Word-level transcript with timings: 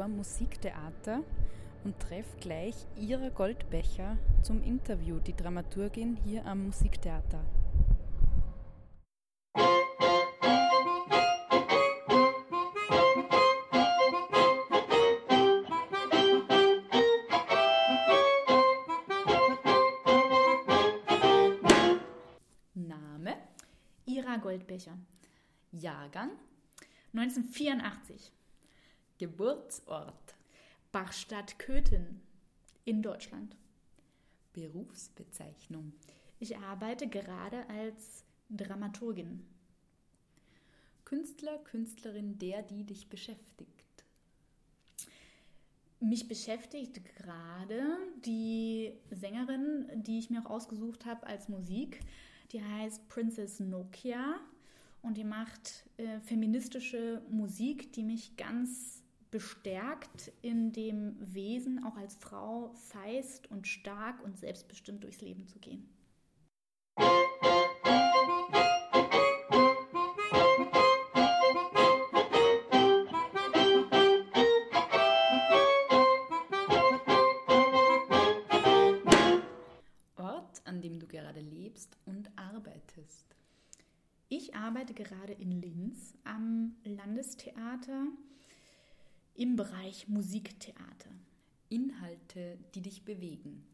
Dem 0.00 0.16
Musiktheater 0.16 1.22
und 1.84 2.00
treffe 2.00 2.34
gleich 2.40 2.74
Ira 2.96 3.28
Goldbecher 3.28 4.16
zum 4.42 4.62
Interview, 4.62 5.18
die 5.18 5.36
Dramaturgin 5.36 6.16
hier 6.16 6.46
am 6.46 6.64
Musiktheater. 6.64 7.44
Name 22.72 23.36
Ira 24.06 24.36
Goldbecher. 24.36 24.96
Jahrgang 25.72 26.30
1984. 27.12 28.32
Geburtsort 29.20 30.34
Bachstadt 30.92 31.58
Köthen 31.58 32.22
in 32.86 33.02
Deutschland. 33.02 33.54
Berufsbezeichnung 34.54 35.92
Ich 36.38 36.56
arbeite 36.56 37.06
gerade 37.06 37.68
als 37.68 38.24
Dramaturgin. 38.48 39.44
Künstler, 41.04 41.58
Künstlerin, 41.58 42.38
der, 42.38 42.62
die 42.62 42.84
dich 42.84 43.10
beschäftigt. 43.10 44.04
Mich 46.00 46.26
beschäftigt 46.26 47.04
gerade 47.16 47.98
die 48.24 48.94
Sängerin, 49.10 49.86
die 49.96 50.18
ich 50.18 50.30
mir 50.30 50.46
auch 50.46 50.50
ausgesucht 50.50 51.04
habe 51.04 51.26
als 51.26 51.50
Musik. 51.50 52.00
Die 52.52 52.64
heißt 52.64 53.06
Princess 53.10 53.60
Nokia 53.60 54.40
und 55.02 55.18
die 55.18 55.24
macht 55.24 55.84
äh, 55.98 56.20
feministische 56.20 57.20
Musik, 57.28 57.92
die 57.92 58.02
mich 58.02 58.38
ganz 58.38 58.99
bestärkt 59.30 60.32
in 60.42 60.72
dem 60.72 61.16
Wesen, 61.20 61.84
auch 61.84 61.96
als 61.96 62.16
Frau 62.16 62.72
feist 62.74 63.50
und 63.50 63.68
stark 63.68 64.22
und 64.24 64.38
selbstbestimmt 64.38 65.04
durchs 65.04 65.20
Leben 65.20 65.46
zu 65.46 65.58
gehen. 65.58 65.88
Ort, 80.16 80.62
an 80.64 80.80
dem 80.80 80.98
du 80.98 81.06
gerade 81.06 81.40
lebst 81.40 81.96
und 82.04 82.30
arbeitest. 82.36 83.36
Ich 84.28 84.54
arbeite 84.54 84.94
gerade 84.94 85.32
in 85.32 85.50
Linz 85.50 86.14
am 86.24 86.76
Landestheater 86.84 88.06
im 89.34 89.56
Bereich 89.56 90.08
Musiktheater. 90.08 91.10
Inhalte, 91.68 92.58
die 92.74 92.82
dich 92.82 93.04
bewegen. 93.04 93.64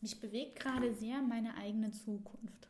Mich 0.00 0.20
bewegt 0.20 0.60
gerade 0.60 0.94
sehr 0.94 1.20
meine 1.20 1.56
eigene 1.56 1.90
Zukunft. 1.90 2.68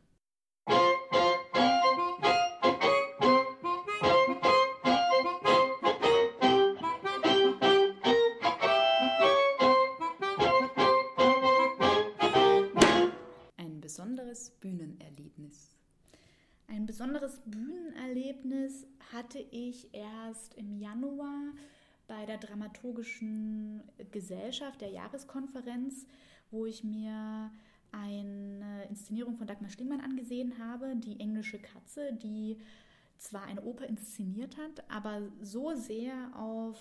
Ein 13.57 13.81
besonderes 13.81 14.49
Bühnenerlebnis. 14.59 15.77
Ein 16.67 16.85
besonderes 16.85 17.39
Bühnenerlebnis 17.45 18.87
hatte 19.17 19.39
ich 19.39 19.91
erst 19.95 20.53
im 20.53 20.79
Januar 20.79 21.51
bei 22.07 22.27
der 22.27 22.37
Dramaturgischen 22.37 23.81
Gesellschaft 24.11 24.79
der 24.79 24.89
Jahreskonferenz, 24.89 26.05
wo 26.51 26.67
ich 26.67 26.83
mir 26.83 27.51
eine 27.91 28.85
Inszenierung 28.89 29.35
von 29.35 29.47
Dagmar 29.47 29.71
Schlingmann 29.71 30.01
angesehen 30.01 30.59
habe, 30.59 30.95
die 30.95 31.19
englische 31.19 31.57
Katze, 31.57 32.13
die 32.13 32.57
zwar 33.17 33.45
eine 33.45 33.63
Oper 33.63 33.87
inszeniert 33.87 34.55
hat, 34.57 34.87
aber 34.87 35.23
so 35.41 35.73
sehr 35.73 36.13
auf 36.35 36.77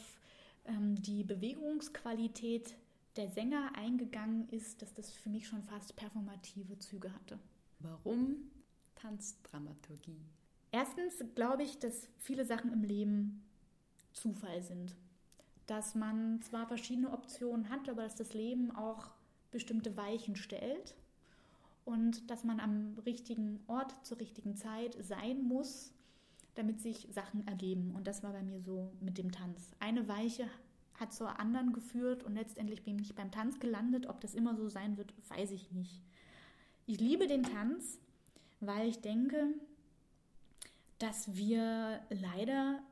ähm, 0.67 0.95
die 0.97 1.25
Bewegungsqualität 1.25 2.75
der 3.17 3.31
Sänger 3.31 3.73
eingegangen 3.77 4.47
ist, 4.51 4.83
dass 4.83 4.93
das 4.93 5.11
für 5.11 5.31
mich 5.31 5.49
schon 5.49 5.63
fast 5.63 5.97
performative 5.97 6.79
Züge 6.81 7.11
hatte. 7.15 7.39
Warum 7.79 8.51
Tanzdramaturgie? 8.95 10.21
Erstens 10.73 11.23
glaube 11.35 11.63
ich, 11.63 11.79
dass 11.79 12.09
viele 12.19 12.45
Sachen 12.45 12.73
im 12.73 12.83
Leben 12.83 13.45
Zufall 14.13 14.63
sind. 14.63 14.97
Dass 15.67 15.95
man 15.95 16.41
zwar 16.43 16.67
verschiedene 16.67 17.13
Optionen 17.13 17.71
hat, 17.71 17.89
aber 17.89 18.03
dass 18.03 18.15
das 18.15 18.35
Leben 18.35 18.71
auch 18.75 19.11
bestimmte 19.51 19.97
Weichen 19.97 20.37
stellt 20.37 20.95
und 21.85 22.31
dass 22.31 22.45
man 22.45 22.61
am 22.61 22.99
richtigen 23.05 23.61
Ort 23.67 23.95
zur 24.05 24.19
richtigen 24.19 24.57
Zeit 24.57 24.97
sein 25.01 25.43
muss, 25.43 25.93
damit 26.55 26.81
sich 26.81 27.09
Sachen 27.11 27.47
ergeben. 27.47 27.95
Und 27.95 28.07
das 28.07 28.23
war 28.23 28.33
bei 28.33 28.43
mir 28.43 28.61
so 28.61 28.93
mit 29.01 29.19
dem 29.19 29.33
Tanz. 29.33 29.71
Eine 29.79 30.09
Weiche 30.09 30.49
hat 30.95 31.13
zur 31.13 31.39
anderen 31.39 31.73
geführt 31.73 32.25
und 32.25 32.35
letztendlich 32.35 32.83
bin 32.83 32.99
ich 32.99 33.15
beim 33.15 33.31
Tanz 33.31 33.61
gelandet. 33.61 34.07
Ob 34.07 34.21
das 34.21 34.35
immer 34.35 34.57
so 34.57 34.69
sein 34.69 34.97
wird, 34.97 35.15
weiß 35.29 35.51
ich 35.53 35.71
nicht. 35.73 36.03
Ich 36.87 37.01
liebe 37.01 37.27
den 37.27 37.43
Tanz, 37.43 37.99
weil 38.61 38.89
ich 38.89 39.01
denke, 39.01 39.55
dass 40.99 41.35
wir 41.37 42.01
leider 42.11 42.83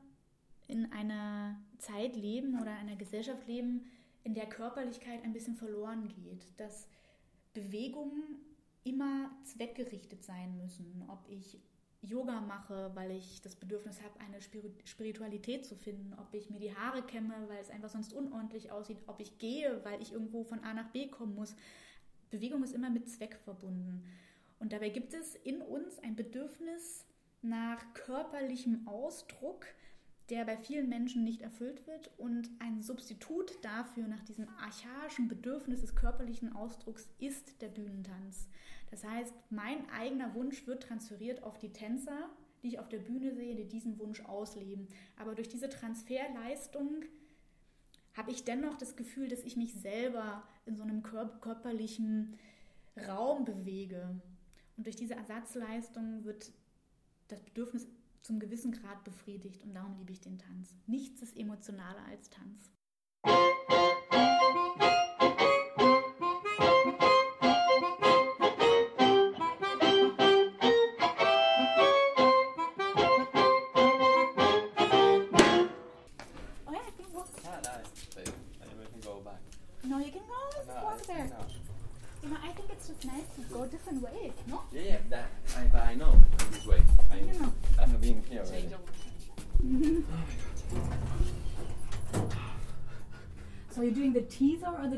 in 0.67 0.91
einer 0.91 1.59
Zeit 1.77 2.15
leben 2.15 2.59
oder 2.59 2.71
einer 2.71 2.95
Gesellschaft 2.95 3.47
leben, 3.47 3.85
in 4.23 4.33
der 4.33 4.47
Körperlichkeit 4.47 5.23
ein 5.23 5.33
bisschen 5.33 5.55
verloren 5.55 6.07
geht, 6.07 6.43
dass 6.57 6.87
Bewegungen 7.53 8.39
immer 8.83 9.31
zweckgerichtet 9.43 10.23
sein 10.23 10.57
müssen. 10.57 11.05
Ob 11.07 11.25
ich 11.29 11.59
Yoga 12.01 12.41
mache, 12.41 12.91
weil 12.93 13.11
ich 13.11 13.41
das 13.41 13.55
Bedürfnis 13.55 14.01
habe, 14.01 14.19
eine 14.19 14.39
Spiritualität 14.83 15.65
zu 15.65 15.75
finden, 15.75 16.13
ob 16.19 16.33
ich 16.33 16.49
mir 16.49 16.59
die 16.59 16.75
Haare 16.75 17.03
kämme, 17.03 17.33
weil 17.47 17.59
es 17.59 17.69
einfach 17.69 17.89
sonst 17.89 18.13
unordentlich 18.13 18.71
aussieht, 18.71 18.97
ob 19.07 19.19
ich 19.19 19.37
gehe, 19.37 19.83
weil 19.83 20.01
ich 20.01 20.13
irgendwo 20.13 20.43
von 20.43 20.63
A 20.63 20.73
nach 20.73 20.89
B 20.89 21.07
kommen 21.07 21.35
muss. 21.35 21.55
Bewegung 22.29 22.63
ist 22.63 22.73
immer 22.73 22.89
mit 22.89 23.09
Zweck 23.09 23.37
verbunden. 23.43 24.03
Und 24.59 24.73
dabei 24.73 24.89
gibt 24.89 25.13
es 25.13 25.35
in 25.35 25.61
uns 25.61 25.99
ein 25.99 26.15
Bedürfnis 26.15 27.05
nach 27.45 27.93
körperlichem 27.93 28.87
Ausdruck, 28.87 29.65
der 30.29 30.43
bei 30.45 30.57
vielen 30.57 30.89
Menschen 30.89 31.23
nicht 31.23 31.41
erfüllt 31.41 31.85
wird. 31.87 32.11
Und 32.17 32.49
ein 32.59 32.81
Substitut 32.81 33.53
dafür, 33.63 34.07
nach 34.07 34.23
diesem 34.23 34.47
archaischen 34.57 35.27
Bedürfnis 35.27 35.81
des 35.81 35.95
körperlichen 35.95 36.55
Ausdrucks, 36.55 37.07
ist 37.19 37.61
der 37.61 37.69
Bühnentanz. 37.69 38.47
Das 38.91 39.03
heißt, 39.03 39.33
mein 39.49 39.89
eigener 39.89 40.33
Wunsch 40.33 40.65
wird 40.67 40.83
transferiert 40.83 41.43
auf 41.43 41.59
die 41.59 41.71
Tänzer, 41.71 42.29
die 42.63 42.69
ich 42.69 42.79
auf 42.79 42.89
der 42.89 42.99
Bühne 42.99 43.33
sehe, 43.33 43.55
die 43.55 43.67
diesen 43.67 43.99
Wunsch 43.99 44.21
ausleben. 44.25 44.87
Aber 45.17 45.35
durch 45.35 45.49
diese 45.49 45.69
Transferleistung 45.69 47.03
habe 48.15 48.31
ich 48.31 48.43
dennoch 48.43 48.75
das 48.77 48.95
Gefühl, 48.95 49.27
dass 49.27 49.43
ich 49.43 49.57
mich 49.57 49.73
selber 49.73 50.43
in 50.65 50.75
so 50.75 50.83
einem 50.83 51.03
körperlichen 51.03 52.37
Raum 53.07 53.45
bewege. 53.45 54.19
Und 54.77 54.87
durch 54.87 54.95
diese 54.95 55.15
Ersatzleistung 55.15 56.23
wird 56.23 56.51
das 57.27 57.41
Bedürfnis 57.41 57.87
zum 58.21 58.39
gewissen 58.39 58.71
Grad 58.71 59.03
befriedigt 59.03 59.63
und 59.63 59.73
darum 59.73 59.95
liebe 59.97 60.11
ich 60.11 60.21
den 60.21 60.39
Tanz. 60.39 60.75
Nichts 60.87 61.21
ist 61.21 61.37
emotionaler 61.37 62.03
als 62.05 62.29
Tanz. 62.29 62.71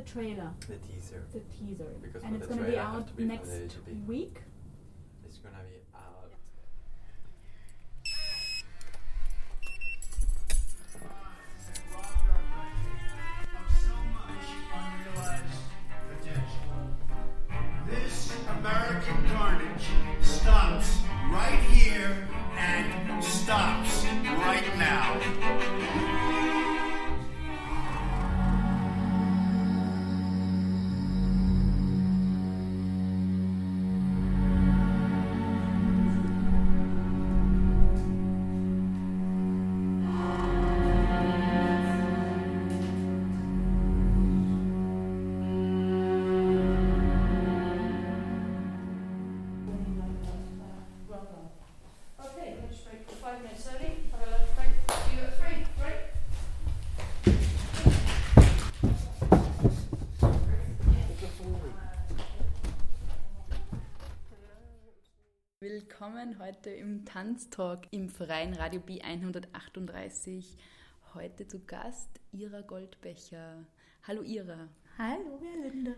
trailer. 0.07 0.49
The 0.61 0.75
teaser. 0.77 1.23
The 1.33 1.41
teaser. 1.57 1.91
Because 2.01 2.23
and 2.23 2.35
it's 2.35 2.47
going 2.47 2.59
to 2.59 2.65
be 2.65 2.77
out 2.77 3.07
next 3.19 3.77
week. 4.07 4.37
It's 5.25 5.37
going 5.37 5.55
to 5.55 5.61
be 5.61 5.79
heute 66.67 66.75
im 66.75 67.05
Tanztalk 67.05 67.87
im 67.91 68.09
freien 68.09 68.53
Radio 68.53 68.81
B138. 68.81 70.43
Heute 71.13 71.47
zu 71.47 71.59
Gast 71.65 72.09
Ira 72.33 72.59
Goldbecher. 72.59 73.65
Hallo 74.03 74.21
Ira. 74.21 74.67
Hallo, 74.97 75.39
Herr 75.41 75.69
Linde. 75.71 75.95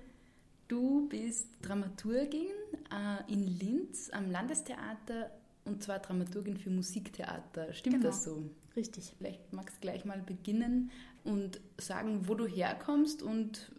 Du 0.67 1.09
bist 1.09 1.47
Dramaturgin 1.63 2.51
äh, 2.93 3.33
in 3.33 3.47
Linz 3.47 4.11
am 4.11 4.29
Landestheater 4.29 5.31
und 5.65 5.81
zwar 5.81 5.99
Dramaturgin 5.99 6.57
für 6.57 6.69
Musiktheater. 6.69 7.73
Stimmt 7.73 7.95
Genau. 7.95 8.07
das 8.07 8.23
so? 8.23 8.43
Richtig. 8.75 9.15
Vielleicht 9.17 9.51
magst 9.51 9.77
du 9.77 9.81
gleich 9.81 10.05
mal 10.05 10.21
beginnen 10.21 10.91
und 11.23 11.59
sagen, 11.79 12.27
wo 12.27 12.35
du 12.35 12.45
herkommst 12.45 13.23
und 13.23 13.71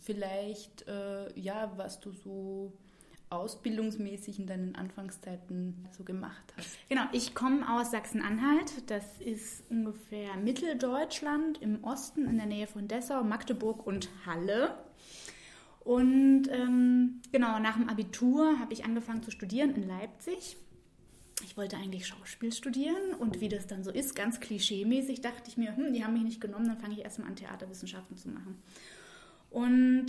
vielleicht, 0.00 0.88
äh, 0.88 1.38
ja, 1.38 1.74
was 1.76 2.00
du 2.00 2.12
so 2.12 2.72
ausbildungsmäßig 3.30 4.38
in 4.38 4.46
deinen 4.46 4.74
Anfangszeiten 4.74 5.86
so 5.96 6.04
gemacht 6.04 6.54
hast. 6.56 6.78
Genau, 6.88 7.02
ich 7.12 7.34
komme 7.34 7.68
aus 7.78 7.90
Sachsen-Anhalt. 7.90 8.90
Das 8.90 9.04
ist 9.20 9.70
ungefähr 9.70 10.36
Mitteldeutschland 10.36 11.60
im 11.60 11.84
Osten 11.84 12.26
in 12.26 12.36
der 12.36 12.46
Nähe 12.46 12.66
von 12.66 12.88
Dessau, 12.88 13.22
Magdeburg 13.24 13.86
und 13.86 14.08
Halle. 14.26 14.74
Und 15.80 16.48
ähm, 16.50 17.22
genau, 17.32 17.58
nach 17.58 17.76
dem 17.76 17.88
Abitur 17.88 18.58
habe 18.58 18.72
ich 18.72 18.84
angefangen 18.84 19.22
zu 19.22 19.30
studieren 19.30 19.74
in 19.74 19.86
Leipzig. 19.86 20.56
Ich 21.44 21.56
wollte 21.56 21.76
eigentlich 21.76 22.06
Schauspiel 22.06 22.52
studieren 22.52 23.14
und 23.18 23.40
wie 23.40 23.48
das 23.48 23.66
dann 23.66 23.84
so 23.84 23.90
ist, 23.90 24.16
ganz 24.16 24.40
klischeemäßig, 24.40 25.20
dachte 25.20 25.48
ich 25.48 25.56
mir, 25.56 25.76
hm, 25.76 25.92
die 25.92 26.04
haben 26.04 26.14
mich 26.14 26.24
nicht 26.24 26.40
genommen, 26.40 26.66
dann 26.66 26.78
fange 26.78 26.94
ich 26.94 27.00
erstmal 27.00 27.28
an, 27.28 27.36
Theaterwissenschaften 27.36 28.16
zu 28.16 28.28
machen. 28.28 28.60
Und 29.50 30.06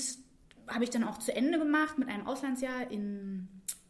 habe 0.69 0.83
ich 0.83 0.89
dann 0.89 1.03
auch 1.03 1.17
zu 1.17 1.35
Ende 1.35 1.59
gemacht 1.59 1.97
mit 1.97 2.07
einem 2.07 2.27
Auslandsjahr 2.27 2.89
in 2.91 3.47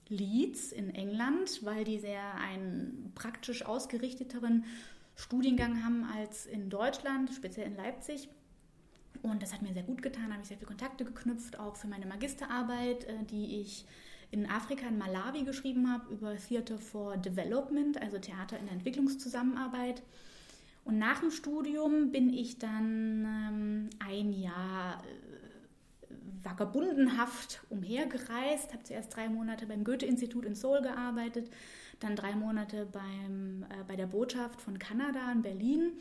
Leeds 0.07 0.71
in 0.71 0.93
England, 0.93 1.63
weil 1.63 1.83
die 1.83 1.99
sehr 1.99 2.35
einen 2.35 3.11
praktisch 3.15 3.65
ausgerichteteren 3.65 4.65
Studiengang 5.15 5.83
haben 5.83 6.05
als 6.15 6.45
in 6.45 6.69
Deutschland, 6.69 7.31
speziell 7.33 7.67
in 7.67 7.75
Leipzig. 7.75 8.29
Und 9.21 9.43
das 9.43 9.53
hat 9.53 9.61
mir 9.61 9.73
sehr 9.73 9.83
gut 9.83 10.01
getan, 10.01 10.31
habe 10.31 10.41
ich 10.41 10.47
sehr 10.47 10.57
viele 10.57 10.67
Kontakte 10.67 11.03
geknüpft, 11.03 11.59
auch 11.59 11.75
für 11.75 11.87
meine 11.87 12.05
Magisterarbeit, 12.05 13.03
äh, 13.03 13.23
die 13.29 13.61
ich 13.61 13.85
in 14.31 14.49
Afrika, 14.49 14.87
in 14.87 14.97
Malawi 14.97 15.43
geschrieben 15.43 15.91
habe, 15.91 16.13
über 16.13 16.35
Theater 16.37 16.77
for 16.77 17.17
Development, 17.17 18.01
also 18.01 18.19
Theater 18.19 18.57
in 18.59 18.65
der 18.65 18.75
Entwicklungszusammenarbeit. 18.75 20.03
Und 20.85 20.97
nach 20.97 21.19
dem 21.19 21.31
Studium 21.31 22.11
bin 22.11 22.31
ich 22.31 22.57
dann 22.57 23.25
ähm, 23.25 23.89
ein 23.99 24.33
Jahr 24.33 25.03
äh, 25.03 25.28
vagabundenhaft 26.43 27.61
umhergereist, 27.69 28.73
habe 28.73 28.83
zuerst 28.83 29.15
drei 29.15 29.29
Monate 29.29 29.65
beim 29.65 29.83
Goethe-Institut 29.83 30.45
in 30.45 30.55
Seoul 30.55 30.81
gearbeitet, 30.81 31.49
dann 31.99 32.15
drei 32.15 32.33
Monate 32.33 32.85
beim, 32.85 33.65
äh, 33.69 33.83
bei 33.87 33.95
der 33.95 34.07
Botschaft 34.07 34.61
von 34.61 34.79
Kanada 34.79 35.31
in 35.31 35.41
Berlin. 35.41 35.93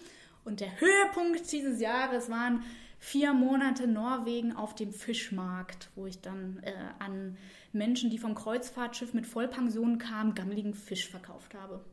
Und 0.45 0.61
der 0.61 0.81
Höhepunkt 0.81 1.51
dieses 1.53 1.81
Jahres 1.81 2.31
waren 2.31 2.63
vier 2.99 3.33
Monate 3.33 3.87
Norwegen 3.87 4.55
auf 4.55 4.75
dem 4.75 4.93
Fischmarkt, 4.93 5.91
wo 5.95 6.07
ich 6.07 6.21
dann 6.21 6.61
äh, 6.63 6.73
an 6.99 7.37
Menschen, 7.73 8.11
die 8.11 8.19
vom 8.19 8.35
Kreuzfahrtschiff 8.35 9.15
mit 9.15 9.27
Vollpension 9.27 9.99
kamen, 9.99 10.35
gammeligen 10.35 10.75
Fisch 10.75 11.09
verkauft 11.09 11.55
habe. 11.55 11.85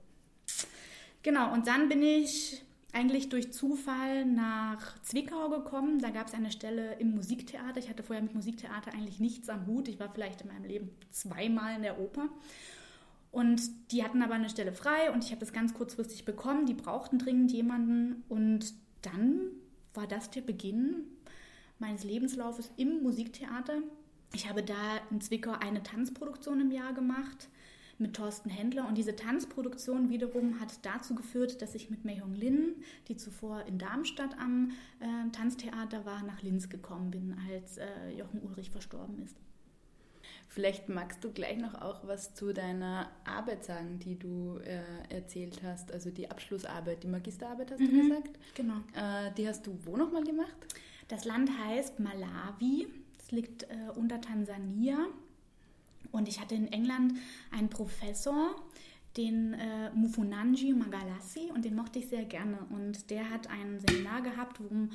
Genau, 1.23 1.51
und 1.53 1.67
dann 1.67 1.89
bin 1.89 2.03
ich 2.03 2.63
eigentlich 2.95 3.27
durch 3.27 3.51
Zufall 3.51 4.25
nach 4.25 5.01
Zwickau 5.01 5.49
gekommen. 5.49 5.99
Da 5.99 6.11
gab 6.11 6.27
es 6.27 6.33
eine 6.33 6.49
Stelle 6.49 6.93
im 6.99 7.13
Musiktheater. 7.13 7.77
Ich 7.77 7.89
hatte 7.89 8.03
vorher 8.03 8.23
mit 8.23 8.33
Musiktheater 8.33 8.93
eigentlich 8.93 9.19
nichts 9.19 9.49
am 9.49 9.67
Hut. 9.67 9.89
Ich 9.89 9.99
war 9.99 10.09
vielleicht 10.09 10.41
in 10.41 10.47
meinem 10.47 10.63
Leben 10.63 10.89
zweimal 11.11 11.75
in 11.75 11.81
der 11.81 11.99
Oper. 11.99 12.29
Und 13.31 13.61
die 13.91 14.01
hatten 14.01 14.21
aber 14.21 14.35
eine 14.35 14.49
Stelle 14.49 14.71
frei 14.71 15.11
und 15.11 15.25
ich 15.25 15.31
habe 15.31 15.41
das 15.41 15.51
ganz 15.51 15.73
kurzfristig 15.73 16.23
bekommen. 16.23 16.67
Die 16.67 16.73
brauchten 16.73 17.19
dringend 17.19 17.51
jemanden. 17.51 18.23
Und 18.29 18.73
dann 19.01 19.41
war 19.93 20.07
das 20.07 20.31
der 20.31 20.41
Beginn 20.41 21.03
meines 21.79 22.05
Lebenslaufes 22.05 22.71
im 22.77 23.03
Musiktheater. 23.03 23.79
Ich 24.33 24.47
habe 24.47 24.63
da 24.63 24.75
in 25.11 25.19
Zwickau 25.19 25.51
eine 25.51 25.83
Tanzproduktion 25.83 26.61
im 26.61 26.71
Jahr 26.71 26.93
gemacht 26.93 27.49
mit 27.97 28.15
Thorsten 28.15 28.49
Händler. 28.49 28.87
Und 28.87 28.97
diese 28.97 29.15
Tanzproduktion 29.15 30.09
wiederum 30.09 30.59
hat 30.59 30.85
dazu 30.85 31.15
geführt, 31.15 31.61
dass 31.61 31.75
ich 31.75 31.89
mit 31.89 32.05
Mei 32.05 32.19
Hong 32.19 32.33
Lin, 32.33 32.75
die 33.07 33.15
zuvor 33.17 33.63
in 33.63 33.77
Darmstadt 33.77 34.37
am 34.39 34.71
äh, 34.99 35.31
Tanztheater 35.31 36.05
war, 36.05 36.23
nach 36.23 36.41
Linz 36.41 36.69
gekommen 36.69 37.11
bin, 37.11 37.35
als 37.51 37.77
äh, 37.77 37.85
Jochen 38.17 38.41
Ulrich 38.41 38.69
verstorben 38.71 39.21
ist. 39.23 39.37
Vielleicht 40.47 40.89
magst 40.89 41.23
du 41.23 41.31
gleich 41.31 41.57
noch 41.57 41.81
auch 41.81 42.07
was 42.07 42.33
zu 42.33 42.53
deiner 42.53 43.09
Arbeit 43.25 43.65
sagen, 43.65 43.99
die 43.99 44.17
du 44.17 44.57
äh, 44.59 44.81
erzählt 45.13 45.61
hast, 45.63 45.91
also 45.91 46.11
die 46.11 46.29
Abschlussarbeit, 46.29 47.03
die 47.03 47.07
Magisterarbeit 47.07 47.71
hast 47.71 47.79
du 47.81 47.85
Mhm. 47.85 48.09
gesagt. 48.09 48.39
Genau. 48.55 48.75
Äh, 48.95 49.31
die 49.37 49.47
hast 49.47 49.65
du 49.67 49.77
wo 49.83 49.97
nochmal 49.97 50.23
gemacht? 50.23 50.55
Das 51.07 51.25
Land 51.25 51.49
heißt 51.65 51.99
Malawi. 51.99 52.87
Es 53.19 53.31
liegt 53.31 53.63
äh, 53.63 53.89
unter 53.95 54.21
Tansania. 54.21 54.97
Und 56.15 56.27
ich 56.27 56.39
hatte 56.39 56.55
in 56.55 56.71
England 56.71 57.13
einen 57.51 57.69
Professor, 57.69 58.55
den 59.17 59.53
äh, 59.53 59.91
Mufunanji 59.93 60.73
Magalassi, 60.73 61.51
und 61.53 61.65
den 61.65 61.75
mochte 61.75 61.99
ich 61.99 62.07
sehr 62.07 62.25
gerne. 62.25 62.57
Und 62.69 63.09
der 63.09 63.29
hat 63.29 63.49
ein 63.49 63.79
Seminar 63.79 64.21
gehabt, 64.21 64.59
worum, 64.59 64.89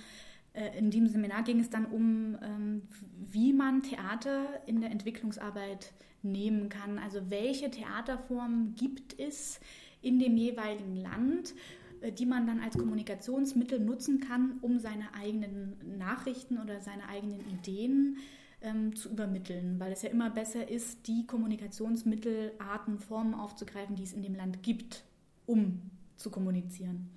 äh, 0.53 0.79
in 0.79 0.91
dem 0.91 1.07
Seminar 1.07 1.43
ging 1.43 1.61
es 1.61 1.71
dann 1.71 1.87
um, 1.87 2.37
ähm, 2.43 2.83
wie 3.31 3.53
man 3.53 3.83
Theater 3.83 4.47
in 4.67 4.81
der 4.81 4.91
Entwicklungsarbeit 4.91 5.93
nehmen 6.23 6.69
kann. 6.69 6.99
Also 6.99 7.31
welche 7.31 7.71
Theaterformen 7.71 8.75
gibt 8.75 9.19
es 9.19 9.61
in 10.03 10.19
dem 10.19 10.37
jeweiligen 10.37 10.97
Land, 10.97 11.55
äh, 12.01 12.13
die 12.13 12.27
man 12.27 12.47
dann 12.47 12.61
als 12.61 12.77
Kommunikationsmittel 12.77 13.81
nutzen 13.81 14.21
kann, 14.21 14.59
um 14.61 14.79
seine 14.79 15.15
eigenen 15.15 15.77
Nachrichten 15.99 16.59
oder 16.59 16.81
seine 16.81 17.09
eigenen 17.09 17.41
Ideen 17.49 18.19
ähm, 18.63 18.95
zu 18.95 19.11
übermitteln, 19.11 19.79
weil 19.79 19.93
es 19.93 20.03
ja 20.03 20.11
immer 20.11 20.31
besser 20.31 20.69
ist, 20.69 21.07
die 21.07 21.27
Kommunikationsmittel, 21.27 22.53
Arten, 22.59 22.99
Formen 22.99 23.35
aufzugreifen, 23.35 23.97
die 23.97 24.03
es 24.03 24.13
in 24.13 24.23
dem 24.23 24.35
Land 24.35 24.63
gibt, 24.63 25.05
um 25.47 25.81
zu 26.17 26.31
kommunizieren. 26.31 27.11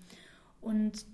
Und 0.62 1.05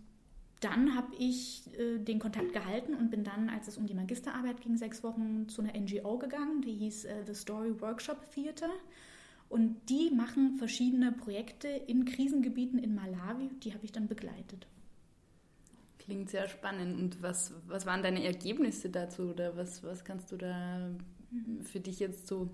dann 0.59 0.95
habe 0.95 1.15
ich 1.17 1.63
äh, 1.79 1.97
den 1.99 2.19
Kontakt 2.19 2.53
gehalten 2.53 2.93
und 2.93 3.09
bin 3.09 3.23
dann, 3.23 3.49
als 3.49 3.67
es 3.67 3.77
um 3.77 3.87
die 3.87 3.93
Magisterarbeit 3.93 4.61
ging, 4.61 4.77
sechs 4.77 5.03
Wochen 5.03 5.47
zu 5.47 5.61
einer 5.61 5.79
NGO 5.79 6.17
gegangen, 6.17 6.61
die 6.61 6.73
hieß 6.73 7.05
äh, 7.05 7.23
The 7.25 7.33
Story 7.33 7.79
Workshop 7.81 8.29
Theater. 8.31 8.69
Und 9.47 9.89
die 9.89 10.11
machen 10.11 10.57
verschiedene 10.57 11.11
Projekte 11.11 11.67
in 11.67 12.05
Krisengebieten 12.05 12.77
in 12.77 12.93
Malawi, 12.93 13.49
die 13.63 13.73
habe 13.73 13.83
ich 13.83 13.91
dann 13.91 14.07
begleitet. 14.07 14.67
Klingt 16.09 16.31
sehr 16.31 16.47
spannend. 16.47 16.99
Und 16.99 17.21
was, 17.21 17.53
was 17.67 17.85
waren 17.85 18.01
deine 18.01 18.23
Ergebnisse 18.23 18.89
dazu 18.89 19.29
oder 19.29 19.55
was, 19.55 19.83
was 19.83 20.03
kannst 20.03 20.31
du 20.31 20.37
da 20.37 20.89
für 21.61 21.79
dich 21.79 21.99
jetzt 21.99 22.25
so? 22.25 22.49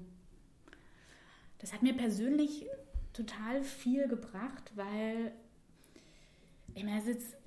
Das 1.59 1.71
hat 1.71 1.81
mir 1.81 1.95
persönlich 1.95 2.67
total 3.13 3.63
viel 3.63 4.09
gebracht, 4.09 4.73
weil 4.75 5.31
Ich 6.77 6.83
meine, 6.83 6.99
ist 7.09 7.37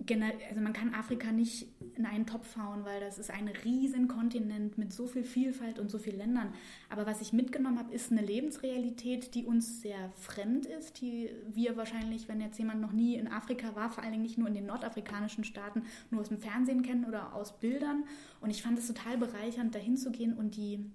also 0.49 0.61
man 0.62 0.73
kann 0.73 0.94
Afrika 0.94 1.30
nicht 1.32 1.66
in 1.97 2.06
einen 2.06 2.25
Topf 2.25 2.56
hauen, 2.56 2.87
weil 2.87 2.99
das 2.99 3.18
ist 3.18 3.30
ein 3.30 3.47
riesen 3.49 4.08
Kontinent 4.08 4.78
mit 4.78 4.90
so 4.90 5.06
viel 5.06 5.23
Vielfalt 5.23 5.78
und 5.78 5.90
so 5.90 5.99
vielen 5.99 6.16
Ländern. 6.16 6.54
Aber 6.88 7.04
was 7.04 7.20
ich 7.20 7.35
mitgenommen 7.35 7.78
habe, 7.78 7.92
ist 7.92 8.11
eine 8.11 8.23
Lebensrealität, 8.23 9.35
die 9.35 9.44
uns 9.44 9.82
sehr 9.82 10.11
fremd 10.16 10.64
ist, 10.64 11.02
die 11.02 11.28
wir 11.47 11.76
wahrscheinlich, 11.76 12.26
wenn 12.26 12.40
jetzt 12.40 12.58
jemand 12.58 12.80
noch 12.80 12.92
nie 12.92 13.16
in 13.16 13.28
Afrika 13.28 13.76
war, 13.76 13.90
vor 13.90 14.02
allen 14.02 14.12
Dingen 14.12 14.23
nicht 14.23 14.38
nur 14.38 14.49
in 14.49 14.54
den 14.54 14.64
nordafrikanischen 14.64 15.44
Staaten, 15.44 15.82
nur 16.11 16.23
aus 16.23 16.28
dem 16.28 16.38
Fernsehen 16.38 16.82
kennen 16.82 17.04
oder 17.04 17.35
aus 17.35 17.61
Bildern. 17.61 18.04
Und 18.40 18.49
ich 18.49 18.62
fand 18.62 18.78
es 18.78 18.87
total 18.87 19.18
bereichernd, 19.18 19.75
dahin 19.75 19.99
zu 19.99 20.11
gehen 20.11 20.38
und 20.38 20.56
die, 20.56 20.90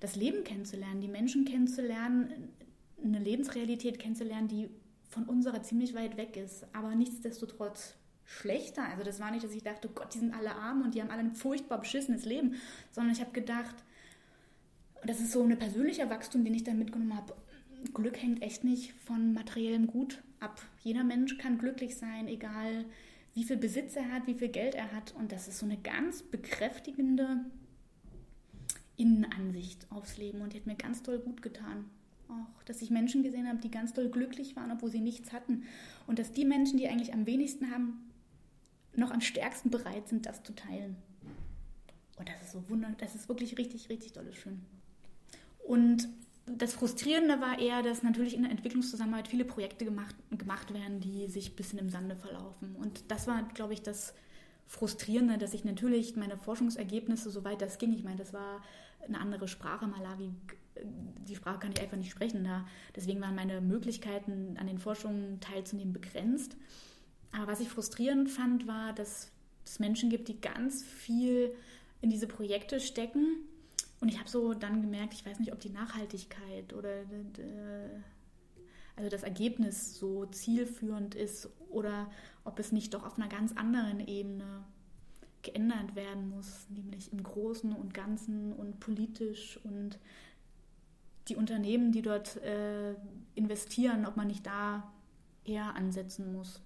das 0.00 0.14
Leben 0.14 0.44
kennenzulernen, 0.44 1.00
die 1.00 1.08
Menschen 1.08 1.46
kennenzulernen, 1.46 2.50
eine 3.02 3.18
Lebensrealität 3.18 3.98
kennenzulernen, 3.98 4.48
die 4.48 4.68
von 5.16 5.24
unserer 5.24 5.62
ziemlich 5.62 5.94
weit 5.94 6.18
weg 6.18 6.36
ist, 6.36 6.66
aber 6.74 6.94
nichtsdestotrotz 6.94 7.94
schlechter. 8.26 8.84
Also 8.84 9.02
das 9.02 9.18
war 9.18 9.30
nicht, 9.30 9.44
dass 9.44 9.52
ich 9.52 9.62
dachte, 9.62 9.88
Gott, 9.88 10.12
die 10.12 10.18
sind 10.18 10.34
alle 10.34 10.54
arm 10.54 10.82
und 10.82 10.94
die 10.94 11.00
haben 11.00 11.10
alle 11.10 11.20
ein 11.20 11.34
furchtbar 11.34 11.78
beschissenes 11.78 12.26
Leben, 12.26 12.56
sondern 12.90 13.14
ich 13.14 13.20
habe 13.20 13.32
gedacht, 13.32 13.74
das 15.06 15.20
ist 15.20 15.32
so 15.32 15.42
ein 15.42 15.58
persönlicher 15.58 16.10
Wachstum, 16.10 16.44
den 16.44 16.52
ich 16.52 16.64
da 16.64 16.74
mitgenommen 16.74 17.16
habe. 17.16 17.34
Glück 17.94 18.20
hängt 18.20 18.42
echt 18.42 18.62
nicht 18.62 18.92
von 19.06 19.32
materiellem 19.32 19.86
Gut 19.86 20.22
ab. 20.38 20.60
Jeder 20.82 21.02
Mensch 21.02 21.38
kann 21.38 21.56
glücklich 21.56 21.96
sein, 21.96 22.28
egal 22.28 22.84
wie 23.32 23.44
viel 23.44 23.56
Besitz 23.56 23.96
er 23.96 24.12
hat, 24.12 24.26
wie 24.26 24.34
viel 24.34 24.48
Geld 24.48 24.74
er 24.74 24.92
hat. 24.92 25.14
Und 25.14 25.32
das 25.32 25.48
ist 25.48 25.60
so 25.60 25.64
eine 25.64 25.78
ganz 25.78 26.22
bekräftigende 26.22 27.40
Innenansicht 28.96 29.86
aufs 29.90 30.18
Leben 30.18 30.42
und 30.42 30.52
die 30.52 30.58
hat 30.58 30.66
mir 30.66 30.76
ganz 30.76 31.02
toll 31.02 31.20
gut 31.20 31.40
getan. 31.40 31.86
Auch, 32.28 32.62
dass 32.64 32.82
ich 32.82 32.90
Menschen 32.90 33.22
gesehen 33.22 33.48
habe, 33.48 33.58
die 33.58 33.70
ganz 33.70 33.92
doll 33.92 34.08
glücklich 34.08 34.56
waren, 34.56 34.72
obwohl 34.72 34.90
sie 34.90 35.00
nichts 35.00 35.32
hatten. 35.32 35.64
Und 36.06 36.18
dass 36.18 36.32
die 36.32 36.44
Menschen, 36.44 36.78
die 36.78 36.88
eigentlich 36.88 37.14
am 37.14 37.26
wenigsten 37.26 37.70
haben, 37.70 38.10
noch 38.94 39.10
am 39.10 39.20
stärksten 39.20 39.70
bereit 39.70 40.08
sind, 40.08 40.26
das 40.26 40.42
zu 40.42 40.54
teilen. 40.54 40.96
Und 42.18 42.28
das 42.28 42.42
ist 42.42 42.52
so 42.52 42.68
wunderbar, 42.68 42.96
das 42.98 43.14
ist 43.14 43.28
wirklich 43.28 43.58
richtig, 43.58 43.88
richtig 43.90 44.12
doll 44.12 44.32
schön. 44.32 44.62
Und 45.66 46.08
das 46.46 46.74
Frustrierende 46.74 47.40
war 47.40 47.58
eher, 47.58 47.82
dass 47.82 48.02
natürlich 48.02 48.34
in 48.34 48.42
der 48.42 48.52
Entwicklungszusammenarbeit 48.52 49.28
viele 49.28 49.44
Projekte 49.44 49.84
gemacht, 49.84 50.14
gemacht 50.30 50.72
werden, 50.72 51.00
die 51.00 51.28
sich 51.28 51.50
ein 51.50 51.56
bisschen 51.56 51.78
im 51.78 51.90
Sande 51.90 52.16
verlaufen. 52.16 52.76
Und 52.76 53.10
das 53.10 53.26
war, 53.26 53.42
glaube 53.54 53.74
ich, 53.74 53.82
das 53.82 54.14
Frustrierende, 54.68 55.38
dass 55.38 55.54
ich 55.54 55.64
natürlich 55.64 56.16
meine 56.16 56.36
Forschungsergebnisse, 56.36 57.30
soweit 57.30 57.60
das 57.60 57.78
ging, 57.78 57.92
ich 57.92 58.04
meine, 58.04 58.16
das 58.16 58.32
war 58.32 58.62
eine 59.06 59.20
andere 59.20 59.48
Sprache, 59.48 59.86
Malawi 59.86 60.32
die 60.82 61.36
Sprache 61.36 61.58
kann 61.58 61.72
ich 61.72 61.80
einfach 61.80 61.96
nicht 61.96 62.10
sprechen. 62.10 62.44
Da. 62.44 62.66
Deswegen 62.94 63.20
waren 63.20 63.34
meine 63.34 63.60
Möglichkeiten, 63.60 64.56
an 64.58 64.66
den 64.66 64.78
Forschungen 64.78 65.40
teilzunehmen, 65.40 65.92
begrenzt. 65.92 66.56
Aber 67.32 67.52
was 67.52 67.60
ich 67.60 67.68
frustrierend 67.68 68.30
fand, 68.30 68.66
war, 68.66 68.92
dass 68.92 69.30
es 69.64 69.78
Menschen 69.78 70.10
gibt, 70.10 70.28
die 70.28 70.40
ganz 70.40 70.82
viel 70.82 71.54
in 72.00 72.10
diese 72.10 72.26
Projekte 72.26 72.80
stecken. 72.80 73.38
Und 74.00 74.08
ich 74.08 74.18
habe 74.18 74.28
so 74.28 74.54
dann 74.54 74.82
gemerkt, 74.82 75.14
ich 75.14 75.26
weiß 75.26 75.38
nicht, 75.38 75.52
ob 75.52 75.60
die 75.60 75.70
Nachhaltigkeit 75.70 76.72
oder 76.72 77.04
also 78.96 79.10
das 79.10 79.22
Ergebnis 79.22 79.98
so 79.98 80.26
zielführend 80.26 81.14
ist 81.14 81.50
oder 81.70 82.10
ob 82.44 82.58
es 82.58 82.72
nicht 82.72 82.94
doch 82.94 83.04
auf 83.04 83.18
einer 83.18 83.28
ganz 83.28 83.52
anderen 83.56 84.06
Ebene 84.06 84.64
geändert 85.42 85.94
werden 85.94 86.30
muss, 86.30 86.66
nämlich 86.70 87.12
im 87.12 87.22
Großen 87.22 87.72
und 87.72 87.94
Ganzen 87.94 88.52
und 88.52 88.80
politisch 88.80 89.58
und 89.64 89.98
die 91.28 91.36
Unternehmen, 91.36 91.92
die 91.92 92.02
dort 92.02 92.36
äh, 92.42 92.94
investieren, 93.34 94.06
ob 94.06 94.16
man 94.16 94.28
nicht 94.28 94.46
da 94.46 94.92
eher 95.44 95.74
ansetzen 95.74 96.32
muss. 96.32 96.60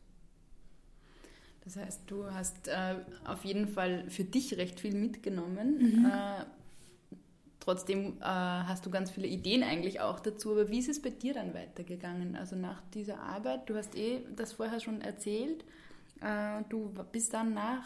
Das 1.64 1.76
heißt, 1.76 2.02
du 2.06 2.30
hast 2.32 2.68
äh, 2.68 2.96
auf 3.24 3.44
jeden 3.44 3.68
Fall 3.68 4.08
für 4.08 4.24
dich 4.24 4.56
recht 4.56 4.80
viel 4.80 4.94
mitgenommen. 4.94 6.00
Mhm. 6.00 6.06
Äh, 6.06 6.44
trotzdem 7.60 8.16
äh, 8.20 8.24
hast 8.24 8.86
du 8.86 8.90
ganz 8.90 9.10
viele 9.10 9.26
Ideen 9.26 9.62
eigentlich 9.62 10.00
auch 10.00 10.20
dazu. 10.20 10.52
Aber 10.52 10.70
wie 10.70 10.78
ist 10.78 10.88
es 10.88 11.02
bei 11.02 11.10
dir 11.10 11.34
dann 11.34 11.54
weitergegangen? 11.54 12.34
Also 12.34 12.56
nach 12.56 12.82
dieser 12.94 13.20
Arbeit, 13.20 13.68
du 13.68 13.76
hast 13.76 13.94
eh 13.94 14.22
das 14.34 14.54
vorher 14.54 14.80
schon 14.80 15.02
erzählt, 15.02 15.64
äh, 16.20 16.62
du 16.68 16.92
bist 17.12 17.34
dann 17.34 17.54
nach... 17.54 17.84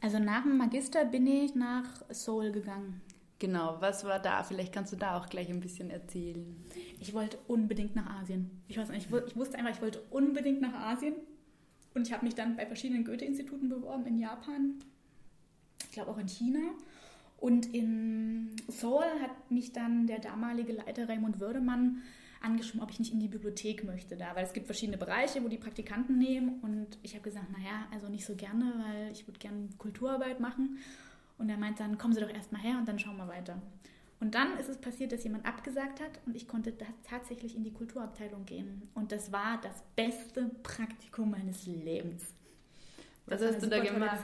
Also 0.00 0.18
nach 0.18 0.42
dem 0.42 0.58
Magister 0.58 1.06
bin 1.06 1.26
ich 1.26 1.54
nach 1.54 2.02
Seoul 2.10 2.52
gegangen. 2.52 3.00
Genau, 3.38 3.76
was 3.80 4.04
war 4.04 4.20
da? 4.20 4.42
Vielleicht 4.42 4.72
kannst 4.72 4.92
du 4.92 4.96
da 4.96 5.18
auch 5.18 5.28
gleich 5.28 5.50
ein 5.50 5.60
bisschen 5.60 5.90
erzählen. 5.90 6.56
Ich 7.00 7.14
wollte 7.14 7.38
unbedingt 7.48 7.96
nach 7.96 8.20
Asien. 8.20 8.62
Ich 8.68 8.78
weiß 8.78 8.88
nicht, 8.90 9.08
ich 9.10 9.36
wusste 9.36 9.58
einfach, 9.58 9.72
ich 9.72 9.82
wollte 9.82 10.00
unbedingt 10.10 10.60
nach 10.60 10.74
Asien. 10.74 11.14
Und 11.94 12.06
ich 12.06 12.12
habe 12.12 12.24
mich 12.24 12.34
dann 12.34 12.56
bei 12.56 12.66
verschiedenen 12.66 13.04
Goethe-Instituten 13.04 13.68
beworben, 13.68 14.06
in 14.06 14.18
Japan, 14.18 14.74
ich 15.82 15.92
glaube 15.92 16.10
auch 16.10 16.18
in 16.18 16.28
China. 16.28 16.60
Und 17.38 17.72
in 17.74 18.56
Seoul 18.68 19.04
hat 19.20 19.50
mich 19.50 19.72
dann 19.72 20.06
der 20.06 20.18
damalige 20.18 20.72
Leiter 20.72 21.08
Raimund 21.08 21.40
Würdemann 21.40 22.02
angeschrieben, 22.40 22.82
ob 22.82 22.90
ich 22.90 22.98
nicht 22.98 23.12
in 23.12 23.20
die 23.20 23.28
Bibliothek 23.28 23.84
möchte 23.84 24.16
da, 24.16 24.34
weil 24.34 24.44
es 24.44 24.52
gibt 24.52 24.66
verschiedene 24.66 24.98
Bereiche, 24.98 25.42
wo 25.42 25.48
die 25.48 25.58
Praktikanten 25.58 26.18
nehmen. 26.18 26.60
Und 26.62 26.98
ich 27.02 27.14
habe 27.14 27.22
gesagt, 27.22 27.50
naja, 27.52 27.86
also 27.92 28.08
nicht 28.08 28.24
so 28.24 28.34
gerne, 28.34 28.72
weil 28.84 29.12
ich 29.12 29.26
würde 29.26 29.38
gerne 29.38 29.68
Kulturarbeit 29.78 30.40
machen. 30.40 30.78
Und 31.38 31.50
er 31.50 31.56
meint 31.56 31.80
dann, 31.80 31.98
kommen 31.98 32.14
Sie 32.14 32.20
doch 32.20 32.30
erstmal 32.30 32.62
her 32.62 32.76
und 32.78 32.86
dann 32.86 32.98
schauen 32.98 33.16
wir 33.16 33.28
weiter. 33.28 33.60
Und 34.20 34.34
dann 34.34 34.56
ist 34.58 34.68
es 34.68 34.78
passiert, 34.78 35.12
dass 35.12 35.24
jemand 35.24 35.44
abgesagt 35.44 36.00
hat 36.00 36.20
und 36.24 36.34
ich 36.34 36.48
konnte 36.48 36.72
tatsächlich 37.02 37.56
in 37.56 37.64
die 37.64 37.72
Kulturabteilung 37.72 38.46
gehen. 38.46 38.88
Und 38.94 39.12
das 39.12 39.32
war 39.32 39.60
das 39.60 39.82
beste 39.96 40.50
Praktikum 40.62 41.32
meines 41.32 41.66
Lebens. 41.66 42.22
Was 43.26 43.42
hast 43.42 43.62
du 43.62 43.66
da 43.66 43.80
gemacht? 43.80 44.18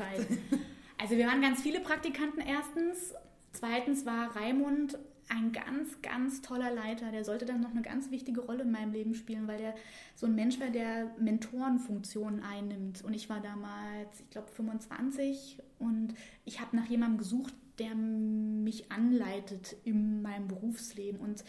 Also 0.98 1.16
wir 1.16 1.26
waren 1.26 1.40
ganz 1.40 1.62
viele 1.62 1.80
Praktikanten 1.80 2.40
erstens. 2.40 3.14
Zweitens 3.52 4.06
war 4.06 4.36
Raimund 4.36 4.98
ein 5.30 5.52
ganz, 5.52 6.02
ganz 6.02 6.42
toller 6.42 6.70
Leiter. 6.72 7.10
Der 7.12 7.24
sollte 7.24 7.44
dann 7.44 7.60
noch 7.60 7.70
eine 7.70 7.82
ganz 7.82 8.10
wichtige 8.10 8.40
Rolle 8.40 8.62
in 8.62 8.70
meinem 8.70 8.92
Leben 8.92 9.14
spielen, 9.14 9.46
weil 9.46 9.58
der 9.58 9.74
so 10.14 10.26
ein 10.26 10.34
Mensch 10.34 10.60
war, 10.60 10.70
der 10.70 11.10
Mentorenfunktionen 11.18 12.42
einnimmt. 12.42 13.02
Und 13.04 13.14
ich 13.14 13.30
war 13.30 13.40
damals, 13.40 14.20
ich 14.20 14.30
glaube, 14.30 14.48
25 14.48 15.58
und 15.78 16.14
ich 16.44 16.60
habe 16.60 16.76
nach 16.76 16.86
jemandem 16.86 17.18
gesucht, 17.18 17.54
der 17.78 17.94
mich 17.94 18.90
anleitet 18.90 19.76
in 19.84 20.20
meinem 20.20 20.48
Berufsleben. 20.48 21.20
Und 21.20 21.44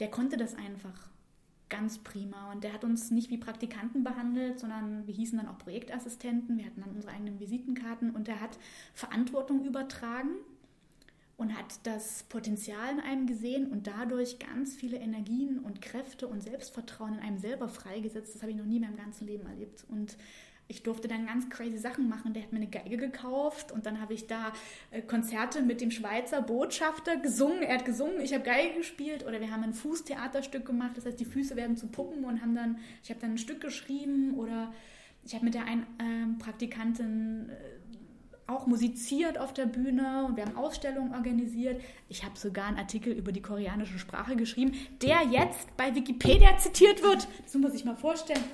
der 0.00 0.10
konnte 0.10 0.36
das 0.36 0.54
einfach 0.54 1.08
ganz 1.68 1.98
prima. 1.98 2.52
Und 2.52 2.64
der 2.64 2.74
hat 2.74 2.84
uns 2.84 3.10
nicht 3.10 3.30
wie 3.30 3.38
Praktikanten 3.38 4.04
behandelt, 4.04 4.58
sondern 4.58 5.06
wir 5.06 5.14
hießen 5.14 5.38
dann 5.38 5.48
auch 5.48 5.58
Projektassistenten. 5.58 6.58
Wir 6.58 6.66
hatten 6.66 6.82
dann 6.82 6.94
unsere 6.94 7.14
eigenen 7.14 7.40
Visitenkarten 7.40 8.10
und 8.10 8.26
der 8.26 8.40
hat 8.40 8.58
Verantwortung 8.92 9.64
übertragen 9.64 10.32
und 11.42 11.58
hat 11.58 11.80
das 11.82 12.22
Potenzial 12.28 12.92
in 12.92 13.00
einem 13.00 13.26
gesehen 13.26 13.66
und 13.66 13.88
dadurch 13.88 14.38
ganz 14.38 14.76
viele 14.76 14.98
Energien 14.98 15.58
und 15.58 15.82
Kräfte 15.82 16.28
und 16.28 16.40
Selbstvertrauen 16.40 17.14
in 17.14 17.18
einem 17.18 17.38
selber 17.38 17.68
freigesetzt. 17.68 18.36
Das 18.36 18.42
habe 18.42 18.52
ich 18.52 18.56
noch 18.56 18.64
nie 18.64 18.76
in 18.76 18.82
meinem 18.82 18.96
ganzen 18.96 19.26
Leben 19.26 19.44
erlebt. 19.48 19.84
Und 19.88 20.16
ich 20.68 20.84
durfte 20.84 21.08
dann 21.08 21.26
ganz 21.26 21.50
crazy 21.50 21.78
Sachen 21.78 22.08
machen. 22.08 22.32
Der 22.32 22.44
hat 22.44 22.52
mir 22.52 22.60
eine 22.60 22.68
Geige 22.68 22.96
gekauft 22.96 23.72
und 23.72 23.86
dann 23.86 24.00
habe 24.00 24.14
ich 24.14 24.28
da 24.28 24.52
äh, 24.92 25.02
Konzerte 25.02 25.62
mit 25.62 25.80
dem 25.80 25.90
Schweizer 25.90 26.42
Botschafter 26.42 27.16
gesungen. 27.16 27.62
Er 27.62 27.78
hat 27.78 27.84
gesungen, 27.84 28.20
ich 28.20 28.32
habe 28.32 28.44
Geige 28.44 28.78
gespielt 28.78 29.26
oder 29.26 29.40
wir 29.40 29.50
haben 29.50 29.64
ein 29.64 29.74
Fußtheaterstück 29.74 30.64
gemacht. 30.64 30.96
Das 30.96 31.06
heißt, 31.06 31.18
die 31.18 31.24
Füße 31.24 31.56
werden 31.56 31.76
zu 31.76 31.88
Puppen 31.88 32.24
und 32.24 32.40
haben 32.40 32.54
dann, 32.54 32.78
ich 33.02 33.10
habe 33.10 33.18
dann 33.18 33.32
ein 33.32 33.38
Stück 33.38 33.60
geschrieben 33.60 34.34
oder 34.34 34.72
ich 35.24 35.34
habe 35.34 35.44
mit 35.44 35.54
der 35.54 35.64
einen 35.64 35.86
ähm, 35.98 36.38
Praktikantin 36.38 37.50
äh, 37.50 37.81
auch 38.46 38.66
musiziert 38.66 39.38
auf 39.38 39.52
der 39.52 39.66
Bühne 39.66 40.24
und 40.26 40.36
wir 40.36 40.44
haben 40.44 40.56
Ausstellungen 40.56 41.14
organisiert. 41.14 41.80
Ich 42.08 42.24
habe 42.24 42.38
sogar 42.38 42.66
einen 42.66 42.78
Artikel 42.78 43.12
über 43.12 43.32
die 43.32 43.42
koreanische 43.42 43.98
Sprache 43.98 44.36
geschrieben, 44.36 44.72
der 45.00 45.22
jetzt 45.30 45.76
bei 45.76 45.94
Wikipedia 45.94 46.56
zitiert 46.58 47.02
wird. 47.02 47.28
Das 47.44 47.54
muss 47.54 47.74
ich 47.74 47.84
mal 47.84 47.96
vorstellen. 47.96 48.44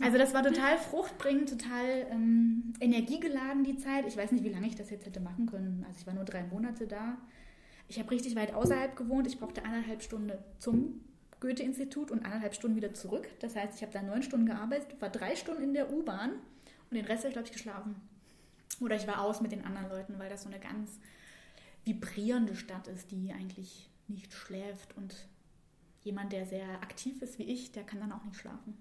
Also 0.00 0.18
das 0.18 0.34
war 0.34 0.42
total 0.42 0.78
fruchtbringend, 0.78 1.50
total 1.50 2.06
ähm, 2.10 2.72
energiegeladen 2.80 3.62
die 3.64 3.76
Zeit. 3.76 4.06
Ich 4.06 4.16
weiß 4.16 4.32
nicht, 4.32 4.42
wie 4.44 4.48
lange 4.48 4.66
ich 4.66 4.74
das 4.74 4.90
jetzt 4.90 5.06
hätte 5.06 5.20
machen 5.20 5.46
können. 5.46 5.84
Also 5.86 6.00
ich 6.00 6.06
war 6.06 6.14
nur 6.14 6.24
drei 6.24 6.42
Monate 6.44 6.86
da. 6.86 7.18
Ich 7.88 7.98
habe 7.98 8.10
richtig 8.10 8.34
weit 8.34 8.54
außerhalb 8.54 8.96
gewohnt. 8.96 9.26
Ich 9.26 9.38
brauchte 9.38 9.64
eineinhalb 9.64 10.02
Stunden 10.02 10.32
zum 10.58 11.02
Goethe-Institut 11.40 12.10
und 12.10 12.24
eineinhalb 12.24 12.54
Stunden 12.54 12.76
wieder 12.76 12.94
zurück. 12.94 13.28
Das 13.40 13.54
heißt, 13.54 13.76
ich 13.76 13.82
habe 13.82 13.92
da 13.92 14.00
neun 14.02 14.22
Stunden 14.22 14.46
gearbeitet, 14.46 15.00
war 15.00 15.10
drei 15.10 15.36
Stunden 15.36 15.62
in 15.62 15.74
der 15.74 15.92
U-Bahn 15.92 16.30
und 16.90 16.96
den 16.96 17.04
Rest 17.04 17.24
habe 17.24 17.28
ich, 17.28 17.34
glaube 17.34 17.48
ich, 17.48 17.52
geschlafen. 17.52 17.96
Oder 18.80 18.96
ich 18.96 19.06
war 19.06 19.20
aus 19.20 19.40
mit 19.40 19.52
den 19.52 19.64
anderen 19.64 19.88
Leuten, 19.88 20.18
weil 20.18 20.30
das 20.30 20.42
so 20.42 20.48
eine 20.48 20.60
ganz 20.60 20.98
vibrierende 21.84 22.56
Stadt 22.56 22.88
ist, 22.88 23.10
die 23.10 23.32
eigentlich 23.32 23.90
nicht 24.08 24.32
schläft. 24.32 24.96
Und 24.96 25.14
jemand, 26.02 26.32
der 26.32 26.46
sehr 26.46 26.68
aktiv 26.82 27.22
ist 27.22 27.38
wie 27.38 27.44
ich, 27.44 27.72
der 27.72 27.84
kann 27.84 28.00
dann 28.00 28.12
auch 28.12 28.24
nicht 28.24 28.36
schlafen. 28.36 28.76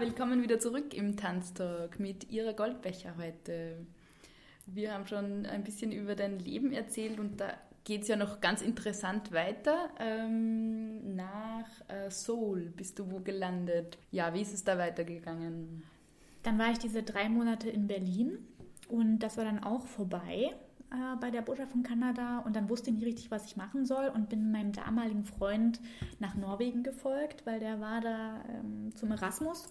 Willkommen 0.00 0.42
wieder 0.42 0.58
zurück 0.58 0.92
im 0.92 1.16
Tanztalk 1.16 2.00
mit 2.00 2.28
Ira 2.30 2.50
Goldbecher 2.50 3.14
heute. 3.16 3.76
Wir 4.66 4.92
haben 4.92 5.06
schon 5.06 5.46
ein 5.46 5.62
bisschen 5.62 5.92
über 5.92 6.16
dein 6.16 6.40
Leben 6.40 6.72
erzählt 6.72 7.20
und 7.20 7.40
da 7.40 7.54
geht 7.84 8.02
es 8.02 8.08
ja 8.08 8.16
noch 8.16 8.40
ganz 8.40 8.60
interessant 8.60 9.30
weiter. 9.30 9.90
Ähm, 10.00 11.14
nach 11.14 11.68
äh, 11.86 12.10
Seoul 12.10 12.72
bist 12.76 12.98
du 12.98 13.08
wo 13.10 13.20
gelandet? 13.20 13.96
Ja, 14.10 14.34
wie 14.34 14.42
ist 14.42 14.52
es 14.52 14.64
da 14.64 14.78
weitergegangen? 14.78 15.84
Dann 16.42 16.58
war 16.58 16.72
ich 16.72 16.78
diese 16.78 17.04
drei 17.04 17.28
Monate 17.28 17.70
in 17.70 17.86
Berlin 17.86 18.38
und 18.88 19.20
das 19.20 19.36
war 19.36 19.44
dann 19.44 19.62
auch 19.62 19.86
vorbei 19.86 20.54
äh, 20.94 21.16
bei 21.20 21.30
der 21.30 21.42
Botschaft 21.42 21.72
von 21.72 21.82
Kanada 21.82 22.38
und 22.38 22.56
dann 22.56 22.68
wusste 22.68 22.90
ich 22.90 22.96
nicht 22.96 23.06
richtig, 23.06 23.30
was 23.30 23.46
ich 23.46 23.56
machen 23.56 23.84
soll 23.84 24.08
und 24.14 24.28
bin 24.28 24.52
meinem 24.52 24.72
damaligen 24.72 25.24
Freund 25.24 25.80
nach 26.20 26.34
Norwegen 26.34 26.82
gefolgt, 26.82 27.44
weil 27.46 27.60
der 27.60 27.80
war 27.80 28.00
da 28.00 28.44
ähm, 28.48 28.94
zum 28.94 29.10
Erasmus. 29.10 29.68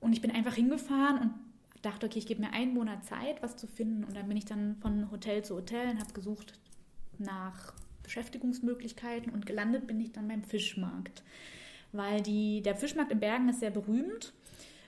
Und 0.00 0.12
ich 0.12 0.20
bin 0.20 0.30
einfach 0.30 0.54
hingefahren 0.54 1.18
und 1.18 1.34
dachte, 1.82 2.06
okay, 2.06 2.18
ich 2.18 2.26
gebe 2.26 2.40
mir 2.40 2.52
einen 2.52 2.74
Monat 2.74 3.04
Zeit, 3.04 3.42
was 3.42 3.56
zu 3.56 3.66
finden. 3.66 4.04
Und 4.04 4.16
dann 4.16 4.28
bin 4.28 4.36
ich 4.36 4.44
dann 4.44 4.76
von 4.76 5.10
Hotel 5.10 5.44
zu 5.44 5.54
Hotel 5.54 5.90
und 5.90 6.00
habe 6.00 6.12
gesucht 6.12 6.58
nach 7.18 7.72
Beschäftigungsmöglichkeiten 8.02 9.32
und 9.32 9.46
gelandet 9.46 9.86
bin 9.86 10.00
ich 10.00 10.12
dann 10.12 10.28
beim 10.28 10.42
Fischmarkt, 10.42 11.22
weil 11.92 12.22
die, 12.22 12.62
der 12.62 12.76
Fischmarkt 12.76 13.12
in 13.12 13.20
Bergen 13.20 13.48
ist 13.48 13.60
sehr 13.60 13.70
berühmt. 13.70 14.32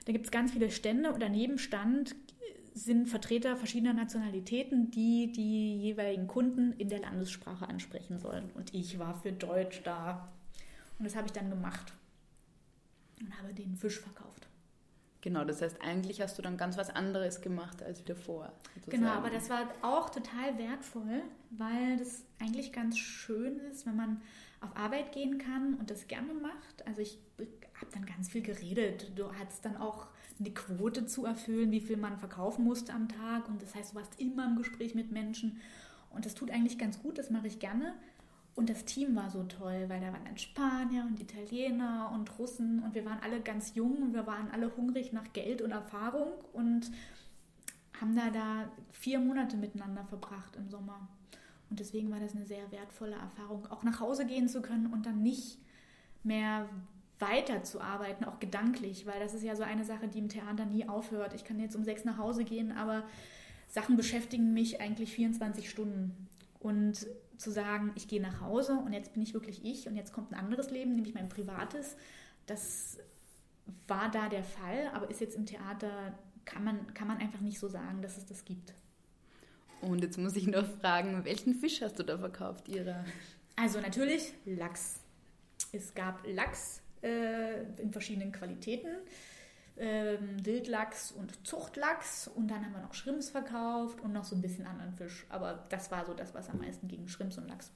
Da 0.05 0.13
gibt 0.13 0.25
es 0.25 0.31
ganz 0.31 0.51
viele 0.51 0.71
Stände 0.71 1.11
und 1.11 1.21
daneben 1.21 1.57
stand 1.57 2.15
sind 2.77 3.09
Vertreter 3.09 3.57
verschiedener 3.57 3.93
Nationalitäten, 3.93 4.91
die 4.91 5.31
die 5.31 5.77
jeweiligen 5.81 6.27
Kunden 6.27 6.73
in 6.73 6.89
der 6.89 6.99
Landessprache 6.99 7.67
ansprechen 7.67 8.19
sollen. 8.19 8.51
Und 8.53 8.73
ich 8.73 8.99
war 8.99 9.15
für 9.15 9.31
Deutsch 9.31 9.81
da. 9.83 10.29
Und 10.99 11.05
das 11.05 11.15
habe 11.15 11.27
ich 11.27 11.33
dann 11.33 11.49
gemacht 11.49 11.93
und 13.19 13.37
habe 13.37 13.53
den 13.53 13.75
Fisch 13.75 13.99
verkauft. 13.99 14.47
Genau, 15.21 15.43
das 15.43 15.61
heißt, 15.61 15.81
eigentlich 15.81 16.21
hast 16.21 16.37
du 16.37 16.41
dann 16.41 16.57
ganz 16.57 16.77
was 16.77 16.89
anderes 16.89 17.41
gemacht 17.41 17.81
als 17.81 18.03
davor. 18.03 18.53
Sozusagen. 18.75 19.03
Genau, 19.03 19.11
aber 19.11 19.29
das 19.29 19.49
war 19.49 19.67
auch 19.81 20.09
total 20.09 20.57
wertvoll, 20.57 21.23
weil 21.49 21.97
das 21.97 22.23
eigentlich 22.39 22.71
ganz 22.71 22.97
schön 22.97 23.59
ist, 23.71 23.85
wenn 23.87 23.95
man 23.95 24.21
auf 24.61 24.75
Arbeit 24.77 25.11
gehen 25.11 25.39
kann 25.39 25.73
und 25.75 25.89
das 25.89 26.07
gerne 26.07 26.33
macht. 26.33 26.85
Also 26.85 27.01
ich 27.01 27.17
habe 27.39 27.91
dann 27.91 28.05
ganz 28.05 28.29
viel 28.29 28.41
geredet. 28.41 29.11
Du 29.15 29.33
hattest 29.33 29.65
dann 29.65 29.77
auch 29.77 30.07
eine 30.39 30.51
Quote 30.51 31.05
zu 31.05 31.25
erfüllen, 31.25 31.71
wie 31.71 31.81
viel 31.81 31.97
man 31.97 32.17
verkaufen 32.17 32.63
musste 32.63 32.93
am 32.93 33.09
Tag. 33.09 33.47
Und 33.47 33.61
das 33.61 33.75
heißt, 33.75 33.91
du 33.91 33.95
warst 33.95 34.19
immer 34.19 34.45
im 34.45 34.57
Gespräch 34.57 34.95
mit 34.95 35.11
Menschen. 35.11 35.59
Und 36.11 36.25
das 36.25 36.35
tut 36.35 36.51
eigentlich 36.51 36.77
ganz 36.77 37.01
gut, 37.01 37.17
das 37.17 37.29
mache 37.29 37.47
ich 37.47 37.59
gerne. 37.59 37.93
Und 38.55 38.71
das 38.71 38.85
Team 38.85 39.15
war 39.15 39.29
so 39.29 39.43
toll, 39.43 39.85
weil 39.87 40.01
da 40.01 40.07
waren 40.07 40.25
dann 40.25 40.37
Spanier 40.37 41.05
und 41.07 41.19
Italiener 41.19 42.11
und 42.13 42.39
Russen 42.39 42.81
und 42.81 42.95
wir 42.95 43.05
waren 43.05 43.19
alle 43.21 43.39
ganz 43.39 43.75
jung 43.75 44.01
und 44.01 44.13
wir 44.15 44.25
waren 44.25 44.49
alle 44.49 44.75
hungrig 44.75 45.13
nach 45.13 45.31
Geld 45.33 45.61
und 45.61 45.69
Erfahrung 45.69 46.31
und 46.53 46.89
haben 48.01 48.15
da 48.15 48.31
da 48.31 48.71
vier 48.91 49.19
Monate 49.19 49.57
miteinander 49.57 50.03
verbracht 50.05 50.55
im 50.55 50.69
Sommer. 50.69 51.07
Und 51.69 51.79
deswegen 51.79 52.09
war 52.09 52.19
das 52.19 52.35
eine 52.35 52.45
sehr 52.45 52.71
wertvolle 52.71 53.15
Erfahrung, 53.15 53.67
auch 53.67 53.83
nach 53.83 53.99
Hause 53.99 54.25
gehen 54.25 54.47
zu 54.47 54.63
können 54.63 54.87
und 54.87 55.05
dann 55.05 55.21
nicht 55.21 55.59
mehr 56.23 56.67
weiterzuarbeiten, 57.19 58.25
auch 58.25 58.39
gedanklich, 58.39 59.05
weil 59.05 59.19
das 59.19 59.33
ist 59.33 59.43
ja 59.43 59.55
so 59.55 59.63
eine 59.63 59.85
Sache, 59.85 60.07
die 60.07 60.19
im 60.19 60.29
Theater 60.29 60.65
nie 60.65 60.87
aufhört. 60.87 61.33
Ich 61.33 61.43
kann 61.43 61.59
jetzt 61.59 61.75
um 61.75 61.83
sechs 61.83 62.05
nach 62.05 62.17
Hause 62.17 62.43
gehen, 62.43 62.71
aber 62.71 63.03
Sachen 63.67 63.97
beschäftigen 63.97 64.53
mich 64.53 64.81
eigentlich 64.81 65.11
24 65.13 65.69
Stunden. 65.69 66.27
Und 66.59 67.07
zu 67.37 67.51
sagen, 67.51 67.91
ich 67.95 68.07
gehe 68.07 68.21
nach 68.21 68.41
Hause 68.41 68.73
und 68.73 68.93
jetzt 68.93 69.13
bin 69.13 69.21
ich 69.21 69.33
wirklich 69.33 69.63
ich 69.63 69.87
und 69.87 69.95
jetzt 69.95 70.11
kommt 70.11 70.31
ein 70.31 70.39
anderes 70.39 70.71
Leben, 70.71 70.95
nämlich 70.95 71.13
mein 71.13 71.29
privates, 71.29 71.95
das 72.45 72.97
war 73.87 74.09
da 74.11 74.29
der 74.29 74.43
Fall, 74.43 74.89
aber 74.93 75.09
ist 75.09 75.21
jetzt 75.21 75.35
im 75.35 75.45
Theater, 75.45 76.17
kann 76.45 76.63
man, 76.63 76.93
kann 76.93 77.07
man 77.07 77.17
einfach 77.17 77.41
nicht 77.41 77.59
so 77.59 77.67
sagen, 77.67 78.01
dass 78.01 78.17
es 78.17 78.25
das 78.25 78.45
gibt. 78.45 78.73
Und 79.81 80.01
jetzt 80.01 80.17
muss 80.17 80.35
ich 80.35 80.47
noch 80.47 80.65
fragen, 80.65 81.23
welchen 81.25 81.53
Fisch 81.53 81.81
hast 81.81 81.99
du 81.99 82.03
da 82.03 82.17
verkauft, 82.17 82.67
Ira? 82.67 83.05
Also 83.55 83.79
natürlich 83.79 84.33
Lachs. 84.45 85.01
Es 85.71 85.93
gab 85.93 86.25
Lachs, 86.25 86.81
äh, 87.01 87.63
in 87.81 87.91
verschiedenen 87.91 88.31
Qualitäten. 88.31 88.89
Ähm, 89.79 90.43
Wildlachs 90.43 91.11
und 91.11 91.45
Zuchtlachs 91.45 92.27
und 92.27 92.47
dann 92.47 92.65
haben 92.65 92.73
wir 92.73 92.81
noch 92.81 92.95
Schrimps 92.95 93.29
verkauft 93.29 94.01
und 94.01 94.11
noch 94.11 94.23
so 94.23 94.35
ein 94.35 94.41
bisschen 94.41 94.65
anderen 94.65 94.93
Fisch. 94.93 95.25
Aber 95.29 95.65
das 95.69 95.91
war 95.91 96.05
so 96.05 96.13
das, 96.15 96.33
was 96.33 96.49
am 96.49 96.57
meisten 96.59 96.87
ging, 96.87 97.07
Schrimps 97.07 97.37
und 97.37 97.47
Lachs. 97.47 97.71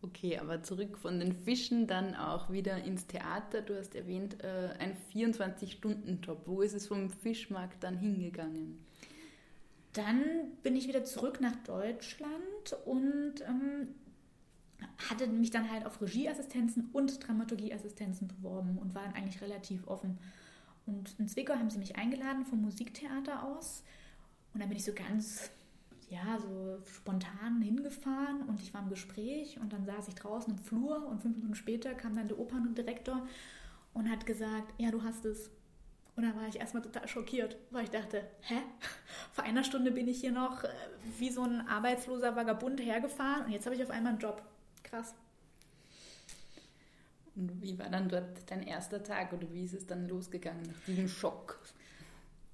Okay, 0.00 0.38
aber 0.38 0.62
zurück 0.62 0.96
von 0.96 1.18
den 1.18 1.32
Fischen 1.32 1.86
dann 1.86 2.14
auch 2.14 2.50
wieder 2.50 2.76
ins 2.84 3.06
Theater. 3.06 3.62
Du 3.62 3.76
hast 3.76 3.96
erwähnt, 3.96 4.42
äh, 4.44 4.70
ein 4.78 4.96
24-Stunden-Job. 5.12 6.42
Wo 6.46 6.60
ist 6.60 6.74
es 6.74 6.86
vom 6.86 7.10
Fischmarkt 7.10 7.82
dann 7.82 7.96
hingegangen? 7.96 8.78
Dann 9.94 10.22
bin 10.62 10.76
ich 10.76 10.86
wieder 10.86 11.04
zurück 11.04 11.40
nach 11.40 11.56
Deutschland 11.64 12.76
und 12.84 13.40
ähm, 13.40 13.88
hatte 15.10 15.26
mich 15.26 15.50
dann 15.50 15.70
halt 15.70 15.86
auf 15.86 16.00
Regieassistenzen 16.00 16.90
und 16.92 17.26
Dramaturgieassistenzen 17.26 18.28
beworben 18.28 18.78
und 18.78 18.94
war 18.94 19.02
dann 19.04 19.14
eigentlich 19.14 19.40
relativ 19.40 19.86
offen. 19.86 20.18
Und 20.86 21.14
in 21.18 21.28
Zwickau 21.28 21.54
haben 21.54 21.70
sie 21.70 21.78
mich 21.78 21.96
eingeladen 21.96 22.44
vom 22.44 22.62
Musiktheater 22.62 23.42
aus. 23.44 23.82
Und 24.54 24.60
dann 24.60 24.68
bin 24.68 24.78
ich 24.78 24.84
so 24.84 24.92
ganz, 24.92 25.50
ja, 26.08 26.38
so 26.40 26.78
spontan 26.86 27.60
hingefahren 27.60 28.42
und 28.48 28.60
ich 28.60 28.72
war 28.72 28.82
im 28.82 28.88
Gespräch 28.88 29.60
und 29.60 29.72
dann 29.72 29.84
saß 29.84 30.08
ich 30.08 30.14
draußen 30.14 30.54
im 30.54 30.58
Flur 30.58 31.06
und 31.06 31.20
fünf 31.20 31.36
Minuten 31.36 31.54
später 31.54 31.94
kam 31.94 32.16
dann 32.16 32.28
der 32.28 32.38
Operndirektor 32.38 33.26
und 33.92 34.10
hat 34.10 34.24
gesagt, 34.24 34.72
ja, 34.78 34.90
du 34.90 35.02
hast 35.02 35.24
es. 35.24 35.50
Und 36.16 36.24
dann 36.24 36.34
war 36.34 36.48
ich 36.48 36.58
erstmal 36.58 36.82
total 36.82 37.06
schockiert, 37.06 37.56
weil 37.70 37.84
ich 37.84 37.90
dachte, 37.90 38.22
hä? 38.40 38.56
Vor 39.32 39.44
einer 39.44 39.62
Stunde 39.62 39.92
bin 39.92 40.08
ich 40.08 40.20
hier 40.20 40.32
noch 40.32 40.64
äh, 40.64 40.68
wie 41.18 41.30
so 41.30 41.42
ein 41.42 41.60
arbeitsloser 41.68 42.34
Vagabund 42.34 42.80
hergefahren 42.80 43.44
und 43.44 43.52
jetzt 43.52 43.66
habe 43.66 43.76
ich 43.76 43.82
auf 43.82 43.90
einmal 43.90 44.12
einen 44.12 44.20
Job. 44.20 44.42
Krass. 44.88 45.14
Und 47.36 47.62
wie 47.62 47.78
war 47.78 47.88
dann 47.88 48.08
dort 48.08 48.50
dein 48.50 48.62
erster 48.62 49.02
Tag 49.02 49.32
oder 49.32 49.52
wie 49.52 49.64
ist 49.64 49.74
es 49.74 49.86
dann 49.86 50.08
losgegangen 50.08 50.62
nach 50.62 50.80
diesem 50.86 51.08
Schock? 51.08 51.60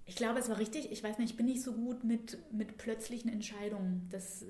Ich 0.06 0.16
glaube, 0.16 0.38
es 0.38 0.50
war 0.50 0.58
richtig. 0.58 0.92
Ich 0.92 1.02
weiß 1.02 1.18
nicht, 1.18 1.30
ich 1.30 1.36
bin 1.36 1.46
nicht 1.46 1.62
so 1.62 1.72
gut 1.72 2.04
mit, 2.04 2.38
mit 2.52 2.76
plötzlichen 2.76 3.32
Entscheidungen. 3.32 4.06
Das 4.10 4.44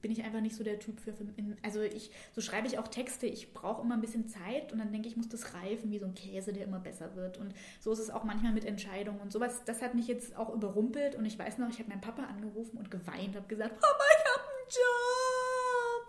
bin 0.00 0.10
ich 0.10 0.22
einfach 0.22 0.40
nicht 0.40 0.56
so 0.56 0.64
der 0.64 0.78
Typ 0.78 1.00
für. 1.00 1.14
Also 1.62 1.82
ich, 1.82 2.10
so 2.34 2.40
schreibe 2.40 2.66
ich 2.66 2.78
auch 2.78 2.88
Texte. 2.88 3.26
Ich 3.26 3.52
brauche 3.52 3.82
immer 3.82 3.94
ein 3.94 4.00
bisschen 4.00 4.28
Zeit 4.28 4.72
und 4.72 4.78
dann 4.78 4.92
denke 4.92 5.08
ich, 5.08 5.16
muss 5.16 5.28
das 5.28 5.54
reifen 5.54 5.90
wie 5.90 5.98
so 5.98 6.06
ein 6.06 6.14
Käse, 6.14 6.52
der 6.52 6.64
immer 6.64 6.78
besser 6.78 7.14
wird. 7.16 7.36
Und 7.36 7.54
so 7.80 7.92
ist 7.92 7.98
es 7.98 8.10
auch 8.10 8.24
manchmal 8.24 8.52
mit 8.52 8.64
Entscheidungen 8.64 9.20
und 9.20 9.32
sowas. 9.32 9.62
Das 9.64 9.82
hat 9.82 9.94
mich 9.94 10.06
jetzt 10.06 10.36
auch 10.36 10.54
überrumpelt 10.54 11.14
und 11.14 11.26
ich 11.26 11.38
weiß 11.38 11.58
noch, 11.58 11.68
ich 11.68 11.78
habe 11.78 11.90
meinen 11.90 12.00
Papa 12.00 12.24
angerufen 12.24 12.78
und 12.78 12.90
geweint, 12.90 13.36
habe 13.36 13.48
gesagt, 13.48 13.80
Papa, 13.80 14.04
ich 14.18 14.24
habe 14.32 14.44
einen 14.48 14.70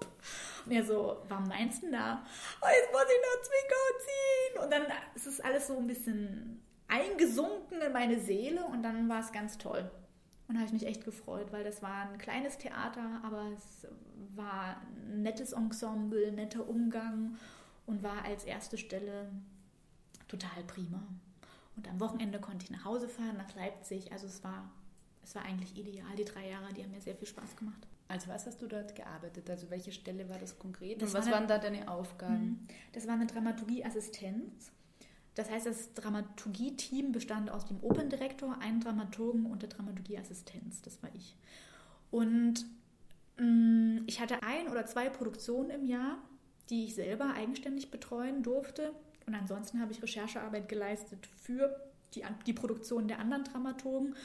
Job. 0.01 0.11
Er 0.69 0.83
so, 0.83 1.17
warum 1.27 1.47
meinst 1.47 1.83
du 1.83 1.91
da? 1.91 2.25
Oh, 2.61 2.67
jetzt 2.67 2.91
muss 2.91 3.03
ich 3.03 3.21
nach 3.21 3.41
Zwickau 3.43 3.83
ziehen. 3.99 4.63
Und 4.63 4.71
dann 4.71 4.83
ist 5.15 5.27
es 5.27 5.39
alles 5.41 5.67
so 5.67 5.77
ein 5.77 5.87
bisschen 5.87 6.61
eingesunken 6.87 7.81
in 7.81 7.91
meine 7.91 8.19
Seele 8.19 8.63
und 8.65 8.83
dann 8.83 9.09
war 9.09 9.19
es 9.19 9.31
ganz 9.31 9.57
toll. 9.57 9.89
Und 10.47 10.55
habe 10.57 10.65
ich 10.65 10.73
mich 10.73 10.85
echt 10.85 11.03
gefreut, 11.03 11.51
weil 11.51 11.63
das 11.63 11.81
war 11.81 12.07
ein 12.07 12.17
kleines 12.19 12.57
Theater, 12.57 13.21
aber 13.23 13.47
es 13.57 13.87
war 14.35 14.77
ein 15.07 15.23
nettes 15.23 15.53
Ensemble, 15.53 16.31
netter 16.31 16.67
Umgang 16.67 17.37
und 17.87 18.03
war 18.03 18.23
als 18.25 18.43
erste 18.43 18.77
Stelle 18.77 19.31
total 20.27 20.63
prima. 20.67 21.01
Und 21.75 21.89
am 21.89 21.99
Wochenende 21.99 22.39
konnte 22.39 22.65
ich 22.65 22.71
nach 22.71 22.85
Hause 22.85 23.09
fahren, 23.09 23.37
nach 23.37 23.53
Leipzig. 23.55 24.11
Also 24.11 24.27
es 24.27 24.43
war, 24.43 24.71
es 25.23 25.35
war 25.35 25.43
eigentlich 25.43 25.75
ideal, 25.77 26.15
die 26.15 26.25
drei 26.25 26.49
Jahre, 26.49 26.73
die 26.73 26.83
haben 26.83 26.91
mir 26.91 27.01
sehr 27.01 27.15
viel 27.15 27.27
Spaß 27.27 27.55
gemacht. 27.55 27.87
Also 28.07 28.27
was 28.27 28.45
hast 28.45 28.61
du 28.61 28.67
dort 28.67 28.95
gearbeitet? 28.95 29.49
Also 29.49 29.69
welche 29.69 29.91
Stelle 29.91 30.29
war 30.29 30.37
das 30.37 30.59
konkret? 30.59 31.01
Das 31.01 31.09
und 31.09 31.19
was 31.19 31.25
war 31.25 31.33
waren 31.33 31.47
da 31.47 31.57
deine 31.57 31.89
Aufgaben? 31.89 32.45
Mhm. 32.45 32.67
Das 32.93 33.07
war 33.07 33.15
eine 33.15 33.25
Dramaturgieassistenz. 33.25 34.71
Das 35.33 35.49
heißt, 35.49 35.65
das 35.65 35.93
Dramaturgie-Team 35.93 37.11
bestand 37.11 37.49
aus 37.49 37.65
dem 37.65 37.83
Operndirektor, 37.83 38.57
einem 38.61 38.79
Dramaturgen 38.79 39.45
und 39.45 39.63
der 39.63 39.69
Dramaturgieassistenz. 39.69 40.81
Das 40.81 41.01
war 41.03 41.09
ich. 41.13 41.35
Und 42.09 42.65
mh, 43.37 43.45
mm, 43.45 44.03
ich 44.07 44.21
hatte 44.21 44.43
ein 44.43 44.69
oder 44.69 44.85
zwei 44.85 45.09
Produktionen 45.09 45.71
im 45.71 45.85
Jahr, 45.85 46.17
die 46.69 46.85
ich 46.85 46.95
selber 46.95 47.33
eigenständig 47.33 47.91
betreuen 47.91 48.43
durfte. 48.43 48.93
Und 49.25 49.35
ansonsten 49.35 49.81
habe 49.81 49.91
ich 49.91 50.01
Recherchearbeit 50.01 50.69
geleistet 50.69 51.27
für 51.41 51.75
die, 52.13 52.23
die 52.45 52.53
Produktion 52.53 53.07
der 53.07 53.19
anderen 53.19 53.43
Dramaturgen, 53.43 54.15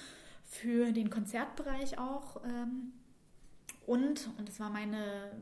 für 0.44 0.92
den 0.92 1.10
Konzertbereich 1.10 1.98
auch. 1.98 2.44
Ähm, 2.44 2.92
und, 3.90 4.30
und 4.38 4.48
das 4.48 4.60
war 4.60 4.70
meine 4.70 5.32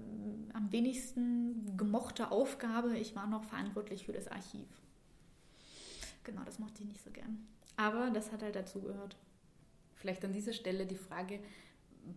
am 0.55 0.73
wenigsten 0.73 1.77
gemochte 1.77 2.31
Aufgabe, 2.31 2.97
ich 2.97 3.15
war 3.15 3.27
noch 3.27 3.45
verantwortlich 3.45 4.07
für 4.07 4.13
das 4.13 4.27
Archiv. 4.27 4.67
Genau, 6.25 6.41
das 6.47 6.59
mochte 6.59 6.83
ich 6.83 6.89
nicht 6.89 7.05
so 7.05 7.11
gern. 7.11 7.47
Aber 7.77 8.11
das 8.11 8.33
hat 8.33 8.43
halt 8.43 8.57
dazugehört. 8.57 9.17
Vielleicht 9.97 10.25
an 10.25 10.33
dieser 10.33 10.55
Stelle 10.55 10.87
die 10.87 10.97
Frage, 10.97 11.41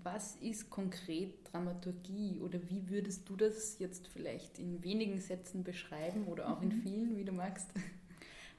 was 0.04 0.38
ist 0.38 0.70
konkret 0.70 1.52
Dramaturgie 1.52 2.40
oder 2.40 2.60
wie 2.70 2.90
würdest 2.90 3.28
du 3.28 3.36
das 3.36 3.78
jetzt 3.80 4.08
vielleicht 4.08 4.58
in 4.58 4.82
wenigen 4.86 5.20
Sätzen 5.20 5.66
beschreiben 5.66 6.28
oder 6.28 6.50
auch 6.50 6.62
mhm. 6.62 6.72
in 6.72 6.82
vielen, 6.82 7.18
wie 7.18 7.26
du 7.26 7.34
magst? 7.34 7.70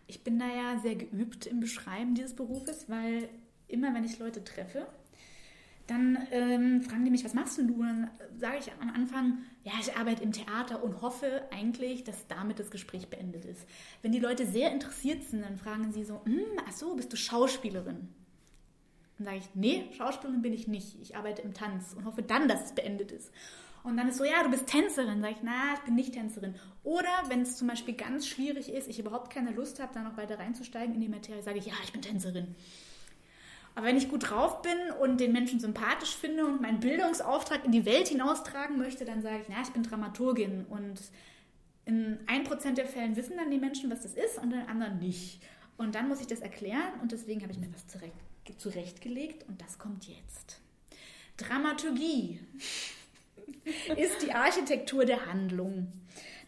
Ich 0.08 0.22
bin 0.24 0.38
da 0.38 0.46
ja 0.46 0.78
sehr 0.78 0.96
geübt 0.96 1.46
im 1.46 1.60
Beschreiben 1.60 2.14
dieses 2.14 2.36
Berufes, 2.36 2.90
weil 2.90 3.30
immer, 3.66 3.94
wenn 3.94 4.04
ich 4.04 4.18
Leute 4.18 4.44
treffe, 4.44 4.86
dann 5.92 6.26
ähm, 6.30 6.82
fragen 6.82 7.04
die 7.04 7.10
mich, 7.10 7.24
was 7.24 7.34
machst 7.34 7.58
denn 7.58 7.68
du? 7.68 7.82
Dann 7.82 8.10
sage 8.38 8.58
ich 8.58 8.72
am 8.80 8.90
Anfang, 8.90 9.38
ja, 9.62 9.72
ich 9.80 9.94
arbeite 9.96 10.22
im 10.22 10.32
Theater 10.32 10.82
und 10.82 11.02
hoffe 11.02 11.42
eigentlich, 11.52 12.04
dass 12.04 12.26
damit 12.26 12.58
das 12.58 12.70
Gespräch 12.70 13.08
beendet 13.08 13.44
ist. 13.44 13.66
Wenn 14.00 14.12
die 14.12 14.18
Leute 14.18 14.46
sehr 14.46 14.72
interessiert 14.72 15.24
sind, 15.24 15.42
dann 15.42 15.58
fragen 15.58 15.92
sie 15.92 16.04
so, 16.04 16.24
hm, 16.24 16.40
ach 16.66 16.72
so, 16.72 16.96
bist 16.96 17.12
du 17.12 17.16
Schauspielerin? 17.16 18.08
Dann 19.18 19.24
sage 19.24 19.38
ich, 19.38 19.48
nee, 19.54 19.84
Schauspielerin 19.96 20.42
bin 20.42 20.52
ich 20.52 20.66
nicht. 20.66 21.00
Ich 21.00 21.16
arbeite 21.16 21.42
im 21.42 21.54
Tanz 21.54 21.94
und 21.94 22.04
hoffe 22.04 22.22
dann, 22.22 22.48
dass 22.48 22.64
es 22.64 22.72
beendet 22.72 23.12
ist. 23.12 23.30
Und 23.84 23.96
dann 23.96 24.08
ist 24.08 24.18
so, 24.18 24.24
ja, 24.24 24.42
du 24.42 24.50
bist 24.50 24.66
Tänzerin. 24.66 25.20
Sag 25.20 25.32
ich, 25.32 25.42
na, 25.42 25.74
ich 25.74 25.80
bin 25.80 25.94
nicht 25.94 26.14
Tänzerin. 26.14 26.54
Oder 26.84 27.10
wenn 27.28 27.42
es 27.42 27.56
zum 27.56 27.68
Beispiel 27.68 27.94
ganz 27.94 28.26
schwierig 28.26 28.72
ist, 28.72 28.88
ich 28.88 28.98
überhaupt 28.98 29.32
keine 29.32 29.50
Lust 29.50 29.80
habe, 29.80 29.92
da 29.92 30.02
noch 30.02 30.16
weiter 30.16 30.38
reinzusteigen 30.38 30.94
in 30.94 31.00
die 31.00 31.08
Materie, 31.08 31.42
sage 31.42 31.58
ich, 31.58 31.66
ja, 31.66 31.74
ich 31.84 31.92
bin 31.92 32.02
Tänzerin. 32.02 32.54
Aber 33.74 33.86
wenn 33.86 33.96
ich 33.96 34.08
gut 34.08 34.30
drauf 34.30 34.62
bin 34.62 34.78
und 35.00 35.18
den 35.18 35.32
Menschen 35.32 35.58
sympathisch 35.58 36.14
finde 36.14 36.46
und 36.46 36.60
meinen 36.60 36.80
Bildungsauftrag 36.80 37.64
in 37.64 37.72
die 37.72 37.86
Welt 37.86 38.08
hinaustragen 38.08 38.76
möchte, 38.76 39.04
dann 39.04 39.22
sage 39.22 39.40
ich, 39.42 39.48
na, 39.48 39.62
ich 39.62 39.70
bin 39.70 39.82
Dramaturgin. 39.82 40.66
Und 40.68 41.00
in 41.86 42.18
1% 42.26 42.74
der 42.74 42.86
Fällen 42.86 43.16
wissen 43.16 43.36
dann 43.36 43.50
die 43.50 43.58
Menschen, 43.58 43.90
was 43.90 44.02
das 44.02 44.14
ist 44.14 44.38
und 44.38 44.52
in 44.52 44.60
anderen 44.60 44.98
nicht. 44.98 45.40
Und 45.78 45.94
dann 45.94 46.08
muss 46.08 46.20
ich 46.20 46.26
das 46.26 46.40
erklären 46.40 47.00
und 47.00 47.12
deswegen 47.12 47.42
habe 47.42 47.52
ich 47.52 47.58
mir 47.58 47.72
was 47.72 47.86
zurecht, 47.88 48.14
zurechtgelegt 48.58 49.48
und 49.48 49.60
das 49.60 49.78
kommt 49.78 50.06
jetzt. 50.06 50.60
Dramaturgie 51.38 52.40
ist 53.96 54.22
die 54.22 54.32
Architektur 54.32 55.06
der 55.06 55.26
Handlung. 55.26 55.90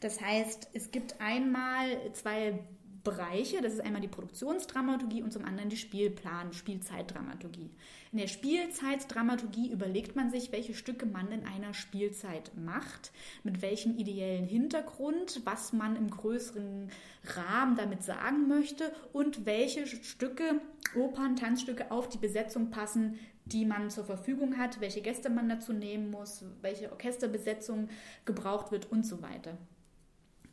Das 0.01 0.21
heißt, 0.21 0.69
es 0.75 0.91
gibt 0.91 1.21
einmal 1.21 2.13
zwei 2.13 2.59
Bereiche. 3.05 3.61
Das 3.61 3.75
ist 3.75 3.81
einmal 3.81 4.01
die 4.01 4.09
Produktionsdramaturgie 4.09 5.23
und 5.23 5.33
zum 5.33 5.45
anderen 5.45 5.69
die 5.69 5.77
Spielplan, 5.77 6.53
Spielzeitdramaturgie. 6.53 7.71
In 8.11 8.19
der 8.19 8.27
Spielzeitdramaturgie 8.27 9.71
überlegt 9.71 10.17
man 10.17 10.31
sich, 10.31 10.51
welche 10.51 10.75
Stücke 10.75 11.07
man 11.07 11.31
in 11.31 11.47
einer 11.47 11.75
Spielzeit 11.75 12.51
macht, 12.57 13.13
mit 13.43 13.61
welchem 13.63 13.97
ideellen 13.99 14.47
Hintergrund, 14.47 15.43
was 15.45 15.73
man 15.73 15.97
im 15.97 16.11
größeren 16.11 16.91
Rahmen 17.37 17.77
damit 17.77 18.03
sagen 18.03 18.49
möchte 18.49 18.93
und 19.13 19.47
welche 19.47 19.87
Stücke, 19.87 20.61
Opern, 20.97 21.37
Tanzstücke 21.37 21.91
auf 21.91 22.09
die 22.09 22.19
Besetzung 22.19 22.71
passen, 22.71 23.19
die 23.45 23.67
man 23.67 23.91
zur 23.91 24.05
Verfügung 24.05 24.57
hat, 24.57 24.81
welche 24.81 25.03
Gäste 25.03 25.29
man 25.29 25.49
dazu 25.49 25.73
nehmen 25.73 26.11
muss, 26.11 26.45
welche 26.63 26.91
Orchesterbesetzung 26.91 27.89
gebraucht 28.25 28.73
wird 28.73 28.91
und 28.91 29.05
so 29.05 29.21
weiter. 29.21 29.59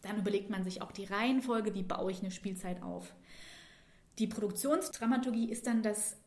Dann 0.01 0.17
überlegt 0.17 0.49
man 0.49 0.63
sich 0.63 0.81
auch 0.81 0.91
die 0.91 1.05
Reihenfolge, 1.05 1.73
wie 1.73 1.83
baue 1.83 2.11
ich 2.11 2.21
eine 2.21 2.31
Spielzeit 2.31 2.81
auf. 2.81 3.13
Die 4.19 4.27
Produktionsdramaturgie 4.27 5.49
ist 5.49 5.67
dann 5.67 5.83
das 5.83 6.17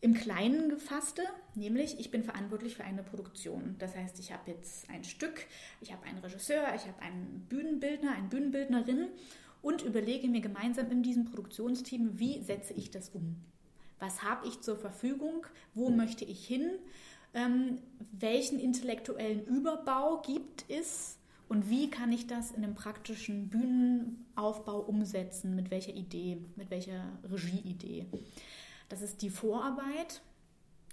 im 0.00 0.14
Kleinen 0.14 0.70
gefasste, 0.70 1.22
nämlich 1.54 2.00
ich 2.00 2.10
bin 2.10 2.24
verantwortlich 2.24 2.76
für 2.76 2.84
eine 2.84 3.02
Produktion. 3.02 3.76
Das 3.78 3.94
heißt, 3.94 4.18
ich 4.18 4.32
habe 4.32 4.50
jetzt 4.50 4.88
ein 4.88 5.04
Stück, 5.04 5.46
ich 5.80 5.92
habe 5.92 6.04
einen 6.06 6.18
Regisseur, 6.18 6.74
ich 6.74 6.86
habe 6.86 7.02
einen 7.02 7.46
Bühnenbildner, 7.48 8.12
eine 8.12 8.28
Bühnenbildnerin 8.28 9.08
und 9.60 9.82
überlege 9.82 10.28
mir 10.28 10.40
gemeinsam 10.40 10.90
in 10.90 11.02
diesem 11.02 11.26
Produktionsteam, 11.26 12.18
wie 12.18 12.40
setze 12.40 12.72
ich 12.72 12.90
das 12.90 13.10
um. 13.10 13.36
Was 13.98 14.22
habe 14.22 14.48
ich 14.48 14.62
zur 14.62 14.76
Verfügung? 14.76 15.46
Wo 15.74 15.90
möchte 15.90 16.24
ich 16.24 16.46
hin? 16.46 16.70
Ähm, 17.34 17.78
welchen 18.12 18.58
intellektuellen 18.58 19.44
Überbau 19.44 20.22
gibt 20.22 20.64
es? 20.68 21.18
Und 21.50 21.68
wie 21.68 21.90
kann 21.90 22.12
ich 22.12 22.28
das 22.28 22.52
in 22.52 22.62
einem 22.62 22.76
praktischen 22.76 23.48
Bühnenaufbau 23.48 24.78
umsetzen? 24.78 25.56
Mit 25.56 25.72
welcher 25.72 25.92
Idee, 25.92 26.44
mit 26.54 26.70
welcher 26.70 27.18
Regieidee? 27.28 28.06
Das 28.88 29.02
ist 29.02 29.20
die 29.20 29.30
Vorarbeit, 29.30 30.22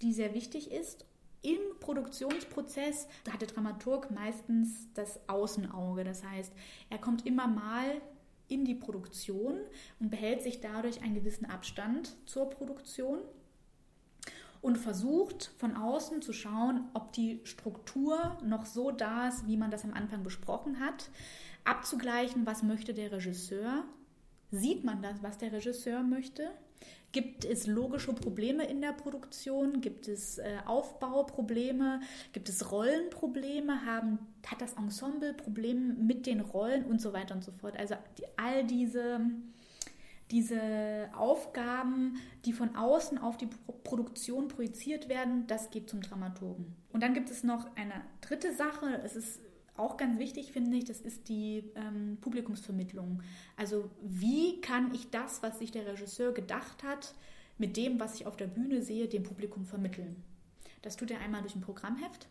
die 0.02 0.14
sehr 0.14 0.34
wichtig 0.34 0.72
ist. 0.72 1.06
Im 1.44 1.60
Produktionsprozess 1.80 3.08
hat 3.32 3.42
der 3.42 3.50
Dramaturg 3.50 4.10
meistens 4.10 4.92
das 4.96 5.20
Außenauge. 5.30 6.04
Das 6.04 6.24
heißt, 6.24 6.52
er 6.90 6.98
kommt 6.98 7.28
immer 7.28 7.48
mal 7.48 8.02
in 8.48 8.66
die 8.66 8.74
Produktion 8.74 9.60
und 10.00 10.10
behält 10.10 10.42
sich 10.42 10.60
dadurch 10.60 11.04
einen 11.04 11.14
gewissen 11.14 11.46
Abstand 11.46 12.16
zur 12.26 12.50
Produktion 12.50 13.20
und 14.62 14.78
versucht 14.78 15.52
von 15.58 15.76
außen 15.76 16.22
zu 16.22 16.34
schauen, 16.34 16.90
ob 16.94 17.12
die 17.14 17.42
Struktur 17.44 18.38
noch 18.44 18.66
so 18.66 18.92
da 18.92 19.28
ist, 19.28 19.48
wie 19.48 19.58
man 19.58 19.72
das 19.72 19.84
am 19.84 19.94
Anfang 19.94 20.24
besprochen 20.24 20.80
hat, 20.80 21.10
abzugleichen, 21.64 22.46
was 22.46 22.64
möchte 22.64 22.94
der 22.94 23.12
Regisseur, 23.12 23.84
sieht 24.52 24.84
man 24.84 25.02
das, 25.02 25.22
was 25.22 25.38
der 25.38 25.52
Regisseur 25.52 26.04
möchte, 26.04 26.52
Gibt 27.14 27.46
es 27.46 27.68
logische 27.68 28.14
Probleme 28.14 28.66
in 28.66 28.82
der 28.82 28.92
Produktion? 28.92 29.80
Gibt 29.80 30.08
es 30.08 30.40
äh, 30.40 30.58
Aufbauprobleme? 30.66 32.02
Gibt 32.34 32.50
es 32.50 32.72
Rollenprobleme? 32.72 33.86
Haben, 33.86 34.20
hat 34.46 34.62
das 34.62 34.74
Ensemble 34.74 35.34
Probleme 35.34 35.94
mit 35.94 36.26
den 36.26 36.42
Rollen 36.42 36.86
und 36.86 37.02
so 37.02 37.14
weiter 37.14 37.34
und 37.34 37.44
so 37.44 37.52
fort? 37.54 37.78
Also 37.78 37.96
die, 38.18 38.26
all 38.36 38.66
diese 38.66 39.22
diese 40.32 41.10
Aufgaben, 41.16 42.20
die 42.46 42.54
von 42.54 42.76
außen 42.76 43.18
auf 43.18 43.38
die 43.38 43.48
Produktion 43.84 44.50
projiziert 44.50 45.08
werden, 45.08 45.48
das 45.48 45.72
geht 45.72 45.90
zum 45.90 46.02
Dramaturgen. 46.02 46.76
Und 46.92 47.02
dann 47.02 47.14
gibt 47.14 47.30
es 47.30 47.44
noch 47.44 47.76
eine 47.76 48.02
dritte 48.22 48.54
Sache, 48.54 49.02
es 49.04 49.16
ist 49.16 49.40
auch 49.78 49.96
ganz 49.96 50.20
wichtig, 50.20 50.52
finde 50.52 50.76
ich, 50.76 50.86
das 50.86 51.00
ist 51.00 51.30
die 51.30 51.64
ähm, 51.76 52.18
Publikumsvermittlung. 52.20 53.22
Also 53.56 53.90
wie 54.02 54.60
kann 54.60 54.94
ich 54.94 55.10
das, 55.12 55.44
was 55.44 55.60
sich 55.60 55.72
der 55.72 55.86
Regisseur 55.86 56.34
gedacht 56.34 56.84
hat, 56.84 57.14
mit 57.58 57.78
dem, 57.78 58.00
was 58.00 58.16
ich 58.16 58.26
auf 58.26 58.36
der 58.36 58.48
Bühne 58.48 58.82
sehe, 58.82 59.08
dem 59.08 59.24
Publikum 59.24 59.66
vermitteln? 59.66 60.24
Das 60.82 60.98
tut 60.98 61.12
er 61.12 61.22
einmal 61.22 61.42
durch 61.42 61.56
ein 61.56 61.62
Programmheft, 61.62 62.28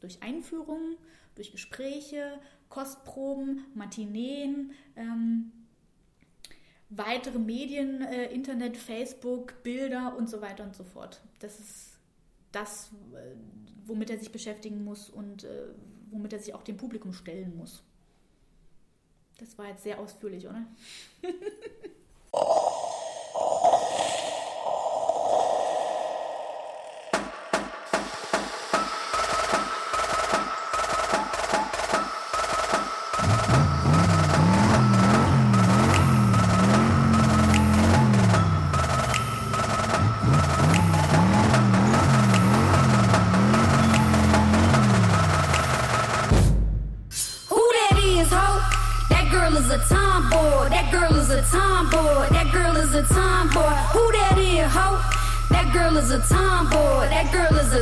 durch 0.00 0.22
Einführungen, 0.22 0.96
durch 1.36 1.52
Gespräche, 1.52 2.40
Kostproben, 2.68 3.64
Matineen, 3.74 4.72
ähm, 4.96 5.52
weitere 6.90 7.38
Medien, 7.38 8.02
äh, 8.02 8.26
Internet, 8.32 8.76
Facebook, 8.76 9.62
Bilder 9.62 10.14
und 10.16 10.28
so 10.28 10.40
weiter 10.40 10.64
und 10.64 10.74
so 10.74 10.84
fort. 10.84 11.20
Das 11.40 11.58
ist 11.58 11.98
das, 12.52 12.90
äh, 13.14 13.34
womit 13.86 14.10
er 14.10 14.18
sich 14.18 14.30
beschäftigen 14.30 14.84
muss 14.84 15.10
und 15.10 15.44
äh, 15.44 15.68
womit 16.10 16.32
er 16.32 16.38
sich 16.38 16.54
auch 16.54 16.62
dem 16.62 16.76
Publikum 16.76 17.12
stellen 17.12 17.56
muss. 17.56 17.82
Das 19.38 19.58
war 19.58 19.68
jetzt 19.68 19.82
sehr 19.82 19.98
ausführlich, 19.98 20.46
oder? 20.46 20.64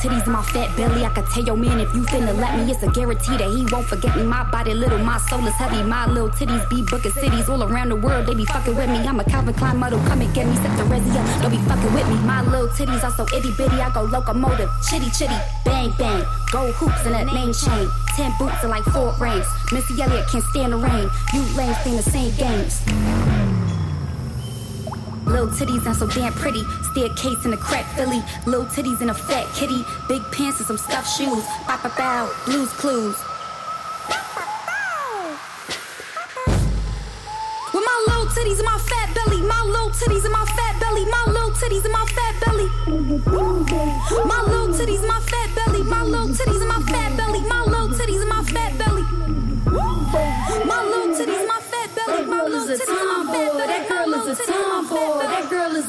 Titties 0.00 0.26
my 0.26 0.42
fat 0.42 0.74
belly. 0.76 1.04
I 1.04 1.10
could 1.10 1.26
tell 1.26 1.44
your 1.44 1.56
man 1.56 1.78
if 1.78 1.94
you 1.94 2.02
finna 2.02 2.34
let 2.34 2.58
me, 2.58 2.72
it's 2.72 2.82
a 2.82 2.90
guarantee 2.90 3.36
that 3.36 3.50
he 3.50 3.66
won't 3.70 3.86
forget 3.86 4.16
me. 4.16 4.22
My 4.22 4.48
body 4.50 4.72
little, 4.72 4.98
my 4.98 5.18
soul 5.28 5.46
is 5.46 5.54
heavy. 5.54 5.82
My 5.82 6.06
little 6.06 6.30
titties 6.30 6.68
be 6.70 6.82
booking 6.82 7.12
cities 7.12 7.48
all 7.48 7.62
around 7.62 7.90
the 7.90 7.96
world. 7.96 8.26
They 8.26 8.34
be 8.34 8.46
fucking 8.46 8.74
with 8.74 8.88
me. 8.88 8.96
I'm 8.96 9.20
a 9.20 9.24
Calvin 9.24 9.54
Klein 9.54 9.76
model. 9.76 10.00
Come 10.08 10.22
and 10.22 10.34
get 10.34 10.46
me. 10.46 10.56
Sip 10.56 10.72
the 10.76 10.84
resi. 10.84 11.42
Don't 11.42 11.50
be 11.50 11.58
fucking 11.68 11.92
with 11.92 12.08
me. 12.08 12.16
My 12.24 12.42
little 12.42 12.68
titties 12.68 13.04
are 13.04 13.12
so 13.12 13.24
itty 13.36 13.52
bitty. 13.56 13.76
I 13.76 13.92
go 13.92 14.02
locomotive. 14.02 14.70
Chitty 14.88 15.10
chitty. 15.10 15.36
Bang 15.64 15.92
bang. 15.98 16.24
Gold 16.50 16.74
hoops 16.74 17.04
in 17.04 17.12
that 17.12 17.26
name 17.26 17.52
chain. 17.52 17.88
Ten 18.16 18.32
boots 18.38 18.62
and 18.62 18.70
like 18.70 18.84
four 18.84 19.14
rings. 19.20 19.46
Missy 19.72 20.00
Elliott 20.00 20.26
can't 20.28 20.44
stand 20.44 20.72
the 20.72 20.78
rain. 20.78 21.08
You 21.34 21.42
lames 21.56 21.76
playing 21.78 21.96
the 21.98 22.02
same 22.02 22.34
games. 22.36 23.29
Little 25.50 25.66
titties 25.66 25.86
and 25.86 25.96
so 25.96 26.06
damn 26.06 26.32
pretty. 26.34 26.64
Staircase 26.92 27.44
in 27.44 27.52
a 27.52 27.56
crack 27.56 27.84
Philly. 27.96 28.22
Little 28.46 28.66
titties 28.66 29.00
and 29.00 29.10
a 29.10 29.14
fat 29.14 29.52
kitty. 29.54 29.84
Big 30.08 30.22
pants 30.30 30.58
and 30.60 30.66
some 30.66 30.78
stuffed 30.78 31.10
shoes. 31.16 31.44
Bop 31.66 31.84
a 31.84 31.88
bow. 31.88 32.30
Blues 32.44 32.72
clues. 32.74 33.16
With 37.74 37.84
my 37.84 38.04
little 38.06 38.26
titties 38.26 38.58
and 38.58 38.66
my 38.66 38.78
fat 38.78 39.12
belly. 39.14 39.42
My 39.42 39.62
little 39.64 39.90
titties 39.90 40.24
and 40.24 40.32
my 40.32 40.44
fat 40.46 40.78
belly. 40.78 41.04
My 41.06 41.24
little 41.26 41.50
titties 41.50 41.84
and 41.84 41.92
my 41.92 42.06
fat 42.06 42.40
belly. 42.44 42.68
My 44.24 44.42
little 44.46 44.70
titties 44.70 45.00
and 45.00 45.08
my 45.08 45.20
fat 45.20 45.56
belly. 45.56 45.82
My 45.82 46.02
little 46.02 46.28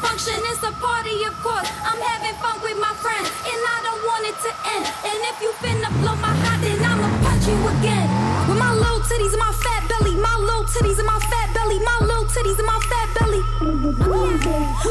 Function, 0.00 0.34
it's 0.50 0.62
a 0.62 0.72
party, 0.82 1.24
of 1.24 1.34
course. 1.42 1.68
I'm 1.84 2.00
having 2.00 2.34
fun 2.40 2.60
with 2.62 2.78
my 2.78 2.94
friends, 2.98 3.28
and 3.46 3.60
I 3.60 3.78
don't 3.86 4.02
want 4.02 4.24
it 4.26 4.36
to 4.46 4.50
end. 4.74 4.84
And 5.06 5.18
if 5.30 5.36
you 5.42 5.50
finna 5.62 5.90
blow 6.00 6.16
my 6.18 6.34
hot, 6.44 6.58
then 6.62 6.78
I'ma 6.82 7.08
punch 7.22 7.46
you 7.46 7.56
again. 7.78 8.08
With 8.48 8.58
my 8.58 8.72
little 8.72 9.00
titties 9.04 9.32
and 9.34 9.42
my 9.42 9.52
fat 9.52 9.88
belly, 9.88 10.14
my 10.16 10.36
little 10.36 10.64
titties 10.64 10.98
and 10.98 11.06
my 11.06 11.18
fat 11.30 11.52
belly, 11.54 11.78
my 11.80 11.98
little 12.00 12.26
titties 12.26 12.58
and 12.58 12.66
my 12.66 12.80
fat 12.90 13.08
belly. 13.18 13.42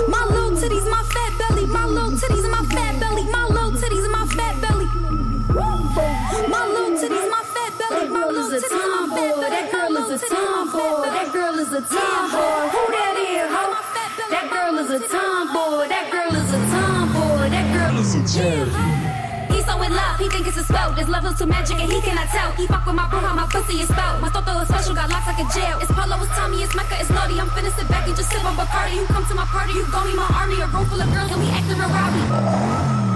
My 0.07 0.23
little 0.25 0.55
titties, 0.57 0.85
my 0.89 1.03
fat 1.13 1.31
belly, 1.37 1.65
my 1.67 1.85
little 1.85 2.11
titties 2.11 2.43
and 2.43 2.51
my 2.51 2.63
fat 2.71 2.99
belly, 2.99 3.23
my 3.29 3.45
little 3.45 3.71
titties 3.71 4.03
and 4.03 4.11
my 4.11 4.25
fat 4.27 4.55
belly. 4.61 4.87
My 6.49 6.65
little 6.67 6.95
titties, 6.97 7.27
my 7.29 7.43
fat 7.53 7.71
belly, 7.77 8.07
my 8.09 8.25
little 8.25 8.49
titties, 8.49 8.71
my 8.71 9.07
fat 9.13 9.39
belly. 9.39 9.49
That 9.49 9.71
girl 9.71 9.97
is 9.97 10.11
a 10.11 10.29
tomboy. 10.29 11.05
That 11.05 11.29
girl 11.33 11.55
is 11.59 11.71
a 11.73 11.81
tomboy. 11.81 12.69
Who 12.73 12.81
that 12.91 13.15
is, 13.17 13.51
ho? 13.53 13.92
That 14.29 14.49
girl 14.51 14.77
is 14.77 14.89
a 14.89 14.99
tomboy. 15.07 15.87
That 15.89 16.11
girl 16.11 16.35
is 16.35 16.49
a 16.53 16.59
tomboy. 16.69 17.49
That 17.49 17.67
girl 17.73 17.99
is 17.99 18.13
a 18.15 18.21
tomboy. 18.21 19.03
He's 19.53 19.65
so 19.65 19.81
in 19.81 19.93
love, 19.93 20.19
he 20.19 20.29
think 20.29 20.47
it's 20.47 20.57
a 20.57 20.63
spell. 20.63 20.93
This 20.93 21.07
love 21.07 21.25
is 21.25 21.37
too 21.37 21.45
magic 21.45 21.79
and 21.79 21.91
he 21.91 22.01
cannot 22.01 22.27
tell. 22.29 22.51
He 22.53 22.67
fuck 22.67 22.85
with 22.85 22.95
my 22.95 23.09
bro, 23.09 23.19
how 23.19 23.33
my 23.33 23.47
pussy 23.47 23.81
is 23.81 23.87
spelled. 23.87 24.21
My 24.21 24.29
toto 24.29 24.59
is 24.59 24.67
special, 24.67 24.95
got 24.95 25.09
locks 25.09 25.27
like 25.27 25.39
a 25.39 25.47
jail. 25.53 25.79
It's 25.79 25.91
Polo, 25.91 26.17
it's 26.21 26.29
Tommy, 26.35 26.61
it's 26.61 26.75
Mecca, 26.75 26.97
it's 26.99 27.09
naughty. 27.09 27.39
I'm 27.39 27.47
finna 27.49 27.71
sit 27.77 27.87
back 27.87 28.07
and 28.07 28.15
just 28.15 28.29
sip 28.29 28.43
on 28.43 28.55
Bacardi. 28.55 28.95
You 28.95 29.05
come 29.05 29.25
to 29.25 29.35
my 29.35 29.45
party, 29.45 29.73
you 29.73 29.85
gon' 29.91 30.05
be 30.09 30.15
my 30.15 30.27
army. 30.35 30.61
A 30.61 30.67
room 30.67 30.85
full 30.85 31.01
of 31.01 31.09
girls 31.13 31.31
and 31.31 31.41
we 31.41 31.49
acting 31.49 31.77
real 31.77 33.12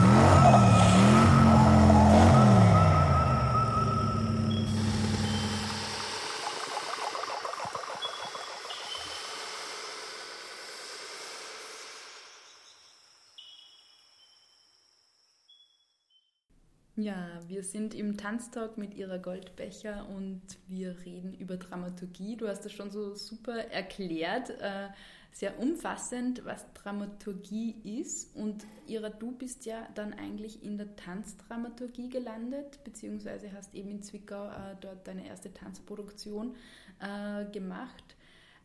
Ja, 16.99 17.29
wir 17.47 17.63
sind 17.63 17.93
im 17.93 18.17
Tanztalk 18.17 18.79
mit 18.79 18.95
ihrer 18.95 19.19
Goldbecher 19.19 20.09
und 20.09 20.41
wir 20.67 20.95
reden 21.05 21.35
über 21.35 21.57
Dramaturgie. 21.57 22.35
Du 22.35 22.47
hast 22.47 22.65
das 22.65 22.71
schon 22.71 22.89
so 22.89 23.13
super 23.13 23.55
erklärt, 23.55 24.49
äh, 24.59 24.87
sehr 25.31 25.59
umfassend, 25.59 26.43
was 26.43 26.65
Dramaturgie 26.73 27.75
ist. 27.83 28.35
Und 28.35 28.65
Ira, 28.87 29.09
du 29.09 29.31
bist 29.31 29.67
ja 29.67 29.87
dann 29.93 30.11
eigentlich 30.11 30.63
in 30.63 30.79
der 30.79 30.95
Tanzdramaturgie 30.95 32.09
gelandet, 32.09 32.83
beziehungsweise 32.83 33.53
hast 33.53 33.75
eben 33.75 33.91
in 33.91 34.01
Zwickau 34.01 34.47
äh, 34.47 34.75
dort 34.81 35.07
deine 35.07 35.27
erste 35.27 35.53
Tanzproduktion 35.53 36.55
äh, 36.99 37.45
gemacht. 37.51 38.15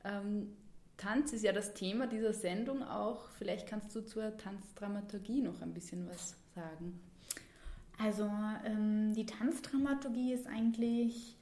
Ähm, 0.04 0.56
Tanz 0.96 1.34
ist 1.34 1.44
ja 1.44 1.52
das 1.52 1.74
Thema 1.74 2.06
dieser 2.06 2.32
Sendung 2.32 2.82
auch. 2.82 3.28
Vielleicht 3.36 3.68
kannst 3.68 3.94
du 3.94 4.00
zur 4.00 4.38
Tanzdramaturgie 4.38 5.42
noch 5.42 5.60
ein 5.60 5.74
bisschen 5.74 6.08
was 6.08 6.34
sagen. 6.54 6.98
Also 8.02 8.28
ähm, 8.64 9.14
die 9.14 9.26
Tanzdramaturgie 9.26 10.32
ist 10.32 10.46
eigentlich 10.46 11.36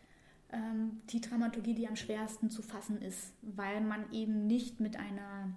ähm, 0.53 1.01
die 1.11 1.21
Dramaturgie, 1.21 1.75
die 1.75 1.89
am 1.89 1.97
schwersten 1.97 2.51
zu 2.51 2.63
fassen 2.63 3.01
ist, 3.01 3.33
weil 3.43 3.81
man 3.81 4.13
eben 4.13 4.47
nicht 4.47 4.79
mit 4.79 4.97
einer 4.97 5.49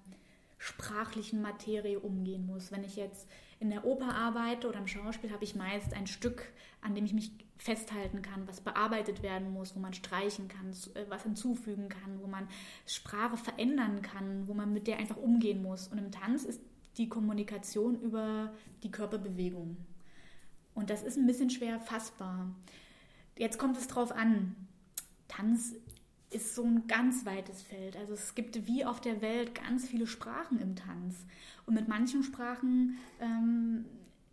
sprachlichen 0.57 1.41
Materie 1.41 1.99
umgehen 1.99 2.45
muss. 2.45 2.71
Wenn 2.71 2.85
ich 2.85 2.95
jetzt 2.95 3.27
in 3.59 3.69
der 3.69 3.85
Oper 3.85 4.15
arbeite 4.15 4.69
oder 4.69 4.79
im 4.79 4.87
Schauspiel, 4.87 5.31
habe 5.31 5.43
ich 5.43 5.55
meist 5.55 5.93
ein 5.93 6.07
Stück, 6.07 6.53
an 6.81 6.95
dem 6.95 7.03
ich 7.03 7.13
mich 7.13 7.31
festhalten 7.57 8.21
kann, 8.21 8.47
was 8.47 8.61
bearbeitet 8.61 9.23
werden 9.23 9.51
muss, 9.51 9.75
wo 9.75 9.79
man 9.79 9.93
streichen 9.93 10.47
kann, 10.47 10.69
äh, 10.93 11.05
was 11.09 11.23
hinzufügen 11.23 11.89
kann, 11.89 12.21
wo 12.21 12.27
man 12.27 12.47
Sprache 12.85 13.35
verändern 13.35 14.01
kann, 14.01 14.47
wo 14.47 14.53
man 14.53 14.71
mit 14.71 14.87
der 14.87 14.99
einfach 14.99 15.17
umgehen 15.17 15.61
muss. 15.61 15.89
Und 15.89 15.97
im 15.97 16.11
Tanz 16.11 16.45
ist 16.45 16.61
die 16.97 17.09
Kommunikation 17.09 17.99
über 17.99 18.53
die 18.83 18.91
Körperbewegung. 18.91 19.75
Und 20.75 20.89
das 20.89 21.03
ist 21.03 21.17
ein 21.17 21.25
bisschen 21.25 21.49
schwer 21.49 21.79
fassbar. 21.79 22.53
Jetzt 23.37 23.57
kommt 23.57 23.77
es 23.77 23.87
drauf 23.87 24.11
an. 24.11 24.55
Tanz 25.27 25.75
ist 26.29 26.55
so 26.55 26.63
ein 26.63 26.87
ganz 26.87 27.25
weites 27.25 27.61
Feld. 27.61 27.95
Also 27.95 28.13
es 28.13 28.35
gibt 28.35 28.67
wie 28.67 28.85
auf 28.85 28.99
der 29.01 29.21
Welt 29.21 29.55
ganz 29.55 29.87
viele 29.87 30.07
Sprachen 30.07 30.59
im 30.59 30.75
Tanz. 30.75 31.25
Und 31.65 31.75
mit 31.75 31.87
manchen 31.87 32.23
Sprachen 32.23 32.97
ähm, 33.19 33.85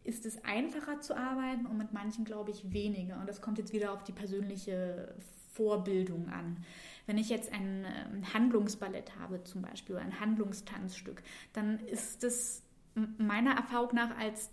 ist 0.05 0.24
es 0.26 0.42
einfacher 0.44 1.00
zu 1.00 1.16
arbeiten 1.16 1.66
und 1.66 1.76
mit 1.76 1.92
manchen, 1.92 2.24
glaube 2.24 2.50
ich, 2.50 2.72
weniger. 2.72 3.20
Und 3.20 3.29
das 3.29 3.40
kommt 3.40 3.59
jetzt 3.59 3.72
wieder 3.72 3.92
auf 3.92 4.03
die 4.03 4.12
persönliche 4.12 5.14
Vorbildung 5.53 6.29
an. 6.29 6.64
Wenn 7.07 7.18
ich 7.18 7.29
jetzt 7.29 7.53
ein 7.53 7.85
ähm, 7.85 8.33
Handlungsballett 8.33 9.18
habe 9.18 9.44
zum 9.44 9.62
Beispiel 9.62 9.96
oder 9.96 10.05
ein 10.05 10.20
Handlungstanzstück, 10.20 11.22
dann 11.53 11.79
ist 11.87 12.24
es 12.24 12.62
meiner 13.18 13.53
Erfahrung 13.53 13.94
nach 13.94 14.16
als 14.18 14.50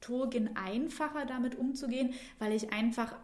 Dramaturgin 0.00 0.56
einfacher 0.56 1.26
damit 1.26 1.56
umzugehen, 1.56 2.14
weil 2.38 2.52
ich 2.52 2.72
einfach 2.72 3.14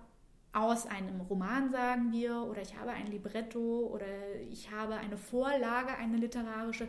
aus 0.53 0.87
einem 0.87 1.21
Roman, 1.21 1.71
sagen 1.71 2.12
wir, 2.12 2.43
oder 2.43 2.62
ich 2.62 2.77
habe 2.79 2.91
ein 2.91 3.07
Libretto 3.09 3.91
oder 3.93 4.07
ich 4.51 4.71
habe 4.71 4.95
eine 4.95 5.19
Vorlage, 5.19 5.95
eine 5.97 6.17
literarische, 6.17 6.89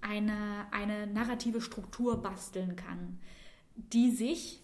eine, 0.00 0.66
eine 0.70 1.06
narrative 1.06 1.60
Struktur 1.60 2.22
basteln 2.22 2.76
kann, 2.76 3.18
die 3.74 4.10
sich 4.10 4.62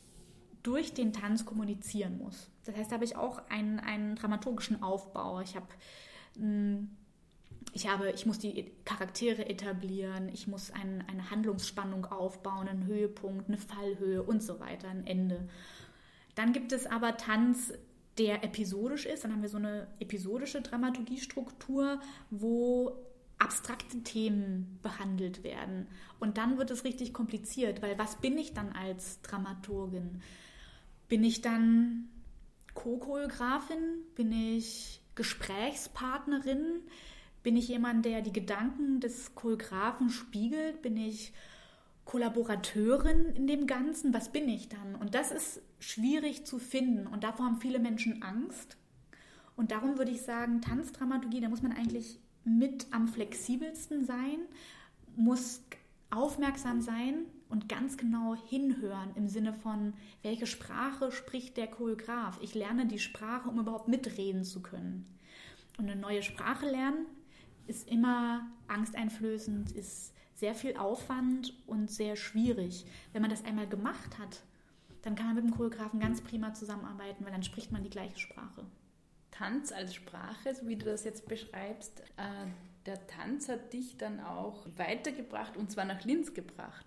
durch 0.62 0.94
den 0.94 1.12
Tanz 1.12 1.44
kommunizieren 1.44 2.18
muss. 2.18 2.50
Das 2.64 2.76
heißt, 2.76 2.90
da 2.90 2.94
habe 2.94 3.04
ich 3.04 3.16
auch 3.16 3.42
einen, 3.48 3.78
einen 3.78 4.14
dramaturgischen 4.14 4.82
Aufbau. 4.82 5.40
Ich 5.40 5.56
habe 5.56 5.66
ich 7.72 7.88
habe, 7.88 8.10
ich 8.10 8.26
muss 8.26 8.38
die 8.38 8.72
Charaktere 8.84 9.48
etablieren, 9.48 10.28
ich 10.28 10.46
muss 10.46 10.70
ein, 10.70 11.04
eine 11.08 11.30
Handlungsspannung 11.30 12.06
aufbauen, 12.06 12.68
einen 12.68 12.86
Höhepunkt, 12.86 13.48
eine 13.48 13.58
Fallhöhe 13.58 14.22
und 14.22 14.42
so 14.42 14.60
weiter, 14.60 14.88
ein 14.88 15.06
Ende. 15.06 15.48
Dann 16.34 16.52
gibt 16.52 16.72
es 16.72 16.86
aber 16.86 17.16
Tanz, 17.16 17.72
der 18.18 18.44
episodisch 18.44 19.06
ist. 19.06 19.24
Dann 19.24 19.32
haben 19.32 19.42
wir 19.42 19.48
so 19.48 19.56
eine 19.56 19.86
episodische 19.98 20.60
Dramaturgiestruktur, 20.60 22.00
wo 22.30 22.96
abstrakte 23.38 24.02
Themen 24.02 24.78
behandelt 24.82 25.42
werden. 25.42 25.88
Und 26.18 26.36
dann 26.36 26.58
wird 26.58 26.70
es 26.70 26.84
richtig 26.84 27.14
kompliziert, 27.14 27.82
weil 27.82 27.98
was 27.98 28.16
bin 28.16 28.36
ich 28.36 28.52
dann 28.52 28.72
als 28.72 29.22
Dramaturgin? 29.22 30.22
Bin 31.08 31.24
ich 31.24 31.40
dann 31.40 32.10
Co-Choreografin? 32.74 34.04
Bin 34.14 34.30
ich 34.32 35.00
Gesprächspartnerin? 35.14 36.82
Bin 37.42 37.56
ich 37.56 37.68
jemand, 37.68 38.04
der 38.04 38.20
die 38.20 38.32
Gedanken 38.32 39.00
des 39.00 39.34
Choreografen 39.34 40.10
spiegelt? 40.10 40.82
Bin 40.82 40.96
ich 40.96 41.32
Kollaborateurin 42.04 43.34
in 43.34 43.46
dem 43.46 43.66
Ganzen? 43.66 44.12
Was 44.12 44.30
bin 44.30 44.48
ich 44.48 44.68
dann? 44.68 44.94
Und 44.94 45.14
das 45.14 45.30
ist 45.30 45.62
schwierig 45.78 46.44
zu 46.44 46.58
finden 46.58 47.06
und 47.06 47.24
davor 47.24 47.46
haben 47.46 47.60
viele 47.60 47.78
Menschen 47.78 48.22
Angst. 48.22 48.76
Und 49.56 49.70
darum 49.70 49.96
würde 49.96 50.10
ich 50.10 50.22
sagen, 50.22 50.60
Tanzdramaturgie, 50.60 51.40
da 51.40 51.48
muss 51.48 51.62
man 51.62 51.72
eigentlich 51.72 52.18
mit 52.44 52.86
am 52.90 53.08
flexibelsten 53.08 54.04
sein, 54.04 54.38
muss 55.16 55.62
aufmerksam 56.10 56.80
sein 56.80 57.26
und 57.48 57.68
ganz 57.68 57.96
genau 57.96 58.34
hinhören 58.48 59.12
im 59.16 59.28
Sinne 59.28 59.52
von, 59.52 59.94
welche 60.22 60.46
Sprache 60.46 61.12
spricht 61.12 61.56
der 61.56 61.68
Choreograf? 61.68 62.38
Ich 62.42 62.54
lerne 62.54 62.86
die 62.86 62.98
Sprache, 62.98 63.48
um 63.48 63.60
überhaupt 63.60 63.88
mitreden 63.88 64.44
zu 64.44 64.60
können. 64.60 65.06
Und 65.78 65.88
eine 65.88 66.00
neue 66.00 66.22
Sprache 66.22 66.66
lernen 66.66 67.06
ist 67.66 67.88
immer 67.88 68.46
angsteinflößend, 68.68 69.72
ist 69.72 70.12
sehr 70.34 70.54
viel 70.54 70.76
Aufwand 70.76 71.54
und 71.66 71.90
sehr 71.90 72.16
schwierig. 72.16 72.86
Wenn 73.12 73.22
man 73.22 73.30
das 73.30 73.44
einmal 73.44 73.66
gemacht 73.66 74.18
hat, 74.18 74.42
dann 75.02 75.14
kann 75.14 75.26
man 75.26 75.36
mit 75.36 75.44
dem 75.44 75.50
Choreografen 75.52 76.00
ganz 76.00 76.20
prima 76.20 76.54
zusammenarbeiten, 76.54 77.24
weil 77.24 77.32
dann 77.32 77.42
spricht 77.42 77.72
man 77.72 77.82
die 77.82 77.90
gleiche 77.90 78.18
Sprache. 78.18 78.64
Tanz 79.30 79.72
als 79.72 79.94
Sprache, 79.94 80.54
so 80.54 80.66
wie 80.66 80.76
du 80.76 80.86
das 80.86 81.04
jetzt 81.04 81.26
beschreibst, 81.28 82.00
äh, 82.16 82.46
der 82.86 83.06
Tanz 83.06 83.48
hat 83.48 83.72
dich 83.72 83.96
dann 83.96 84.20
auch 84.20 84.66
weitergebracht 84.76 85.56
und 85.56 85.70
zwar 85.70 85.84
nach 85.84 86.04
Linz 86.04 86.34
gebracht. 86.34 86.86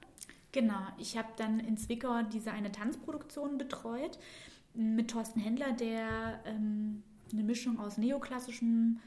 Genau, 0.52 0.88
ich 0.98 1.18
habe 1.18 1.30
dann 1.38 1.60
in 1.60 1.78
Zwickau 1.78 2.22
diese 2.24 2.52
eine 2.52 2.72
Tanzproduktion 2.72 3.58
betreut 3.58 4.20
mit 4.74 5.12
Thorsten 5.12 5.40
Händler, 5.40 5.72
der 5.74 6.42
ähm, 6.46 7.04
eine 7.32 7.44
Mischung 7.44 7.80
aus 7.80 7.98
neoklassischem 7.98 9.00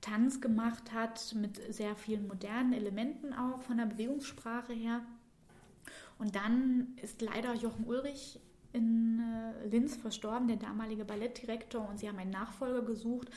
Tanz 0.00 0.40
gemacht 0.40 0.92
hat, 0.92 1.34
mit 1.34 1.60
sehr 1.72 1.96
vielen 1.96 2.28
modernen 2.28 2.72
Elementen 2.72 3.32
auch 3.32 3.62
von 3.62 3.78
der 3.78 3.86
Bewegungssprache 3.86 4.72
her. 4.72 5.00
Und 6.18 6.34
dann 6.34 6.88
ist 7.02 7.20
leider 7.22 7.54
Jochen 7.54 7.84
Ulrich 7.84 8.40
in 8.72 9.20
äh, 9.20 9.66
Linz 9.68 9.96
verstorben, 9.96 10.48
der 10.48 10.56
damalige 10.56 11.04
Ballettdirektor, 11.04 11.88
und 11.88 11.98
sie 11.98 12.08
haben 12.08 12.18
einen 12.18 12.30
Nachfolger 12.30 12.82
gesucht. 12.82 13.28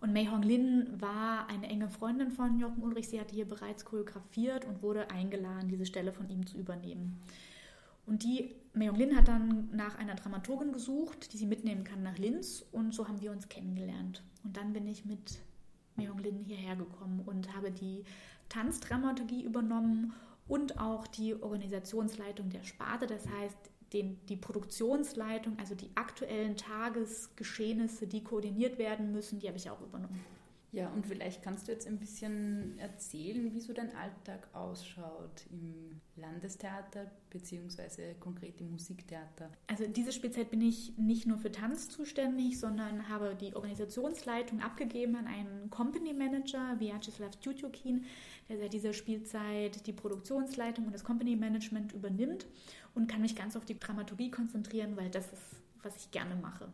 Und 0.00 0.12
Mei 0.12 0.26
Hong 0.26 0.42
Lin 0.42 1.00
war 1.00 1.48
eine 1.48 1.68
enge 1.68 1.88
Freundin 1.88 2.30
von 2.30 2.58
Jochen 2.58 2.82
Ulrich. 2.82 3.08
Sie 3.08 3.18
hatte 3.18 3.34
hier 3.34 3.48
bereits 3.48 3.84
choreografiert 3.84 4.66
und 4.66 4.82
wurde 4.82 5.10
eingeladen, 5.10 5.68
diese 5.68 5.86
Stelle 5.86 6.12
von 6.12 6.28
ihm 6.28 6.46
zu 6.46 6.58
übernehmen. 6.58 7.18
Und 8.04 8.22
die 8.22 8.54
Mei 8.74 8.88
Hong 8.88 8.96
Lin 8.96 9.16
hat 9.16 9.28
dann 9.28 9.68
nach 9.72 9.96
einer 9.96 10.14
Dramaturgin 10.14 10.72
gesucht, 10.72 11.32
die 11.32 11.38
sie 11.38 11.46
mitnehmen 11.46 11.82
kann 11.82 12.02
nach 12.02 12.18
Linz. 12.18 12.64
Und 12.72 12.94
so 12.94 13.08
haben 13.08 13.22
wir 13.22 13.32
uns 13.32 13.48
kennengelernt. 13.48 14.22
Und 14.44 14.56
dann 14.56 14.74
bin 14.74 14.86
ich 14.86 15.06
mit 15.06 15.38
Hong 15.98 16.18
Lin 16.18 16.38
hierher 16.38 16.76
gekommen 16.76 17.22
und 17.24 17.54
habe 17.54 17.70
die 17.70 18.04
Tanzdramaturgie 18.48 19.42
übernommen 19.42 20.12
und 20.48 20.78
auch 20.78 21.06
die 21.06 21.34
Organisationsleitung 21.34 22.50
der 22.50 22.62
Sparte. 22.62 23.06
Das 23.06 23.26
heißt, 23.28 23.58
den, 23.92 24.18
die 24.26 24.36
Produktionsleitung, 24.36 25.58
also 25.58 25.74
die 25.74 25.90
aktuellen 25.94 26.56
Tagesgeschehnisse, 26.56 28.06
die 28.06 28.22
koordiniert 28.22 28.78
werden 28.78 29.12
müssen, 29.12 29.38
die 29.38 29.48
habe 29.48 29.58
ich 29.58 29.70
auch 29.70 29.80
übernommen. 29.80 30.24
Ja, 30.76 30.90
und 30.90 31.06
vielleicht 31.06 31.42
kannst 31.42 31.68
du 31.68 31.72
jetzt 31.72 31.86
ein 31.86 31.98
bisschen 31.98 32.78
erzählen, 32.78 33.50
wie 33.54 33.60
so 33.60 33.72
dein 33.72 33.96
Alltag 33.96 34.46
ausschaut 34.52 35.46
im 35.50 36.02
Landestheater 36.16 37.10
beziehungsweise 37.30 38.14
konkret 38.20 38.60
im 38.60 38.72
Musiktheater. 38.72 39.50
Also 39.68 39.84
in 39.84 39.94
dieser 39.94 40.12
Spielzeit 40.12 40.50
bin 40.50 40.60
ich 40.60 40.92
nicht 40.98 41.26
nur 41.26 41.38
für 41.38 41.50
Tanz 41.50 41.88
zuständig, 41.88 42.60
sondern 42.60 43.08
habe 43.08 43.34
die 43.40 43.56
Organisationsleitung 43.56 44.60
abgegeben 44.60 45.16
an 45.16 45.26
einen 45.26 45.70
Company 45.70 46.12
Manager, 46.12 46.78
Vyacheslav 46.78 47.36
Tjutjukin, 47.40 48.04
der 48.50 48.58
seit 48.58 48.74
dieser 48.74 48.92
Spielzeit 48.92 49.86
die 49.86 49.94
Produktionsleitung 49.94 50.84
und 50.84 50.92
das 50.92 51.04
Company 51.04 51.36
Management 51.36 51.94
übernimmt 51.94 52.44
und 52.94 53.06
kann 53.06 53.22
mich 53.22 53.34
ganz 53.34 53.56
auf 53.56 53.64
die 53.64 53.80
Dramaturgie 53.80 54.30
konzentrieren, 54.30 54.94
weil 54.98 55.08
das 55.08 55.32
ist, 55.32 55.56
was 55.82 55.96
ich 55.96 56.10
gerne 56.10 56.36
mache. 56.36 56.68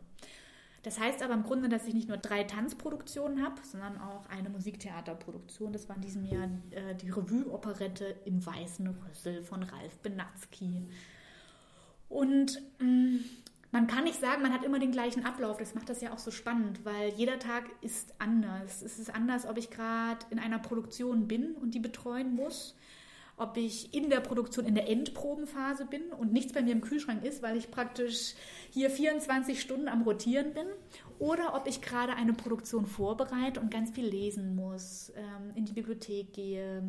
Das 0.83 0.99
heißt 0.99 1.23
aber 1.23 1.33
im 1.33 1.43
Grunde, 1.43 1.69
dass 1.69 1.87
ich 1.87 1.93
nicht 1.93 2.09
nur 2.09 2.17
drei 2.17 2.43
Tanzproduktionen 2.43 3.41
habe, 3.41 3.55
sondern 3.63 3.97
auch 3.99 4.27
eine 4.29 4.49
Musiktheaterproduktion. 4.49 5.71
Das 5.71 5.87
war 5.87 5.95
in 5.95 6.01
diesem 6.01 6.25
Jahr 6.25 6.49
äh, 6.71 6.93
die 6.95 7.09
Revue-Operette 7.09 8.15
im 8.25 8.45
Weißen 8.45 8.87
Rüssel 9.09 9.43
von 9.43 9.63
Ralf 9.63 9.97
Benatzky. 9.99 10.89
Und 12.09 12.61
mh, 12.79 12.87
mm, 12.87 13.19
man 13.71 13.87
kann 13.87 14.03
nicht 14.03 14.19
sagen, 14.19 14.43
man 14.43 14.53
hat 14.53 14.63
immer 14.63 14.77
den 14.77 14.91
gleichen 14.91 15.25
Ablauf. 15.25 15.57
Das 15.57 15.73
macht 15.73 15.89
das 15.89 16.01
ja 16.01 16.13
auch 16.13 16.19
so 16.19 16.29
spannend, 16.29 16.85
weil 16.85 17.09
jeder 17.13 17.39
Tag 17.39 17.63
ist 17.81 18.13
anders. 18.19 18.83
Es 18.83 18.99
ist 18.99 19.15
anders, 19.15 19.47
ob 19.47 19.57
ich 19.57 19.71
gerade 19.71 20.23
in 20.29 20.37
einer 20.37 20.59
Produktion 20.59 21.27
bin 21.27 21.55
und 21.55 21.73
die 21.73 21.79
betreuen 21.79 22.35
muss 22.35 22.75
ob 23.35 23.57
ich 23.57 23.93
in 23.93 24.09
der 24.09 24.19
Produktion 24.19 24.65
in 24.65 24.75
der 24.75 24.87
Endprobenphase 24.89 25.85
bin 25.85 26.11
und 26.11 26.31
nichts 26.31 26.53
bei 26.53 26.61
mir 26.61 26.71
im 26.71 26.81
Kühlschrank 26.81 27.23
ist, 27.23 27.41
weil 27.41 27.57
ich 27.57 27.71
praktisch 27.71 28.35
hier 28.69 28.89
24 28.89 29.59
Stunden 29.59 29.87
am 29.87 30.03
Rotieren 30.03 30.53
bin, 30.53 30.67
oder 31.19 31.55
ob 31.55 31.67
ich 31.67 31.81
gerade 31.81 32.13
eine 32.13 32.33
Produktion 32.33 32.85
vorbereite 32.85 33.59
und 33.59 33.71
ganz 33.71 33.91
viel 33.91 34.05
lesen 34.05 34.55
muss, 34.55 35.11
ähm, 35.15 35.51
in 35.55 35.65
die 35.65 35.73
Bibliothek 35.73 36.33
gehe, 36.33 36.83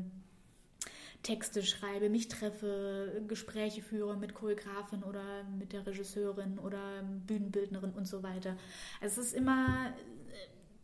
Texte 1.22 1.62
schreibe, 1.62 2.10
mich 2.10 2.28
treffe, 2.28 3.22
Gespräche 3.26 3.82
führe 3.82 4.16
mit 4.16 4.34
Choreografin 4.34 5.02
oder 5.02 5.44
mit 5.58 5.72
der 5.72 5.86
Regisseurin 5.86 6.58
oder 6.58 7.02
Bühnenbildnerin 7.26 7.92
und 7.92 8.06
so 8.06 8.22
weiter. 8.22 8.56
Also 9.00 9.20
es 9.20 9.28
ist 9.28 9.34
immer 9.34 9.88
äh, 9.88 9.92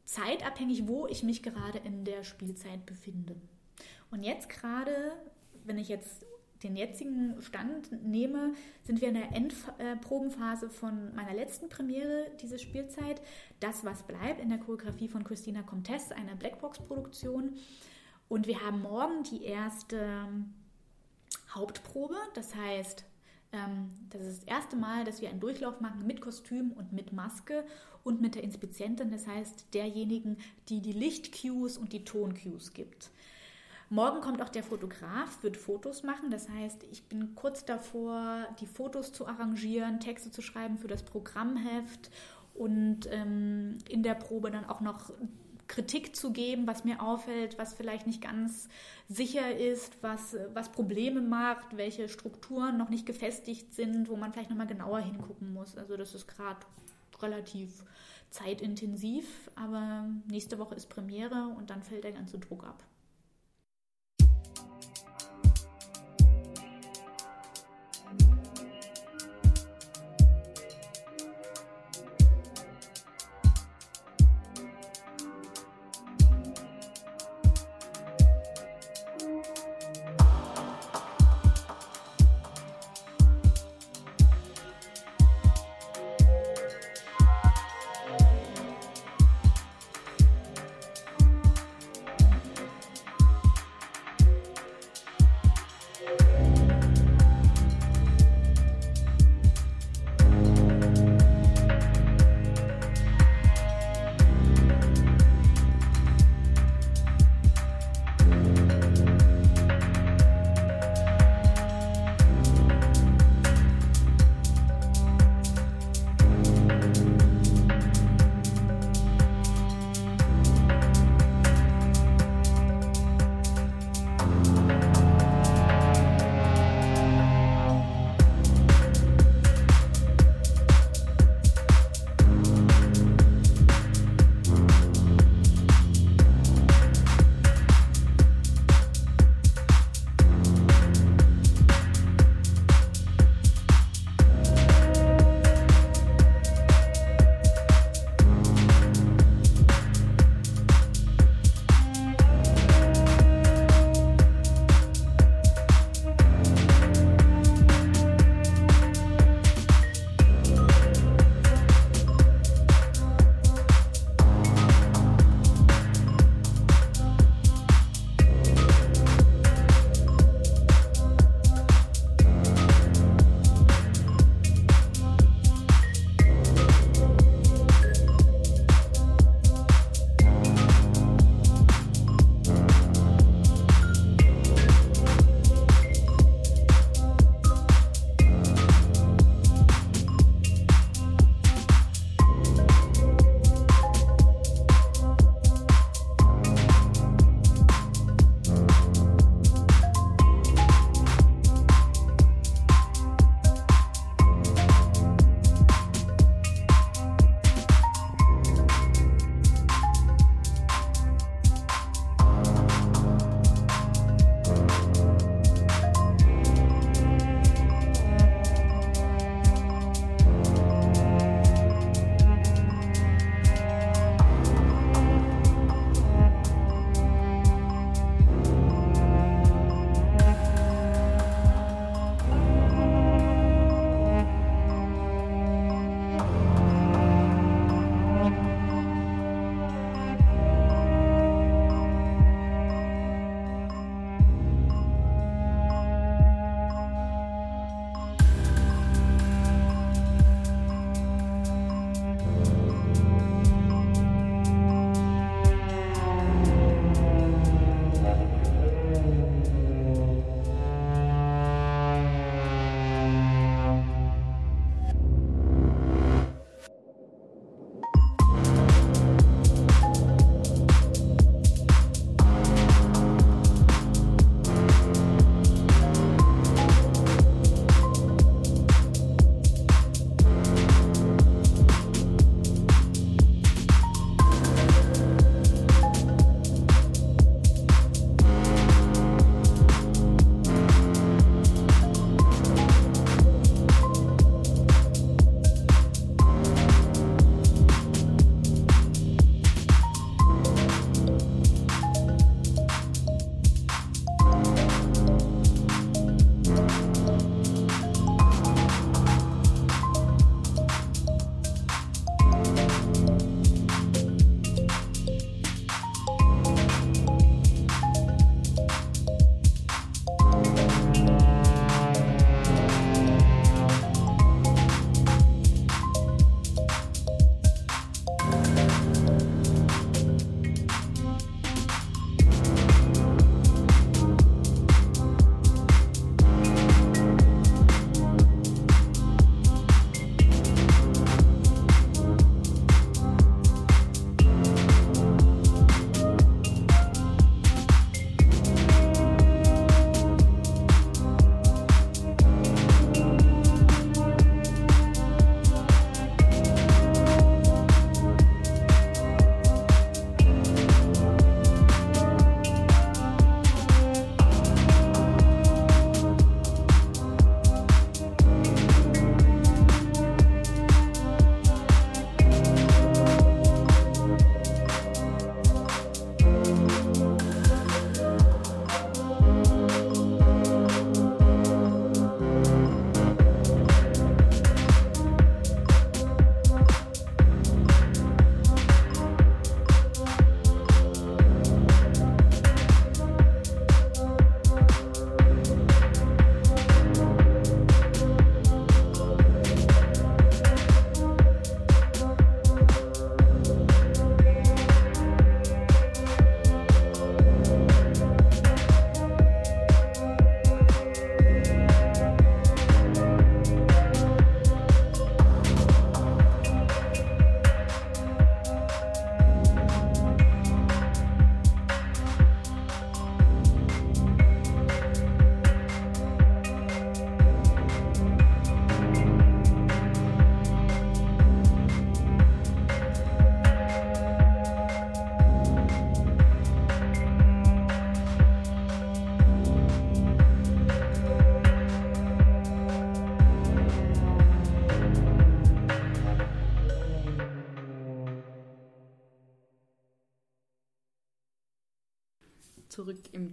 zeitabhängig, 0.07 0.89
wo 0.89 1.07
ich 1.07 1.23
mich 1.23 1.43
gerade 1.43 1.79
in 1.79 2.05
der 2.05 2.25
Spielzeit 2.25 2.87
befinde. 2.87 3.37
Und 4.11 4.23
jetzt 4.23 4.49
gerade 4.49 5.13
wenn 5.71 5.79
ich 5.79 5.89
jetzt 5.89 6.27
den 6.64 6.75
jetzigen 6.75 7.41
Stand 7.41 7.93
nehme, 8.05 8.55
sind 8.83 9.01
wir 9.01 9.09
in 9.09 9.14
der 9.14 9.33
Endprobenphase 9.33 10.68
von 10.68 11.14
meiner 11.14 11.33
letzten 11.33 11.68
Premiere, 11.68 12.27
diese 12.43 12.59
Spielzeit. 12.59 13.23
Das, 13.61 13.85
was 13.85 14.03
bleibt, 14.03 14.41
in 14.41 14.49
der 14.49 14.59
Choreografie 14.59 15.07
von 15.07 15.23
Christina 15.23 15.62
Comtesse, 15.62 16.16
einer 16.16 16.35
Blackbox-Produktion. 16.35 17.55
Und 18.29 18.49
wir 18.49 18.61
haben 18.62 18.83
morgen 18.83 19.23
die 19.23 19.45
erste 19.45 20.27
Hauptprobe. 21.55 22.16
Das 22.35 22.53
heißt, 22.57 23.05
ähm, 23.53 23.91
das 24.11 24.23
ist 24.23 24.43
das 24.43 24.49
erste 24.49 24.75
Mal, 24.77 25.05
dass 25.05 25.21
wir 25.21 25.31
einen 25.31 25.41
Durchlauf 25.41 25.81
machen 25.81 26.05
mit 26.05 26.21
Kostüm 26.21 26.73
und 26.73 26.93
mit 26.93 27.12
Maske 27.12 27.64
und 28.03 28.21
mit 28.21 28.35
der 28.35 28.43
Inspizientin, 28.43 29.12
das 29.12 29.29
heißt 29.29 29.66
derjenigen, 29.73 30.37
die 30.68 30.81
die 30.81 30.93
Lichtcues 30.93 31.79
und 31.79 31.93
die 31.93 32.05
Toncues 32.05 32.73
gibt. 32.73 33.11
Morgen 33.93 34.20
kommt 34.20 34.41
auch 34.41 34.49
der 34.49 34.62
Fotograf, 34.62 35.43
wird 35.43 35.57
Fotos 35.57 36.05
machen. 36.05 36.30
Das 36.30 36.49
heißt, 36.49 36.84
ich 36.93 37.03
bin 37.09 37.34
kurz 37.34 37.64
davor, 37.64 38.47
die 38.61 38.66
Fotos 38.66 39.12
zu 39.12 39.26
arrangieren, 39.26 39.99
Texte 39.99 40.30
zu 40.30 40.43
schreiben 40.43 40.78
für 40.78 40.86
das 40.86 41.03
Programmheft 41.03 42.09
und 42.55 43.09
ähm, 43.11 43.78
in 43.88 44.05
der 44.05 44.14
Probe 44.14 44.53
dann 44.53 44.64
auch 44.64 44.80
noch 44.80 45.11
Kritik 45.66 46.14
zu 46.14 46.32
geben, 46.32 46.68
was 46.68 46.84
mir 46.84 47.03
auffällt, 47.03 47.59
was 47.59 47.74
vielleicht 47.74 48.07
nicht 48.07 48.22
ganz 48.22 48.68
sicher 49.09 49.57
ist, 49.57 50.01
was, 50.05 50.36
was 50.55 50.70
Probleme 50.70 51.20
macht, 51.20 51.76
welche 51.76 52.09
Strukturen 52.09 52.76
noch 52.76 52.91
nicht 52.91 53.07
gefestigt 53.07 53.74
sind, 53.74 54.09
wo 54.09 54.14
man 54.14 54.32
vielleicht 54.32 54.51
nochmal 54.51 54.68
genauer 54.68 55.01
hingucken 55.01 55.53
muss. 55.53 55.76
Also 55.76 55.97
das 55.97 56.14
ist 56.14 56.28
gerade 56.28 56.61
relativ 57.20 57.84
zeitintensiv, 58.30 59.51
aber 59.57 60.09
nächste 60.28 60.61
Woche 60.61 60.76
ist 60.76 60.88
Premiere 60.88 61.53
und 61.59 61.70
dann 61.70 61.82
fällt 61.82 62.05
der 62.05 62.12
ganze 62.12 62.38
Druck 62.38 62.62
ab. 62.62 62.84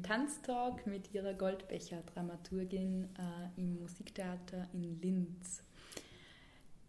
Tanztalk 0.02 0.86
mit 0.88 1.14
ihrer 1.14 1.34
Goldbecher 1.34 2.02
Dramaturgin 2.14 3.10
äh, 3.18 3.60
im 3.60 3.80
Musiktheater 3.80 4.68
in 4.74 5.00
Linz. 5.02 5.64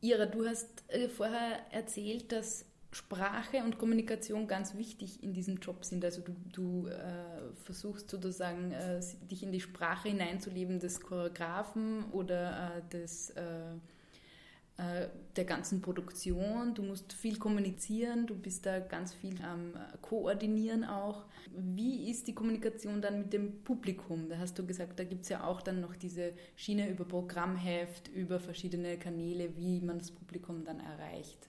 Ira, 0.00 0.26
du 0.26 0.46
hast 0.46 0.84
äh, 0.88 1.08
vorher 1.08 1.58
erzählt, 1.70 2.32
dass 2.32 2.64
Sprache 2.90 3.58
und 3.64 3.78
Kommunikation 3.78 4.46
ganz 4.46 4.74
wichtig 4.74 5.22
in 5.22 5.34
diesem 5.34 5.56
Job 5.56 5.84
sind. 5.84 6.04
Also 6.04 6.22
du, 6.22 6.34
du 6.52 6.88
äh, 6.88 7.52
versuchst 7.64 8.10
sozusagen, 8.10 8.72
äh, 8.72 9.00
dich 9.30 9.42
in 9.42 9.52
die 9.52 9.60
Sprache 9.60 10.08
hineinzuleben 10.08 10.80
des 10.80 11.00
Choreografen 11.00 12.04
oder 12.12 12.76
äh, 12.76 12.88
des 12.90 13.30
äh, 13.30 13.42
der 15.36 15.44
ganzen 15.44 15.82
Produktion. 15.82 16.72
Du 16.74 16.82
musst 16.82 17.12
viel 17.12 17.36
kommunizieren, 17.36 18.26
du 18.26 18.36
bist 18.36 18.64
da 18.64 18.78
ganz 18.78 19.12
viel 19.12 19.42
am 19.42 19.72
Koordinieren 20.02 20.84
auch. 20.84 21.24
Wie 21.50 22.08
ist 22.10 22.28
die 22.28 22.34
Kommunikation 22.34 23.02
dann 23.02 23.18
mit 23.18 23.32
dem 23.32 23.64
Publikum? 23.64 24.28
Da 24.28 24.38
hast 24.38 24.56
du 24.56 24.64
gesagt, 24.64 25.00
da 25.00 25.04
gibt 25.04 25.24
es 25.24 25.30
ja 25.30 25.44
auch 25.44 25.62
dann 25.62 25.80
noch 25.80 25.96
diese 25.96 26.32
Schiene 26.54 26.88
über 26.88 27.04
Programmheft, 27.04 28.08
über 28.08 28.38
verschiedene 28.38 28.98
Kanäle, 28.98 29.56
wie 29.56 29.80
man 29.80 29.98
das 29.98 30.12
Publikum 30.12 30.64
dann 30.64 30.78
erreicht. 30.78 31.48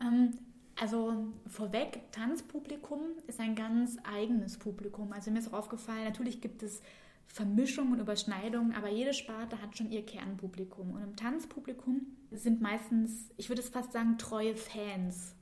Ähm, 0.00 0.36
also 0.80 1.28
vorweg, 1.46 2.10
Tanzpublikum 2.12 3.00
ist 3.26 3.40
ein 3.40 3.54
ganz 3.54 3.98
eigenes 4.04 4.58
Publikum. 4.58 5.12
Also 5.12 5.30
mir 5.30 5.38
ist 5.38 5.52
auch 5.52 5.58
aufgefallen, 5.58 6.04
natürlich 6.04 6.40
gibt 6.40 6.62
es 6.62 6.82
Vermischungen 7.28 7.92
und 7.92 8.00
Überschneidungen, 8.00 8.74
aber 8.74 8.88
jede 8.88 9.12
Sparte 9.12 9.60
hat 9.62 9.76
schon 9.76 9.90
ihr 9.90 10.04
Kernpublikum. 10.04 10.92
Und 10.92 11.02
im 11.02 11.14
Tanzpublikum 11.14 12.06
sind 12.30 12.60
meistens, 12.60 13.30
ich 13.36 13.48
würde 13.48 13.62
es 13.62 13.68
fast 13.68 13.92
sagen, 13.92 14.18
treue 14.18 14.56
Fans. 14.56 15.36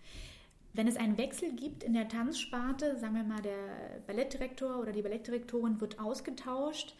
Wenn 0.72 0.88
es 0.88 0.96
einen 0.96 1.16
Wechsel 1.16 1.52
gibt 1.54 1.84
in 1.84 1.94
der 1.94 2.08
Tanzsparte, 2.08 2.98
sagen 2.98 3.14
wir 3.14 3.24
mal, 3.24 3.40
der 3.40 4.02
Ballettdirektor 4.06 4.78
oder 4.78 4.92
die 4.92 5.00
Ballettdirektorin 5.00 5.80
wird 5.80 5.98
ausgetauscht, 5.98 6.94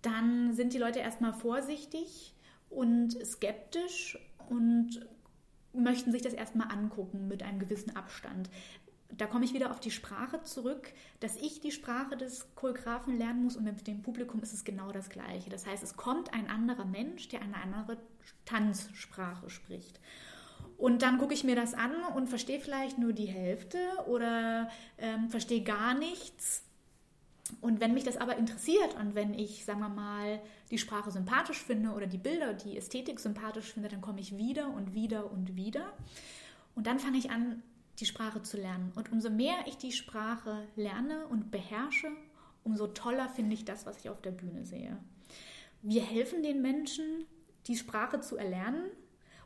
dann 0.00 0.54
sind 0.54 0.72
die 0.72 0.78
Leute 0.78 1.00
erstmal 1.00 1.34
vorsichtig 1.34 2.34
und 2.70 3.12
skeptisch 3.24 4.18
und 4.48 5.06
möchten 5.74 6.12
sich 6.12 6.22
das 6.22 6.34
erstmal 6.34 6.70
angucken 6.70 7.28
mit 7.28 7.42
einem 7.42 7.58
gewissen 7.58 7.94
Abstand 7.96 8.48
da 9.18 9.26
komme 9.26 9.44
ich 9.44 9.52
wieder 9.52 9.70
auf 9.70 9.80
die 9.80 9.90
Sprache 9.90 10.42
zurück, 10.42 10.92
dass 11.20 11.36
ich 11.36 11.60
die 11.60 11.72
Sprache 11.72 12.16
des 12.16 12.46
Choreografen 12.54 13.16
lernen 13.16 13.44
muss 13.44 13.56
und 13.56 13.64
mit 13.64 13.86
dem 13.86 14.02
Publikum 14.02 14.40
ist 14.40 14.52
es 14.52 14.64
genau 14.64 14.90
das 14.90 15.10
Gleiche. 15.10 15.50
Das 15.50 15.66
heißt, 15.66 15.82
es 15.82 15.96
kommt 15.96 16.32
ein 16.32 16.48
anderer 16.48 16.86
Mensch, 16.86 17.28
der 17.28 17.42
eine 17.42 17.56
andere 17.56 17.98
Tanzsprache 18.46 19.50
spricht. 19.50 20.00
Und 20.78 21.02
dann 21.02 21.18
gucke 21.18 21.34
ich 21.34 21.44
mir 21.44 21.54
das 21.54 21.74
an 21.74 21.94
und 22.16 22.28
verstehe 22.28 22.58
vielleicht 22.58 22.98
nur 22.98 23.12
die 23.12 23.26
Hälfte 23.26 23.78
oder 24.06 24.68
ähm, 24.98 25.28
verstehe 25.28 25.62
gar 25.62 25.94
nichts. 25.94 26.64
Und 27.60 27.80
wenn 27.80 27.92
mich 27.92 28.04
das 28.04 28.16
aber 28.16 28.36
interessiert 28.36 28.96
und 28.98 29.14
wenn 29.14 29.34
ich, 29.34 29.64
sagen 29.64 29.80
wir 29.80 29.88
mal, 29.88 30.40
die 30.70 30.78
Sprache 30.78 31.10
sympathisch 31.10 31.62
finde 31.62 31.90
oder 31.90 32.06
die 32.06 32.18
Bilder, 32.18 32.54
die 32.54 32.78
Ästhetik 32.78 33.20
sympathisch 33.20 33.72
finde, 33.72 33.90
dann 33.90 34.00
komme 34.00 34.20
ich 34.20 34.36
wieder 34.38 34.68
und 34.68 34.94
wieder 34.94 35.30
und 35.30 35.54
wieder. 35.54 35.92
Und 36.74 36.86
dann 36.86 36.98
fange 36.98 37.18
ich 37.18 37.30
an, 37.30 37.62
die 37.98 38.06
Sprache 38.06 38.42
zu 38.42 38.56
lernen. 38.56 38.92
Und 38.94 39.12
umso 39.12 39.30
mehr 39.30 39.56
ich 39.66 39.76
die 39.76 39.92
Sprache 39.92 40.66
lerne 40.76 41.26
und 41.28 41.50
beherrsche, 41.50 42.08
umso 42.64 42.86
toller 42.88 43.28
finde 43.28 43.54
ich 43.54 43.64
das, 43.64 43.86
was 43.86 43.98
ich 43.98 44.10
auf 44.10 44.20
der 44.20 44.30
Bühne 44.30 44.64
sehe. 44.64 44.96
Wir 45.82 46.02
helfen 46.02 46.42
den 46.42 46.62
Menschen, 46.62 47.24
die 47.66 47.76
Sprache 47.76 48.20
zu 48.20 48.36
erlernen 48.36 48.84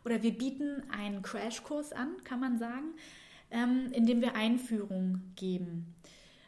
oder 0.05 0.23
wir 0.23 0.37
bieten 0.37 0.83
einen 0.91 1.23
Crashkurs 1.23 1.93
an, 1.93 2.23
kann 2.25 2.41
man 2.41 2.59
sagen, 2.59 2.95
ähm, 3.51 3.91
indem 3.93 4.21
wir 4.21 4.35
Einführung 4.35 5.23
geben. 5.35 5.95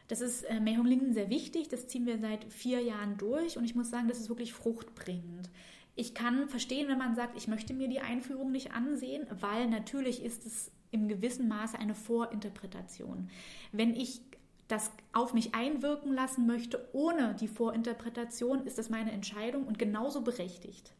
Das 0.07 0.21
ist 0.21 0.43
äh, 0.43 0.59
Mei 0.59 0.75
Hong 0.75 0.85
Ling 0.85 1.13
sehr 1.13 1.29
wichtig, 1.29 1.69
das 1.69 1.87
ziehen 1.87 2.05
wir 2.05 2.17
seit 2.17 2.45
vier 2.45 2.81
Jahren 2.81 3.17
durch 3.17 3.57
und 3.57 3.65
ich 3.65 3.75
muss 3.75 3.89
sagen, 3.89 4.07
das 4.07 4.19
ist 4.19 4.29
wirklich 4.29 4.53
fruchtbringend. 4.53 5.49
Ich 5.95 6.13
kann 6.13 6.49
verstehen, 6.49 6.87
wenn 6.87 6.97
man 6.97 7.15
sagt, 7.15 7.37
ich 7.37 7.47
möchte 7.47 7.73
mir 7.73 7.89
die 7.89 7.99
Einführung 7.99 8.51
nicht 8.51 8.71
ansehen, 8.71 9.27
weil 9.39 9.67
natürlich 9.67 10.23
ist 10.23 10.45
es 10.45 10.71
im 10.91 11.07
gewissen 11.07 11.47
Maße 11.47 11.77
eine 11.77 11.95
Vorinterpretation. 11.95 13.29
Wenn 13.71 13.95
ich 13.95 14.21
das 14.67 14.91
auf 15.13 15.33
mich 15.33 15.55
einwirken 15.55 16.13
lassen 16.13 16.45
möchte 16.45 16.87
ohne 16.93 17.35
die 17.35 17.47
Vorinterpretation, 17.47 18.65
ist 18.65 18.77
das 18.77 18.89
meine 18.89 19.11
Entscheidung 19.11 19.65
und 19.65 19.79
genauso 19.79 20.21
berechtigt. 20.21 20.93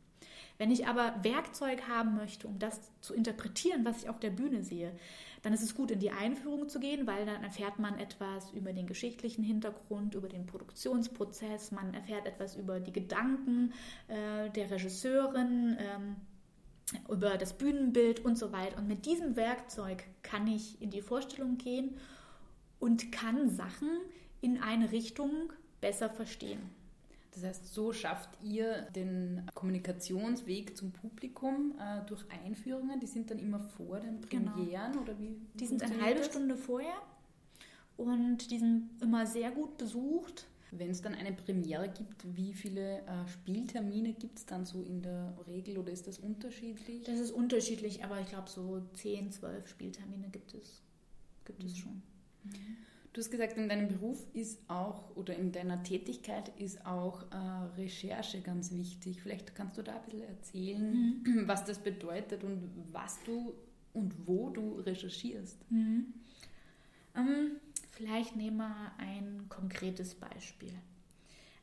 Wenn 0.58 0.72
ich 0.72 0.88
aber 0.88 1.16
Werkzeug 1.24 1.88
haben 1.88 2.16
möchte, 2.16 2.46
um 2.46 2.60
das 2.60 2.92
zu 3.00 3.14
interpretieren, 3.14 3.86
was 3.86 4.04
ich 4.04 4.10
auf 4.10 4.20
der 4.20 4.32
Bühne 4.32 4.62
sehe, 4.62 4.92
dann 5.42 5.54
ist 5.54 5.64
es 5.64 5.74
gut, 5.74 5.90
in 5.90 6.00
die 6.00 6.12
Einführung 6.12 6.68
zu 6.68 6.82
gehen, 6.82 7.08
weil 7.08 7.26
dann 7.26 7.44
erfährt 7.44 7.80
man 7.80 7.98
etwas 7.98 8.52
über 8.52 8.74
den 8.74 8.86
geschichtlichen 8.86 9.42
Hintergrund, 9.42 10.16
über 10.16 10.28
den 10.28 10.46
Produktionsprozess, 10.46 11.72
man 11.72 11.94
erfährt 11.94 12.26
etwas 12.26 12.58
über 12.58 12.82
die 12.82 12.92
Gedanken 12.92 13.72
äh, 14.10 14.50
der 14.50 14.70
Regisseurin. 14.70 15.78
Ähm, 15.80 16.16
über 17.10 17.38
das 17.38 17.54
Bühnenbild 17.58 18.24
und 18.26 18.38
so 18.38 18.52
weiter. 18.52 18.78
Und 18.78 18.88
mit 18.88 19.06
diesem 19.06 19.36
Werkzeug 19.36 20.04
kann 20.24 20.48
ich 20.48 20.82
in 20.82 20.90
die 20.90 21.02
Vorstellung 21.02 21.58
gehen 21.58 21.98
und 22.80 23.12
kann 23.12 23.50
Sachen 23.50 23.90
in 24.42 24.62
eine 24.62 24.92
Richtung 24.92 25.54
besser 25.82 26.10
verstehen. 26.10 26.62
Das 27.34 27.44
heißt, 27.44 27.74
so 27.74 27.94
schafft 27.94 28.30
ihr 28.44 28.82
den 28.96 29.44
Kommunikationsweg 29.54 30.76
zum 30.76 30.92
Publikum 30.92 31.76
äh, 31.80 32.06
durch 32.08 32.26
Einführungen. 32.44 33.00
Die 33.00 33.08
sind 33.08 33.30
dann 33.30 33.40
immer 33.40 33.60
vor 33.60 34.00
den 34.00 34.22
Genau. 34.30 34.52
Premieren 34.52 34.98
oder 34.98 35.18
wie? 35.20 35.40
Die 35.54 35.66
sind 35.66 35.84
eine 35.84 36.02
halbe 36.02 36.20
das? 36.20 36.28
Stunde 36.28 36.58
vorher 36.58 36.96
und 37.98 38.50
die 38.50 38.58
sind 38.60 38.90
immer 39.02 39.26
sehr 39.28 39.52
gut 39.52 39.78
besucht. 39.78 40.48
Wenn 40.72 40.90
es 40.92 41.02
dann 41.02 41.16
eine 41.16 41.34
Premiere 41.34 41.90
gibt, 41.90 42.36
wie 42.36 42.54
viele 42.54 43.00
äh, 43.00 43.28
Spieltermine 43.28 44.14
gibt 44.14 44.40
es 44.40 44.46
dann 44.46 44.66
so 44.66 44.84
in 44.84 45.02
der 45.02 45.36
Regel 45.48 45.78
oder 45.78 45.92
ist 45.92 46.08
das 46.08 46.20
unterschiedlich? 46.20 47.04
Das 47.06 47.20
ist 47.20 47.32
unterschiedlich, 47.32 48.04
aber 48.04 48.20
ich 48.22 48.28
glaube, 48.28 48.50
so 48.50 48.82
10, 48.94 49.32
12 49.32 49.68
Spieltermine 49.68 50.30
gibt 50.30 50.54
es, 50.54 50.82
gibt 51.46 51.64
es 51.64 51.78
schon. 51.78 52.02
Du 53.12 53.22
hast 53.22 53.32
gesagt, 53.32 53.58
in 53.58 53.68
deinem 53.68 53.88
Beruf 53.88 54.24
ist 54.34 54.60
auch 54.70 55.16
oder 55.16 55.36
in 55.36 55.52
deiner 55.52 55.82
Tätigkeit 55.82 56.50
ist 56.60 56.86
auch 56.86 57.24
äh, 57.32 57.36
Recherche 57.82 58.42
ganz 58.42 58.72
wichtig. 58.72 59.22
Vielleicht 59.22 59.56
kannst 59.56 59.78
du 59.78 59.82
da 59.82 59.96
ein 59.96 60.04
bisschen 60.04 60.22
erzählen, 60.22 61.44
was 61.48 61.66
das 61.66 61.80
bedeutet 61.80 62.44
und 62.44 62.70
was 62.92 63.18
du 63.24 63.54
und 63.94 64.28
wo 64.28 64.52
du 64.52 64.76
recherchierst. 64.76 65.58
Ähm, 67.16 67.52
vielleicht 68.00 68.38
nehmen 68.38 68.58
wir 68.58 68.94
ein 68.98 69.48
konkretes 69.50 70.16
Beispiel. 70.16 70.74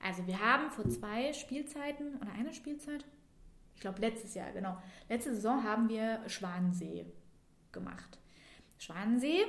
Also 0.02 0.26
wir 0.26 0.38
haben 0.38 0.70
vor 0.70 0.86
zwei 0.90 1.32
Spielzeiten 1.32 2.16
oder 2.16 2.30
einer 2.32 2.52
Spielzeit, 2.52 3.06
ich 3.74 3.80
glaube 3.80 4.02
letztes 4.02 4.34
Jahr, 4.34 4.52
genau, 4.52 4.76
letzte 5.08 5.34
Saison 5.34 5.64
haben 5.64 5.88
wir 5.88 6.20
Schwanensee 6.28 7.06
gemacht. 7.72 8.18
Schwanensee 8.78 9.44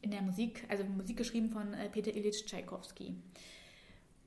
in 0.00 0.10
der 0.10 0.22
Musik, 0.22 0.64
also 0.68 0.82
Musik 0.84 1.18
geschrieben 1.18 1.50
von 1.50 1.74
äh, 1.74 1.90
Peter 1.90 2.10
Ilyich 2.10 2.46
Tschaikowski. 2.46 3.14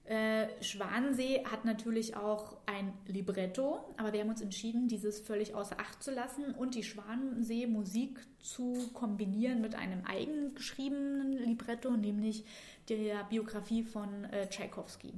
Äh, 0.06 0.48
Schwanensee 0.62 1.46
hat 1.46 1.64
natürlich 1.64 2.18
auch 2.18 2.58
ein 2.66 2.92
Libretto, 3.08 3.86
aber 3.96 4.12
wir 4.12 4.20
haben 4.20 4.30
uns 4.30 4.42
entschieden, 4.42 4.90
dieses 4.90 5.22
völlig 5.22 5.56
außer 5.56 5.80
Acht 5.80 6.04
zu 6.04 6.12
lassen 6.12 6.54
und 6.56 6.76
die 6.76 6.84
Schwanensee-Musik 6.84 8.20
zu 8.40 8.90
kombinieren 8.94 9.62
mit 9.62 9.76
einem 9.76 10.06
eigen 10.06 10.56
geschriebenen 10.56 11.32
Libretto, 11.32 11.92
nämlich 11.92 12.44
der 12.90 13.24
Biografie 13.26 13.84
von 13.84 14.26
äh, 14.26 14.50
Tschaikowski. 14.50 15.14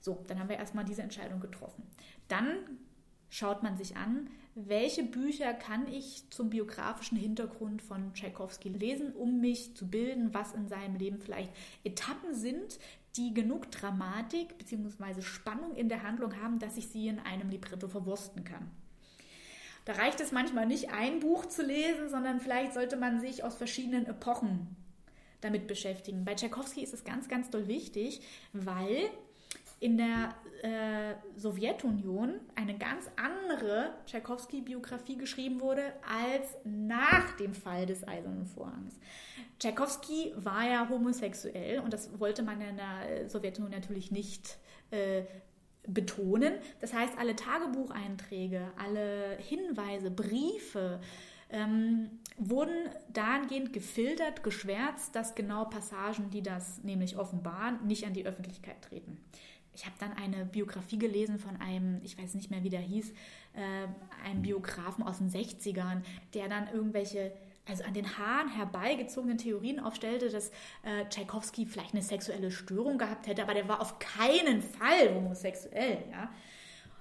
So, 0.00 0.24
dann 0.26 0.40
haben 0.40 0.48
wir 0.48 0.56
erstmal 0.56 0.84
diese 0.84 1.02
Entscheidung 1.02 1.38
getroffen. 1.38 1.84
Dann 2.26 2.56
schaut 3.28 3.62
man 3.62 3.76
sich 3.76 3.96
an, 3.96 4.28
welche 4.54 5.02
Bücher 5.02 5.52
kann 5.52 5.86
ich 5.92 6.24
zum 6.30 6.48
biografischen 6.48 7.18
Hintergrund 7.18 7.82
von 7.82 8.14
Tschaikowski 8.14 8.70
lesen, 8.70 9.12
um 9.12 9.40
mich 9.40 9.76
zu 9.76 9.86
bilden, 9.86 10.32
was 10.32 10.52
in 10.52 10.66
seinem 10.66 10.96
Leben 10.96 11.18
vielleicht 11.20 11.52
Etappen 11.84 12.34
sind, 12.34 12.78
die 13.16 13.34
genug 13.34 13.70
Dramatik 13.70 14.58
bzw. 14.58 15.22
Spannung 15.22 15.74
in 15.74 15.88
der 15.88 16.02
Handlung 16.02 16.40
haben, 16.42 16.58
dass 16.58 16.76
ich 16.76 16.88
sie 16.88 17.08
in 17.08 17.18
einem 17.18 17.50
Libretto 17.50 17.88
verwursten 17.88 18.44
kann. 18.44 18.70
Da 19.84 19.92
reicht 19.92 20.20
es 20.20 20.32
manchmal 20.32 20.66
nicht, 20.66 20.90
ein 20.90 21.20
Buch 21.20 21.46
zu 21.46 21.62
lesen, 21.62 22.08
sondern 22.08 22.40
vielleicht 22.40 22.74
sollte 22.74 22.96
man 22.96 23.20
sich 23.20 23.44
aus 23.44 23.54
verschiedenen 23.54 24.06
Epochen 24.06 24.76
damit 25.40 25.66
beschäftigen. 25.68 26.24
Bei 26.24 26.34
Tschaikowski 26.34 26.82
ist 26.82 26.92
es 26.92 27.04
ganz, 27.04 27.28
ganz 27.28 27.50
doll 27.50 27.68
wichtig, 27.68 28.20
weil 28.52 29.10
in 29.78 29.98
der 29.98 30.34
äh, 30.62 31.14
Sowjetunion 31.38 32.40
eine 32.54 32.78
ganz 32.78 33.10
andere 33.16 33.90
Tschaikowski-Biografie 34.06 35.16
geschrieben 35.16 35.60
wurde 35.60 35.82
als 36.08 36.56
nach 36.64 37.36
dem 37.36 37.54
Fall 37.54 37.86
des 37.86 38.06
Eisernen 38.06 38.46
Vorhangs. 38.46 38.94
Tschaikowski 39.58 40.32
war 40.36 40.64
ja 40.68 40.88
homosexuell 40.88 41.80
und 41.80 41.92
das 41.92 42.18
wollte 42.18 42.42
man 42.42 42.60
in 42.60 42.76
der 42.76 43.28
Sowjetunion 43.28 43.70
natürlich 43.70 44.10
nicht 44.10 44.58
äh, 44.90 45.22
betonen. 45.86 46.54
Das 46.80 46.92
heißt, 46.92 47.18
alle 47.18 47.36
Tagebucheinträge, 47.36 48.72
alle 48.76 49.36
Hinweise, 49.38 50.10
Briefe, 50.10 51.00
ähm, 51.48 52.10
wurden 52.38 52.88
dahingehend 53.12 53.72
gefiltert, 53.72 54.42
geschwärzt, 54.42 55.14
dass 55.14 55.34
genau 55.34 55.66
Passagen, 55.66 56.30
die 56.30 56.42
das 56.42 56.82
nämlich 56.82 57.16
offenbaren, 57.16 57.86
nicht 57.86 58.04
an 58.04 58.14
die 58.14 58.26
Öffentlichkeit 58.26 58.82
treten. 58.82 59.18
Ich 59.76 59.84
habe 59.84 59.94
dann 60.00 60.12
eine 60.14 60.46
Biografie 60.46 60.98
gelesen 60.98 61.38
von 61.38 61.56
einem, 61.60 62.00
ich 62.02 62.18
weiß 62.18 62.34
nicht 62.34 62.50
mehr, 62.50 62.64
wie 62.64 62.70
der 62.70 62.80
hieß, 62.80 63.10
äh, 63.10 64.26
einem 64.26 64.42
Biografen 64.42 65.04
aus 65.04 65.18
den 65.18 65.30
60ern, 65.30 66.02
der 66.34 66.48
dann 66.48 66.68
irgendwelche 66.72 67.32
also 67.68 67.84
an 67.84 67.94
den 67.94 68.16
Haaren 68.16 68.48
herbeigezogenen 68.48 69.38
Theorien 69.38 69.80
aufstellte, 69.80 70.30
dass 70.30 70.50
äh, 70.82 71.04
Tchaikovsky 71.10 71.66
vielleicht 71.66 71.94
eine 71.94 72.02
sexuelle 72.02 72.50
Störung 72.50 72.96
gehabt 72.96 73.26
hätte, 73.26 73.42
aber 73.42 73.54
der 73.54 73.68
war 73.68 73.80
auf 73.80 73.98
keinen 73.98 74.62
Fall 74.62 75.14
homosexuell. 75.14 75.98
Ja? 76.10 76.30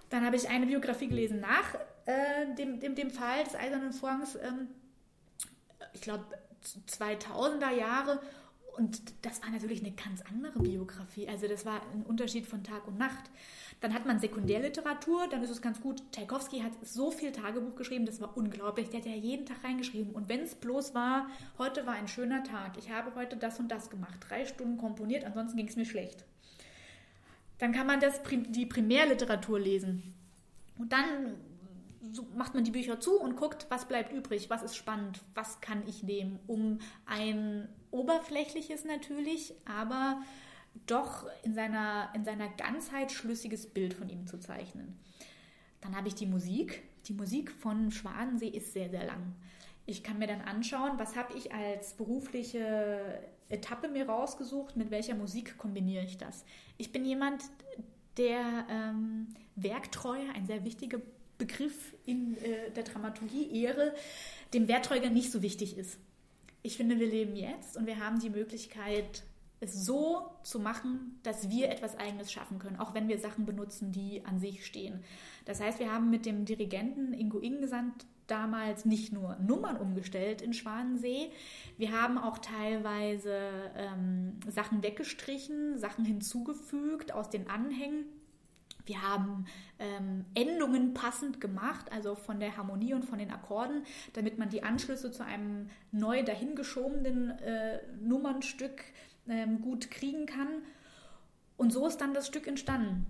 Dann 0.10 0.26
habe 0.26 0.36
ich 0.36 0.50
eine 0.50 0.66
Biografie 0.66 1.08
gelesen 1.08 1.40
nach 1.40 1.76
äh, 2.06 2.54
dem, 2.58 2.80
dem, 2.80 2.96
dem 2.96 3.12
Fall 3.12 3.44
des 3.44 3.56
Eisernen 3.56 3.94
Vorhangs, 3.94 4.36
ähm, 4.36 4.68
ich 5.94 6.02
glaube 6.02 6.26
2000er 6.90 7.72
Jahre. 7.72 8.20
Und 8.78 9.14
das 9.22 9.42
war 9.42 9.50
natürlich 9.50 9.82
eine 9.82 9.94
ganz 9.94 10.22
andere 10.22 10.60
Biografie. 10.60 11.28
Also 11.28 11.48
das 11.48 11.66
war 11.66 11.82
ein 11.94 12.04
Unterschied 12.04 12.46
von 12.46 12.64
Tag 12.64 12.88
und 12.88 12.98
Nacht. 12.98 13.32
Dann 13.82 13.94
hat 13.94 14.06
man 14.06 14.20
Sekundärliteratur, 14.20 15.28
dann 15.30 15.44
ist 15.44 15.50
es 15.50 15.62
ganz 15.62 15.82
gut. 15.82 16.02
Tchaikovsky 16.12 16.60
hat 16.60 16.74
so 16.82 17.12
viel 17.12 17.32
Tagebuch 17.32 17.76
geschrieben, 17.76 18.06
das 18.06 18.20
war 18.22 18.36
unglaublich. 18.36 18.90
Der 18.90 19.00
hat 19.00 19.08
ja 19.08 19.14
jeden 19.14 19.46
Tag 19.46 19.64
reingeschrieben. 19.64 20.14
Und 20.14 20.30
wenn 20.30 20.42
es 20.42 20.56
bloß 20.56 20.94
war, 20.94 21.28
heute 21.58 21.86
war 21.86 21.94
ein 21.94 22.08
schöner 22.08 22.44
Tag, 22.44 22.78
ich 22.78 22.92
habe 22.92 23.16
heute 23.16 23.38
das 23.38 23.60
und 23.60 23.70
das 23.70 23.90
gemacht, 23.90 24.20
drei 24.28 24.46
Stunden 24.46 24.78
komponiert, 24.78 25.24
ansonsten 25.24 25.58
ging 25.58 25.68
es 25.68 25.76
mir 25.76 25.86
schlecht. 25.86 26.26
Dann 27.60 27.72
kann 27.72 27.88
man 27.88 28.00
das, 28.00 28.22
die 28.50 28.66
Primärliteratur 28.66 29.60
lesen. 29.60 30.14
Und 30.78 30.92
dann 30.92 31.38
macht 32.36 32.54
man 32.54 32.64
die 32.64 32.72
Bücher 32.72 33.00
zu 33.00 33.20
und 33.20 33.36
guckt, 33.36 33.66
was 33.70 33.88
bleibt 33.88 34.14
übrig, 34.14 34.50
was 34.50 34.64
ist 34.64 34.76
spannend, 34.76 35.22
was 35.34 35.62
kann 35.62 35.84
ich 35.88 36.04
nehmen, 36.04 36.40
um 36.48 36.80
ein 37.06 37.68
oberflächliches 37.96 38.86
natürlich, 38.86 39.54
aber 39.66 40.22
doch 40.88 41.28
in 41.44 41.54
seiner, 41.54 42.10
in 42.14 42.26
seiner 42.26 42.50
Ganzheit 42.50 43.12
schlüssiges 43.12 43.68
Bild 43.68 43.94
von 43.94 44.10
ihm 44.10 44.28
zu 44.28 44.40
zeichnen. 44.40 44.98
Dann 45.82 45.96
habe 45.96 46.08
ich 46.08 46.16
die 46.16 46.26
Musik. 46.26 46.84
Die 47.08 47.14
Musik 47.14 47.52
von 47.52 47.92
Schwanensee 47.92 48.48
ist 48.48 48.74
sehr, 48.74 48.90
sehr 48.90 49.06
lang. 49.06 49.36
Ich 49.86 50.04
kann 50.04 50.18
mir 50.18 50.28
dann 50.28 50.42
anschauen, 50.42 50.94
was 50.98 51.16
habe 51.16 51.38
ich 51.38 51.54
als 51.54 51.94
berufliche 51.94 53.20
Etappe 53.50 53.88
mir 53.88 54.10
rausgesucht, 54.10 54.76
mit 54.76 54.90
welcher 54.90 55.14
Musik 55.14 55.58
kombiniere 55.58 56.04
ich 56.04 56.18
das. 56.18 56.44
Ich 56.78 56.92
bin 56.92 57.06
jemand, 57.06 57.44
der 58.18 58.66
ähm, 58.70 59.28
Werktreue, 59.56 60.28
ein 60.34 60.48
sehr 60.48 60.66
wichtiger 60.66 61.00
Begriff 61.38 61.94
in 62.06 62.38
äh, 62.38 62.72
der 62.72 62.84
Dramaturgie, 62.84 63.62
Ehre, 63.62 63.94
dem 64.54 64.68
Werkträger 64.68 65.10
nicht 65.10 65.32
so 65.32 65.42
wichtig 65.42 65.78
ist. 65.78 66.00
Ich 66.66 66.78
finde, 66.78 67.00
wir 67.00 67.06
leben 67.06 67.36
jetzt 67.36 67.78
und 67.78 67.86
wir 67.86 68.00
haben 68.04 68.18
die 68.18 68.32
Möglichkeit, 68.32 69.22
es 69.60 69.86
so 69.86 70.32
zu 70.42 70.60
machen, 70.60 71.20
dass 71.22 71.52
wir 71.52 71.70
etwas 71.70 71.96
Eigenes 71.96 72.32
schaffen 72.32 72.58
können, 72.58 72.80
auch 72.80 72.96
wenn 72.96 73.08
wir 73.08 73.20
Sachen 73.20 73.46
benutzen, 73.46 73.92
die 73.92 74.26
an 74.26 74.40
sich 74.40 74.66
stehen. 74.66 75.04
Das 75.46 75.62
heißt, 75.62 75.78
wir 75.78 75.94
haben 75.94 76.10
mit 76.10 76.26
dem 76.26 76.44
Dirigenten 76.44 77.14
Ingo 77.14 77.38
Ingensand 77.38 78.08
damals 78.26 78.84
nicht 78.84 79.14
nur 79.14 79.36
Nummern 79.36 79.78
umgestellt 79.78 80.42
in 80.42 80.54
Schwanensee, 80.54 81.30
wir 81.78 81.92
haben 81.92 82.18
auch 82.18 82.40
teilweise 82.40 83.38
ähm, 83.78 84.40
Sachen 84.50 84.82
weggestrichen, 84.82 85.78
Sachen 85.78 86.04
hinzugefügt 86.04 87.14
aus 87.14 87.30
den 87.30 87.48
Anhängen. 87.48 88.06
Wir 88.86 89.02
haben 89.02 89.46
ähm, 89.80 90.26
Endungen 90.36 90.94
passend 90.94 91.42
gemacht, 91.42 91.92
also 91.92 92.16
von 92.16 92.40
der 92.40 92.56
Harmonie 92.56 92.94
und 92.94 93.06
von 93.06 93.18
den 93.18 93.32
Akkorden, 93.32 93.84
damit 94.14 94.38
man 94.38 94.50
die 94.50 94.64
Anschlüsse 94.64 95.12
zu 95.12 95.26
einem 95.26 95.70
neu 95.92 96.24
dahingeschobenen 96.24 97.32
äh, 97.40 97.80
Nummernstück 98.00 98.84
ähm, 99.28 99.62
gut 99.62 99.90
kriegen 99.90 100.26
kann. 100.26 100.64
Und 101.58 101.72
so 101.72 101.88
ist 101.88 101.98
dann 101.98 102.14
das 102.14 102.28
Stück 102.28 102.48
entstanden. 102.48 103.06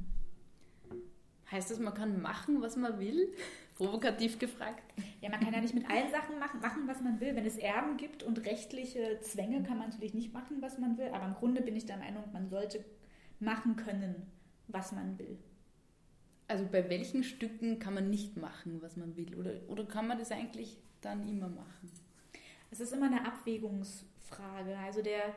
Heißt 1.52 1.70
das, 1.70 1.80
man 1.80 1.94
kann 1.94 2.22
machen, 2.22 2.62
was 2.62 2.76
man 2.76 3.00
will? 3.00 3.34
Provokativ 3.76 4.40
gefragt. 4.40 4.82
Ja, 5.22 5.30
man 5.30 5.42
kann 5.42 5.54
ja 5.54 5.60
nicht 5.60 5.76
mit 5.76 5.90
allen 5.90 6.10
Sachen 6.10 6.40
machen, 6.40 6.62
machen, 6.62 6.88
was 6.88 7.02
man 7.02 7.20
will. 7.20 7.36
Wenn 7.36 7.46
es 7.46 7.58
Erben 7.58 7.98
gibt 7.98 8.24
und 8.24 8.46
rechtliche 8.46 9.20
Zwänge, 9.20 9.64
kann 9.64 9.78
man 9.78 9.90
natürlich 9.90 10.14
nicht 10.14 10.34
machen, 10.34 10.62
was 10.62 10.80
man 10.80 10.98
will. 10.98 11.10
Aber 11.14 11.26
im 11.26 11.34
Grunde 11.34 11.62
bin 11.62 11.76
ich 11.76 11.86
der 11.86 11.98
Meinung, 11.98 12.24
man 12.32 12.48
sollte 12.48 12.84
machen 13.40 13.76
können, 13.76 14.32
was 14.68 14.94
man 14.94 15.20
will. 15.20 15.38
Also 16.48 16.66
bei 16.72 16.90
welchen 16.90 17.24
Stücken 17.24 17.80
kann 17.80 17.96
man 17.96 18.10
nicht 18.10 18.38
machen, 18.38 18.82
was 18.82 18.98
man 18.98 19.16
will? 19.18 19.36
Oder, 19.36 19.54
oder 19.68 19.86
kann 19.86 20.08
man 20.08 20.20
das 20.20 20.32
eigentlich 20.32 20.78
dann 21.02 21.28
immer 21.28 21.48
machen? 21.48 21.92
Es 22.70 22.80
ist 22.80 22.94
immer 22.94 23.08
eine 23.08 23.26
Abwägungsfrage. 23.26 24.78
Also 24.78 25.02
der, 25.02 25.34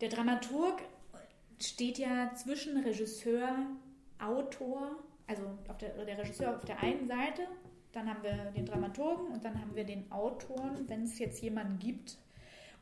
der 0.00 0.08
Dramaturg 0.08 0.82
steht 1.58 1.98
ja 1.98 2.32
zwischen 2.34 2.82
Regisseur, 2.82 3.66
Autor, 4.18 5.02
also 5.26 5.42
der, 5.80 6.04
der 6.04 6.18
Regisseur 6.18 6.56
auf 6.56 6.64
der 6.64 6.80
einen 6.82 7.06
Seite, 7.06 7.46
dann 7.92 8.08
haben 8.08 8.22
wir 8.22 8.52
den 8.52 8.66
Dramaturgen 8.66 9.28
und 9.28 9.44
dann 9.44 9.60
haben 9.60 9.74
wir 9.74 9.84
den 9.84 10.10
Autoren, 10.12 10.88
wenn 10.88 11.04
es 11.04 11.18
jetzt 11.18 11.42
jemanden 11.42 11.78
gibt. 11.78 12.18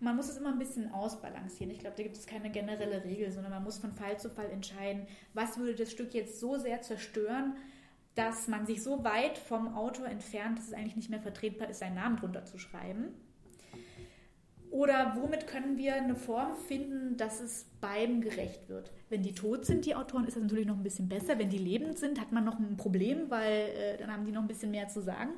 Man 0.00 0.14
muss 0.14 0.28
es 0.28 0.36
immer 0.36 0.50
ein 0.50 0.58
bisschen 0.58 0.92
ausbalancieren. 0.92 1.72
Ich 1.72 1.80
glaube, 1.80 1.96
da 1.96 2.02
gibt 2.02 2.16
es 2.16 2.26
keine 2.26 2.50
generelle 2.50 3.04
Regel, 3.04 3.30
sondern 3.32 3.52
man 3.52 3.64
muss 3.64 3.78
von 3.78 3.92
Fall 3.92 4.18
zu 4.18 4.30
Fall 4.30 4.50
entscheiden, 4.50 5.06
was 5.34 5.58
würde 5.58 5.74
das 5.74 5.90
Stück 5.90 6.14
jetzt 6.14 6.38
so 6.38 6.56
sehr 6.56 6.82
zerstören, 6.82 7.56
dass 8.14 8.48
man 8.48 8.66
sich 8.66 8.82
so 8.82 9.04
weit 9.04 9.38
vom 9.38 9.76
Autor 9.76 10.06
entfernt, 10.06 10.58
dass 10.58 10.68
es 10.68 10.72
eigentlich 10.72 10.96
nicht 10.96 11.10
mehr 11.10 11.20
vertretbar 11.20 11.68
ist, 11.68 11.78
seinen 11.78 11.94
Namen 11.96 12.16
drunter 12.16 12.44
zu 12.44 12.58
schreiben. 12.58 13.14
Oder 14.70 15.16
womit 15.16 15.46
können 15.46 15.78
wir 15.78 15.94
eine 15.94 16.14
Form 16.14 16.54
finden, 16.54 17.16
dass 17.16 17.40
es 17.40 17.66
beiden 17.80 18.20
gerecht 18.20 18.68
wird? 18.68 18.92
Wenn 19.08 19.22
die 19.22 19.32
tot 19.32 19.64
sind, 19.64 19.86
die 19.86 19.94
Autoren, 19.94 20.26
ist 20.26 20.36
das 20.36 20.42
natürlich 20.42 20.66
noch 20.66 20.76
ein 20.76 20.82
bisschen 20.82 21.08
besser. 21.08 21.38
Wenn 21.38 21.48
die 21.48 21.58
lebend 21.58 21.98
sind, 21.98 22.20
hat 22.20 22.32
man 22.32 22.44
noch 22.44 22.58
ein 22.58 22.76
Problem, 22.76 23.30
weil 23.30 23.52
äh, 23.52 23.96
dann 23.96 24.12
haben 24.12 24.26
die 24.26 24.32
noch 24.32 24.42
ein 24.42 24.48
bisschen 24.48 24.70
mehr 24.70 24.88
zu 24.88 25.00
sagen. 25.00 25.30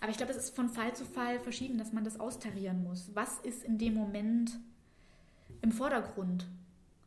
Aber 0.00 0.10
ich 0.10 0.16
glaube, 0.16 0.32
es 0.32 0.38
ist 0.38 0.54
von 0.54 0.68
Fall 0.68 0.94
zu 0.94 1.04
Fall 1.04 1.40
verschieden, 1.40 1.78
dass 1.78 1.92
man 1.92 2.04
das 2.04 2.20
austarieren 2.20 2.82
muss. 2.84 3.10
Was 3.14 3.38
ist 3.40 3.64
in 3.64 3.78
dem 3.78 3.94
Moment 3.94 4.58
im 5.60 5.72
Vordergrund? 5.72 6.46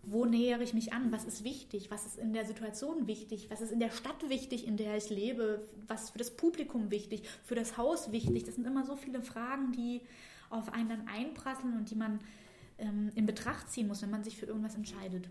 Wo 0.03 0.25
nähere 0.25 0.63
ich 0.63 0.73
mich 0.73 0.93
an? 0.93 1.11
Was 1.11 1.25
ist 1.25 1.43
wichtig? 1.43 1.91
Was 1.91 2.05
ist 2.05 2.17
in 2.17 2.33
der 2.33 2.45
Situation 2.45 3.07
wichtig? 3.07 3.49
Was 3.49 3.61
ist 3.61 3.71
in 3.71 3.79
der 3.79 3.91
Stadt 3.91 4.29
wichtig, 4.29 4.67
in 4.67 4.75
der 4.75 4.97
ich 4.97 5.09
lebe? 5.09 5.63
Was 5.87 6.09
für 6.09 6.17
das 6.17 6.31
Publikum 6.31 6.89
wichtig? 6.91 7.23
Für 7.43 7.55
das 7.55 7.77
Haus 7.77 8.11
wichtig? 8.11 8.43
Das 8.43 8.55
sind 8.55 8.65
immer 8.65 8.83
so 8.83 8.95
viele 8.95 9.21
Fragen, 9.21 9.71
die 9.71 10.01
auf 10.49 10.73
einen 10.73 10.89
dann 10.89 11.07
einprasseln 11.07 11.77
und 11.77 11.91
die 11.91 11.95
man 11.95 12.19
ähm, 12.79 13.11
in 13.15 13.25
Betracht 13.25 13.69
ziehen 13.69 13.87
muss, 13.87 14.01
wenn 14.01 14.09
man 14.09 14.23
sich 14.23 14.37
für 14.37 14.47
irgendwas 14.47 14.75
entscheidet. 14.75 15.29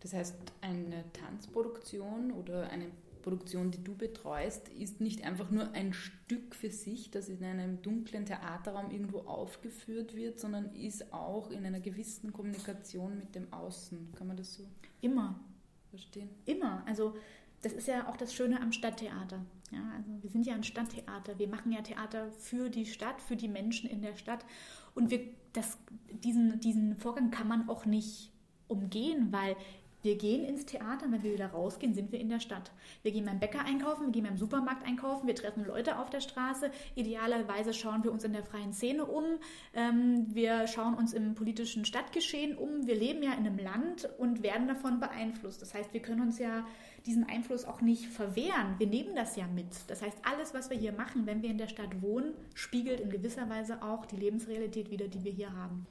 Das 0.00 0.12
heißt, 0.12 0.36
eine 0.60 1.04
Tanzproduktion 1.12 2.30
oder 2.30 2.70
eine 2.70 2.86
Produktion, 3.28 3.70
die 3.70 3.84
du 3.84 3.94
betreust, 3.94 4.70
ist 4.70 5.02
nicht 5.02 5.22
einfach 5.22 5.50
nur 5.50 5.72
ein 5.72 5.92
Stück 5.92 6.54
für 6.54 6.70
sich, 6.70 7.10
das 7.10 7.28
in 7.28 7.44
einem 7.44 7.82
dunklen 7.82 8.24
Theaterraum 8.24 8.90
irgendwo 8.90 9.18
aufgeführt 9.18 10.16
wird, 10.16 10.40
sondern 10.40 10.74
ist 10.74 11.12
auch 11.12 11.50
in 11.50 11.66
einer 11.66 11.80
gewissen 11.80 12.32
Kommunikation 12.32 13.18
mit 13.18 13.34
dem 13.34 13.52
Außen. 13.52 14.14
Kann 14.16 14.28
man 14.28 14.38
das 14.38 14.54
so 14.54 14.64
Immer. 15.02 15.38
verstehen? 15.90 16.30
Immer. 16.46 16.82
Also 16.86 17.16
das 17.60 17.74
ist 17.74 17.86
ja 17.86 18.08
auch 18.08 18.16
das 18.16 18.32
Schöne 18.32 18.62
am 18.62 18.72
Stadttheater. 18.72 19.44
Ja, 19.70 19.92
also 19.94 20.10
wir 20.22 20.30
sind 20.30 20.46
ja 20.46 20.54
ein 20.54 20.64
Stadttheater. 20.64 21.38
Wir 21.38 21.48
machen 21.48 21.70
ja 21.70 21.82
Theater 21.82 22.32
für 22.32 22.70
die 22.70 22.86
Stadt, 22.86 23.20
für 23.20 23.36
die 23.36 23.48
Menschen 23.48 23.90
in 23.90 24.00
der 24.00 24.16
Stadt. 24.16 24.46
Und 24.94 25.10
wir, 25.10 25.20
das, 25.52 25.76
diesen, 26.24 26.60
diesen 26.60 26.96
Vorgang 26.96 27.30
kann 27.30 27.46
man 27.46 27.68
auch 27.68 27.84
nicht 27.84 28.32
umgehen, 28.68 29.28
weil 29.32 29.54
wir 30.08 30.16
gehen 30.16 30.42
ins 30.42 30.64
Theater 30.64 31.04
wenn 31.10 31.22
wir 31.22 31.34
wieder 31.34 31.48
rausgehen, 31.48 31.92
sind 31.92 32.12
wir 32.12 32.18
in 32.18 32.30
der 32.30 32.40
Stadt. 32.40 32.70
Wir 33.02 33.12
gehen 33.12 33.26
beim 33.26 33.38
Bäcker 33.38 33.60
einkaufen, 33.66 34.06
wir 34.06 34.12
gehen 34.12 34.24
beim 34.24 34.38
Supermarkt 34.38 34.86
einkaufen, 34.86 35.26
wir 35.26 35.34
treffen 35.34 35.66
Leute 35.66 35.98
auf 35.98 36.08
der 36.08 36.22
Straße. 36.22 36.70
Idealerweise 36.94 37.74
schauen 37.74 38.02
wir 38.04 38.10
uns 38.10 38.24
in 38.24 38.32
der 38.32 38.42
freien 38.42 38.72
Szene 38.72 39.04
um. 39.04 39.24
Ähm, 39.74 40.26
wir 40.30 40.66
schauen 40.66 40.94
uns 40.94 41.12
im 41.12 41.34
politischen 41.34 41.84
Stadtgeschehen 41.84 42.56
um. 42.56 42.86
Wir 42.86 42.94
leben 42.94 43.22
ja 43.22 43.32
in 43.32 43.46
einem 43.46 43.58
Land 43.58 44.08
und 44.16 44.42
werden 44.42 44.66
davon 44.66 44.98
beeinflusst. 44.98 45.60
Das 45.60 45.74
heißt, 45.74 45.92
wir 45.92 46.00
können 46.00 46.22
uns 46.22 46.38
ja 46.38 46.66
diesen 47.04 47.28
Einfluss 47.28 47.66
auch 47.66 47.82
nicht 47.82 48.06
verwehren. 48.06 48.76
Wir 48.78 48.86
nehmen 48.86 49.14
das 49.14 49.36
ja 49.36 49.46
mit. 49.46 49.68
Das 49.88 50.00
heißt, 50.00 50.16
alles, 50.24 50.54
was 50.54 50.70
wir 50.70 50.78
hier 50.78 50.92
machen, 50.92 51.26
wenn 51.26 51.42
wir 51.42 51.50
in 51.50 51.58
der 51.58 51.68
Stadt 51.68 52.00
wohnen, 52.00 52.32
spiegelt 52.54 53.00
in 53.00 53.10
gewisser 53.10 53.50
Weise 53.50 53.82
auch 53.82 54.06
die 54.06 54.16
Lebensrealität 54.16 54.90
wider, 54.90 55.06
die 55.06 55.22
wir 55.22 55.32
hier 55.32 55.52
haben. 55.52 55.86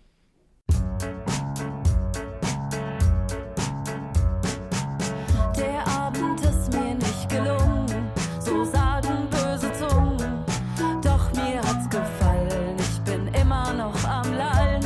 der 5.58 5.88
Abend 5.88 6.40
ist 6.42 6.72
mir 6.72 6.94
nicht 6.94 7.30
gelungen, 7.30 8.12
so 8.40 8.64
sagen 8.64 9.28
böse 9.30 9.72
Zungen. 9.74 10.46
Doch 11.02 11.32
mir 11.34 11.60
hat's 11.60 11.90
gefallen, 11.90 12.76
ich 12.78 13.02
bin 13.02 13.28
immer 13.34 13.74
noch 13.74 14.04
am 14.04 14.32
Lallen. 14.34 14.86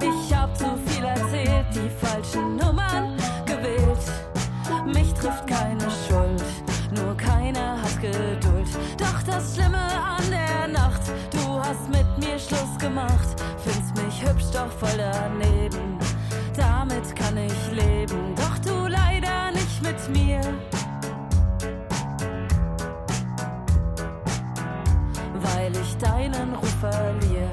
Ich 0.00 0.34
hab 0.34 0.56
zu 0.56 0.76
viel 0.86 1.04
erzählt, 1.04 1.66
die 1.72 1.88
falschen 1.88 2.56
Nummern 2.56 3.16
gewählt. 3.46 4.04
Mich 4.86 5.12
trifft 5.14 5.46
keine 5.46 5.88
Schuld, 6.06 6.42
nur 6.90 7.16
keiner 7.16 7.80
hat 7.80 8.00
Geduld. 8.00 8.68
Doch 8.96 9.22
das 9.24 9.54
Schlimme 9.54 9.78
an 9.78 10.24
der 10.30 10.68
Nacht, 10.68 11.02
du 11.30 11.60
hast 11.60 11.88
mit 11.88 12.06
mir 12.18 12.38
Schluss 12.38 12.76
gemacht. 12.78 13.28
Findest 13.58 13.96
mich 13.96 14.26
hübsch, 14.26 14.50
doch 14.52 14.70
voll 14.70 14.98
daneben 14.98 16.07
damit 16.58 17.14
kann 17.14 17.36
ich 17.36 17.72
leben, 17.72 18.34
doch 18.34 18.58
du 18.58 18.88
leider 18.88 19.52
nicht 19.52 19.80
mit 19.82 20.08
mir. 20.10 20.40
Weil 25.34 25.72
ich 25.76 25.96
deinen 25.98 26.54
Ruf 26.54 26.74
verliere, 26.80 27.50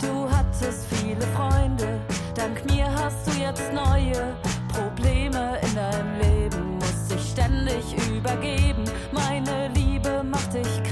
du 0.00 0.28
hattest 0.30 0.86
viele 0.94 1.26
Freunde, 1.34 2.00
dank 2.34 2.64
mir 2.66 2.86
hast 2.92 3.26
du 3.28 3.40
jetzt 3.40 3.72
neue 3.72 4.34
Probleme 4.68 5.58
in 5.62 5.74
deinem 5.74 6.18
Leben, 6.20 6.74
muss 6.74 7.14
ich 7.14 7.30
ständig 7.30 7.84
übergeben, 8.10 8.84
meine 9.12 9.68
Liebe 9.74 10.24
macht 10.24 10.52
dich 10.54 10.82
krank. 10.82 10.89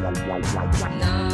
No. 0.00 1.29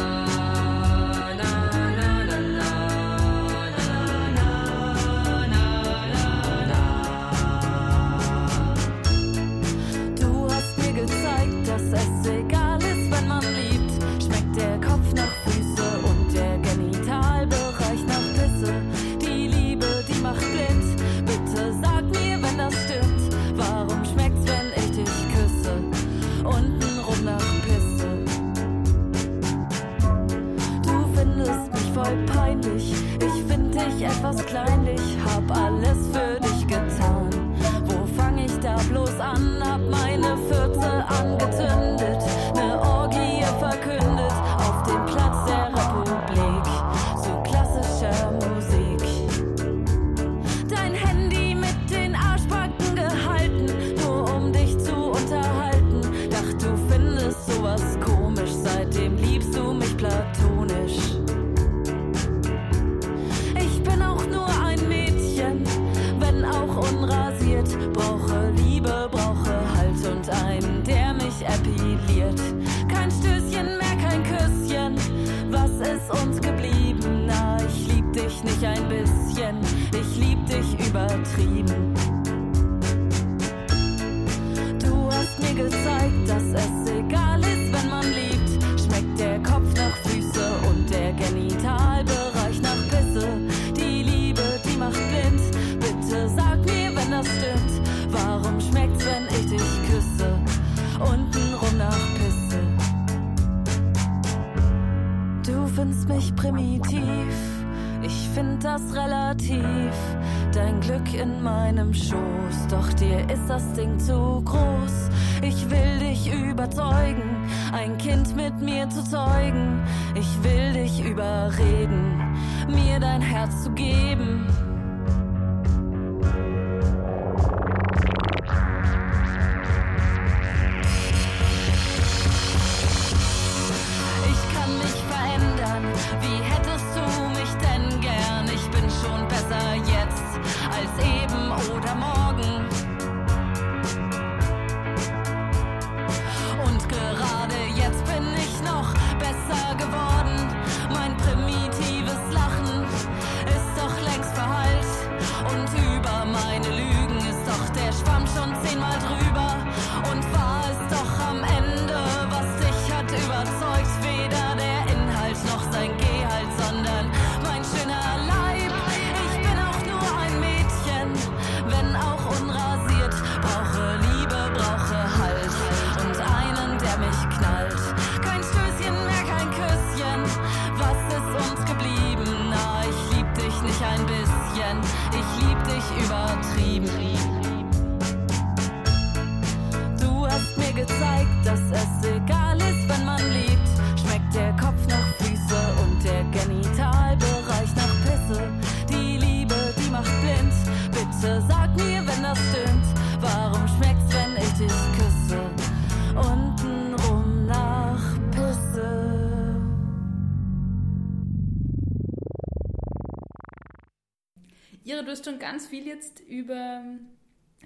schon 215.27 215.39
ganz 215.39 215.67
viel 215.67 215.85
jetzt 215.85 216.21
über 216.21 216.81
ähm, 216.83 217.07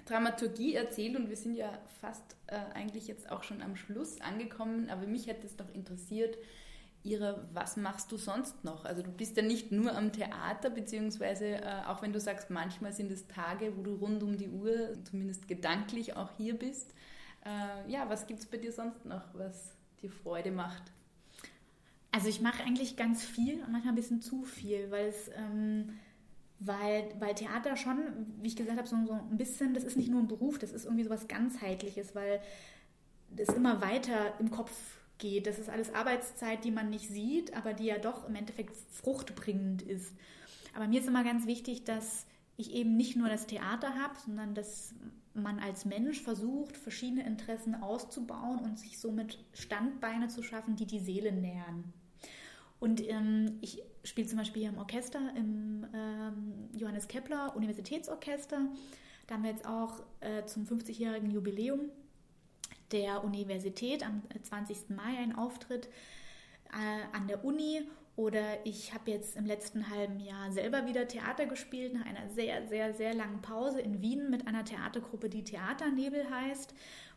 Dramaturgie 0.04 0.74
erzählt 0.74 1.16
und 1.16 1.28
wir 1.28 1.36
sind 1.36 1.54
ja 1.54 1.70
fast 2.00 2.36
äh, 2.48 2.56
eigentlich 2.74 3.06
jetzt 3.06 3.30
auch 3.30 3.44
schon 3.44 3.62
am 3.62 3.76
Schluss 3.76 4.20
angekommen, 4.20 4.90
aber 4.90 5.06
mich 5.06 5.28
hätte 5.28 5.46
es 5.46 5.56
doch 5.56 5.72
interessiert, 5.72 6.36
Ihre, 7.04 7.48
was 7.52 7.76
machst 7.76 8.12
du 8.12 8.16
sonst 8.16 8.62
noch? 8.62 8.84
Also 8.84 9.02
du 9.02 9.10
bist 9.10 9.36
ja 9.36 9.42
nicht 9.42 9.72
nur 9.72 9.96
am 9.96 10.12
Theater, 10.12 10.70
beziehungsweise 10.70 11.56
äh, 11.56 11.82
auch 11.88 12.00
wenn 12.00 12.12
du 12.12 12.20
sagst, 12.20 12.48
manchmal 12.50 12.92
sind 12.92 13.10
es 13.10 13.26
Tage, 13.26 13.76
wo 13.76 13.82
du 13.82 13.94
rund 13.94 14.22
um 14.22 14.36
die 14.36 14.48
Uhr, 14.48 14.92
zumindest 15.04 15.48
gedanklich 15.48 16.16
auch 16.16 16.30
hier 16.36 16.56
bist. 16.56 16.94
Äh, 17.44 17.90
ja, 17.90 18.08
was 18.08 18.28
gibt 18.28 18.38
es 18.38 18.46
bei 18.46 18.56
dir 18.56 18.70
sonst 18.70 19.04
noch, 19.04 19.34
was 19.34 19.74
dir 20.00 20.12
Freude 20.12 20.52
macht? 20.52 20.84
Also 22.12 22.28
ich 22.28 22.40
mache 22.40 22.62
eigentlich 22.62 22.96
ganz 22.96 23.24
viel 23.24 23.54
und 23.54 23.72
manchmal 23.72 23.94
ein 23.94 23.96
bisschen 23.96 24.22
zu 24.22 24.42
viel, 24.44 24.90
weil 24.90 25.06
es... 25.06 25.28
Ähm 25.36 25.98
weil, 26.64 27.14
weil 27.18 27.34
Theater 27.34 27.76
schon, 27.76 27.98
wie 28.40 28.48
ich 28.48 28.56
gesagt 28.56 28.78
habe, 28.78 28.88
so, 28.88 28.96
so 29.06 29.12
ein 29.12 29.36
bisschen, 29.36 29.74
das 29.74 29.84
ist 29.84 29.96
nicht 29.96 30.10
nur 30.10 30.20
ein 30.20 30.28
Beruf, 30.28 30.58
das 30.58 30.72
ist 30.72 30.84
irgendwie 30.84 31.04
so 31.04 31.10
was 31.10 31.28
ganzheitliches, 31.28 32.14
weil 32.14 32.40
das 33.30 33.48
immer 33.54 33.80
weiter 33.80 34.38
im 34.38 34.50
Kopf 34.50 34.72
geht. 35.18 35.46
Das 35.46 35.58
ist 35.58 35.68
alles 35.68 35.94
Arbeitszeit, 35.94 36.64
die 36.64 36.70
man 36.70 36.90
nicht 36.90 37.08
sieht, 37.08 37.56
aber 37.56 37.72
die 37.72 37.86
ja 37.86 37.98
doch 37.98 38.28
im 38.28 38.34
Endeffekt 38.34 38.76
fruchtbringend 38.90 39.82
ist. 39.82 40.12
Aber 40.74 40.86
mir 40.86 41.00
ist 41.00 41.08
immer 41.08 41.24
ganz 41.24 41.46
wichtig, 41.46 41.84
dass 41.84 42.26
ich 42.56 42.72
eben 42.74 42.96
nicht 42.96 43.16
nur 43.16 43.28
das 43.28 43.46
Theater 43.46 43.94
habe, 44.00 44.14
sondern 44.24 44.54
dass 44.54 44.94
man 45.34 45.58
als 45.58 45.84
Mensch 45.84 46.20
versucht, 46.20 46.76
verschiedene 46.76 47.24
Interessen 47.24 47.74
auszubauen 47.74 48.58
und 48.58 48.78
sich 48.78 48.98
somit 48.98 49.42
Standbeine 49.54 50.28
zu 50.28 50.42
schaffen, 50.42 50.76
die 50.76 50.86
die 50.86 51.00
Seele 51.00 51.32
nähren. 51.32 51.92
Und 52.78 53.06
ähm, 53.08 53.58
ich 53.62 53.82
spiele 54.04 54.26
zum 54.26 54.38
Beispiel 54.38 54.64
im 54.64 54.78
Orchester, 54.78 55.20
im 55.36 55.86
ähm, 55.94 56.68
Johannes 56.74 57.08
Kepler 57.08 57.54
Universitätsorchester. 57.56 58.66
Da 59.26 59.34
haben 59.34 59.44
wir 59.44 59.50
jetzt 59.50 59.66
auch 59.66 60.02
äh, 60.20 60.44
zum 60.46 60.64
50-jährigen 60.64 61.30
Jubiläum 61.30 61.80
der 62.90 63.24
Universität 63.24 64.04
am 64.04 64.22
20. 64.42 64.90
Mai 64.90 65.18
einen 65.18 65.34
Auftritt 65.34 65.88
äh, 66.72 67.16
an 67.16 67.28
der 67.28 67.44
Uni 67.44 67.82
oder 68.14 68.66
ich 68.66 68.92
habe 68.92 69.10
jetzt 69.10 69.36
im 69.36 69.46
letzten 69.46 69.88
halben 69.88 70.20
Jahr 70.20 70.52
selber 70.52 70.86
wieder 70.86 71.08
Theater 71.08 71.46
gespielt, 71.46 71.94
nach 71.94 72.04
einer 72.04 72.28
sehr, 72.28 72.66
sehr, 72.68 72.92
sehr 72.92 73.14
langen 73.14 73.40
Pause 73.40 73.80
in 73.80 74.02
Wien 74.02 74.28
mit 74.28 74.46
einer 74.46 74.64
Theatergruppe, 74.64 75.30
die 75.30 75.44
Theaternebel 75.44 76.28
heißt, 76.28 76.74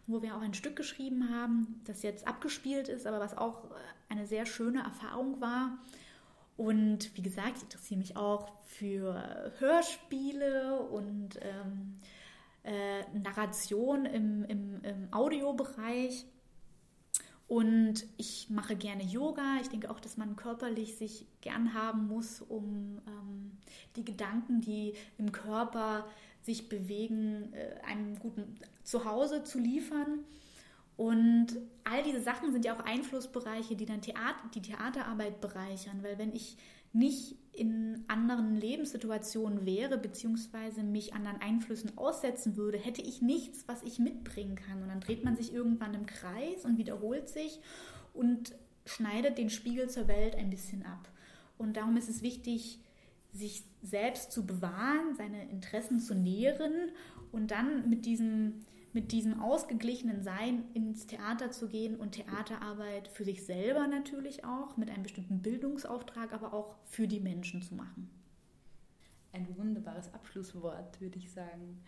wo 0.07 0.21
wir 0.21 0.38
auch 0.38 0.41
ein 0.41 0.53
Stück 0.53 0.75
geschrieben 0.75 1.29
haben, 1.29 1.81
das 1.86 2.01
jetzt 2.03 2.27
abgespielt 2.27 2.88
ist, 2.88 3.07
aber 3.07 3.19
was 3.19 3.38
auch 3.38 3.65
eine 4.07 4.25
sehr 4.25 4.45
schöne 4.45 4.83
Erfahrung 4.83 5.41
war. 5.41 5.79
Und 6.58 7.16
wie 7.18 7.22
gesagt, 7.22 7.58
ich 7.58 7.64
interessiere 7.64 7.99
mich 7.99 8.16
auch 8.18 8.51
für 8.64 9.51
Hörspiele 9.60 10.80
und 10.80 11.38
ähm, 11.41 11.99
äh, 12.64 13.03
Narration 13.18 14.06
im, 14.06 14.45
im, 14.45 14.84
im 14.84 15.14
Audiobereich. 15.14 16.26
Und 17.47 18.06
ich 18.18 18.49
mache 18.49 18.76
gerne 18.76 19.03
Yoga. 19.03 19.58
Ich 19.62 19.70
denke 19.70 19.91
auch, 19.91 19.99
dass 19.99 20.18
man 20.18 20.36
körperlich 20.36 20.95
sich 20.97 21.28
gern 21.41 21.74
haben 21.74 22.08
muss, 22.08 22.41
um 22.41 23.01
ähm, 23.06 23.51
die 23.95 24.06
Gedanken, 24.06 24.62
die 24.62 24.93
im 25.18 25.32
Körper 25.32 26.08
sich 26.41 26.70
bewegen, 26.70 27.53
äh, 27.53 27.82
einem 27.86 28.18
guten 28.18 28.56
Zuhause 28.84 29.43
zu 29.43 29.60
liefern. 29.60 30.20
Und 30.98 31.48
all 31.84 32.04
diese 32.04 32.22
Sachen 32.22 32.52
sind 32.52 32.66
ja 32.66 32.76
auch 32.76 32.86
Einflussbereiche, 32.86 33.76
die 33.76 33.86
dann 33.86 34.02
Theater, 34.02 34.50
die 34.54 34.62
Theaterarbeit 34.62 35.41
bereichern. 35.41 36.04
Weil 36.04 36.18
wenn 36.18 36.34
ich 36.34 36.58
nicht 36.93 37.36
in 37.52 38.06
anderen 38.08 38.56
Lebenssituationen 38.56 39.66
wäre, 39.66 39.98
beziehungsweise 39.98 40.84
mich 40.84 41.14
anderen 41.14 41.41
Einflüssen 41.41 41.98
aussetzen 41.98 42.56
würde, 42.56 42.78
hätte 42.78 43.02
ich 43.02 43.22
nichts, 43.22 43.68
was 43.68 43.84
ich 43.84 44.00
mitbringen 44.00 44.56
kann. 44.56 44.82
Und 44.82 44.88
dann 44.88 45.02
dreht 45.02 45.26
man 45.26 45.36
sich 45.36 45.54
irgendwann 45.54 45.93
im 45.93 46.06
Kreis 46.06 46.64
und 46.64 46.78
wiederholt 46.78 47.28
sich 47.28 47.60
und 48.14 48.56
schneidet 48.86 49.38
den 49.38 49.50
Spiegel 49.50 49.89
zur 49.89 50.08
Welt 50.08 50.36
ein 50.36 50.50
bisschen 50.50 50.86
ab. 50.86 51.10
Und 51.58 51.76
darum 51.76 51.98
ist 51.98 52.10
es 52.10 52.22
wichtig, 52.22 52.80
sich 53.34 53.64
selbst 53.82 54.32
zu 54.32 54.46
bewahren, 54.46 55.16
seine 55.18 55.50
Interessen 55.50 56.00
zu 56.00 56.16
nähren 56.16 56.91
und 57.32 57.52
dann 57.52 57.89
mit 57.89 58.06
diesem 58.06 58.66
mit 58.96 59.12
diesem 59.12 59.41
ausgeglichenen 59.41 60.24
Sein 60.24 60.64
ins 60.74 61.06
Theater 61.06 61.52
zu 61.52 61.68
gehen 61.68 61.98
und 61.98 62.14
Theaterarbeit 62.14 63.10
für 63.10 63.26
sich 63.26 63.46
selber 63.46 63.88
natürlich 63.88 64.46
auch, 64.46 64.78
mit 64.78 64.89
einem 64.89 65.04
bestimmten 65.04 65.41
Bildungsauftrag, 65.41 66.32
aber 66.32 66.54
auch 66.54 66.78
für 66.86 67.06
die 67.06 67.20
Menschen 67.20 67.62
zu 67.62 67.76
machen. 67.76 68.10
Ein 69.34 69.48
wunderbares 69.58 70.14
Abschlusswort, 70.14 71.02
würde 71.02 71.18
ich 71.20 71.30
sagen. 71.30 71.84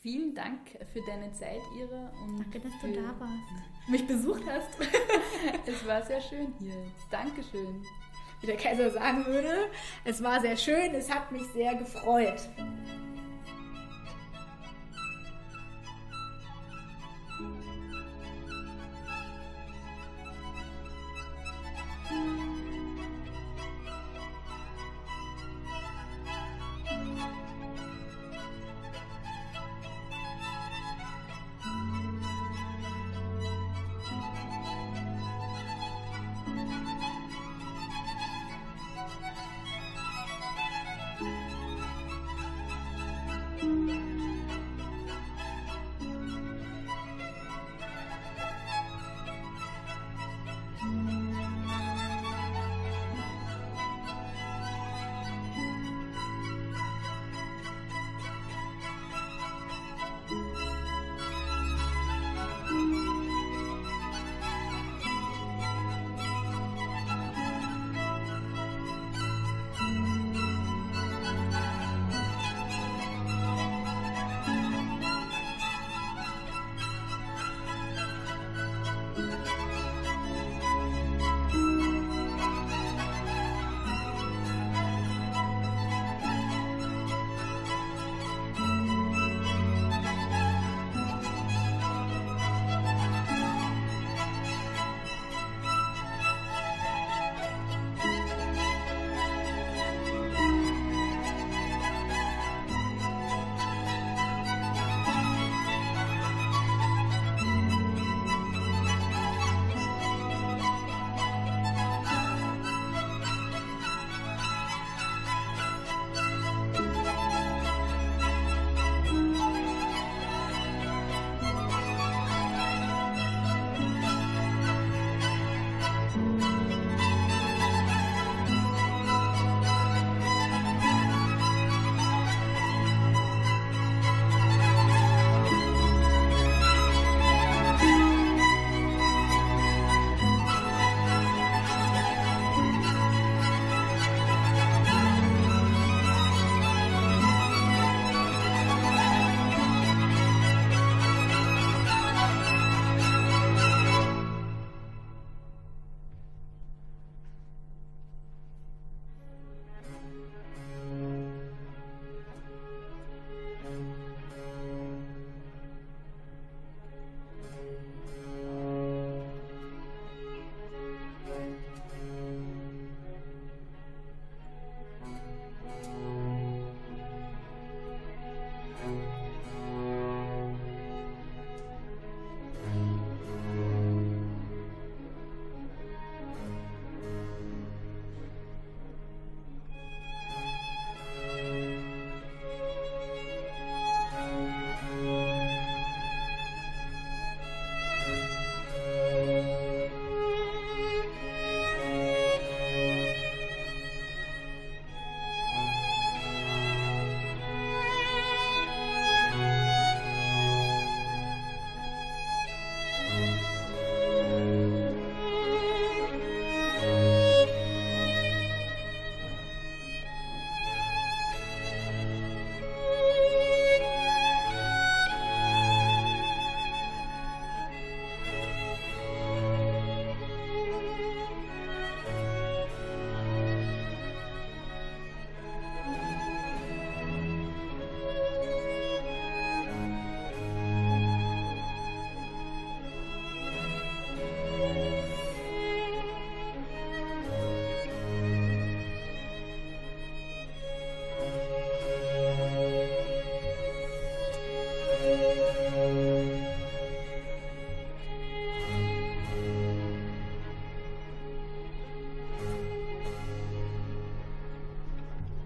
Vielen 0.00 0.34
Dank 0.34 0.70
für 0.92 1.00
deine 1.06 1.32
Zeit, 1.32 1.60
Ira. 1.78 2.12
Und 2.24 2.40
Danke, 2.40 2.58
dass 2.58 2.72
du 2.80 2.92
da 2.92 3.20
warst. 3.20 3.32
Mich 3.88 4.04
besucht 4.04 4.42
hast. 4.44 4.68
es 5.66 5.86
war 5.86 6.04
sehr 6.04 6.20
schön 6.20 6.52
hier. 6.58 6.74
Dankeschön. 7.08 7.84
Wie 8.40 8.46
der 8.46 8.56
Kaiser 8.56 8.90
sagen 8.90 9.24
würde, 9.26 9.70
es 10.04 10.22
war 10.24 10.40
sehr 10.40 10.56
schön, 10.56 10.92
es 10.94 11.12
hat 11.12 11.30
mich 11.30 11.42
sehr 11.52 11.76
gefreut. 11.76 12.48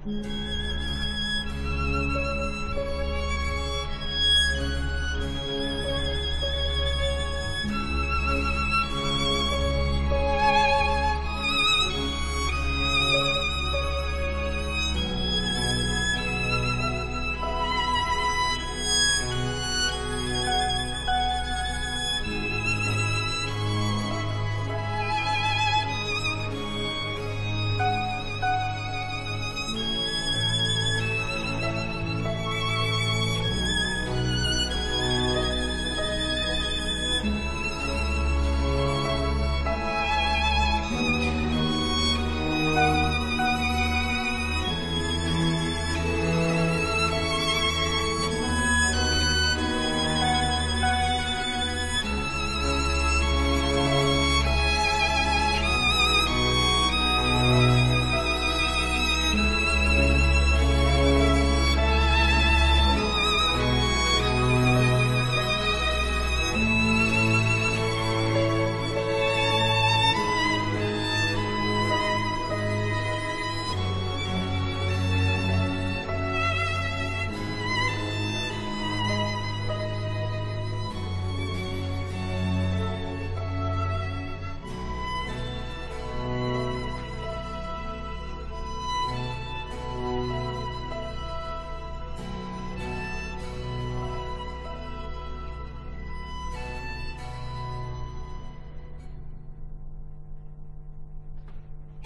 Mm-hmm. 0.05 0.42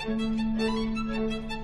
Tanztalk. 0.07 1.56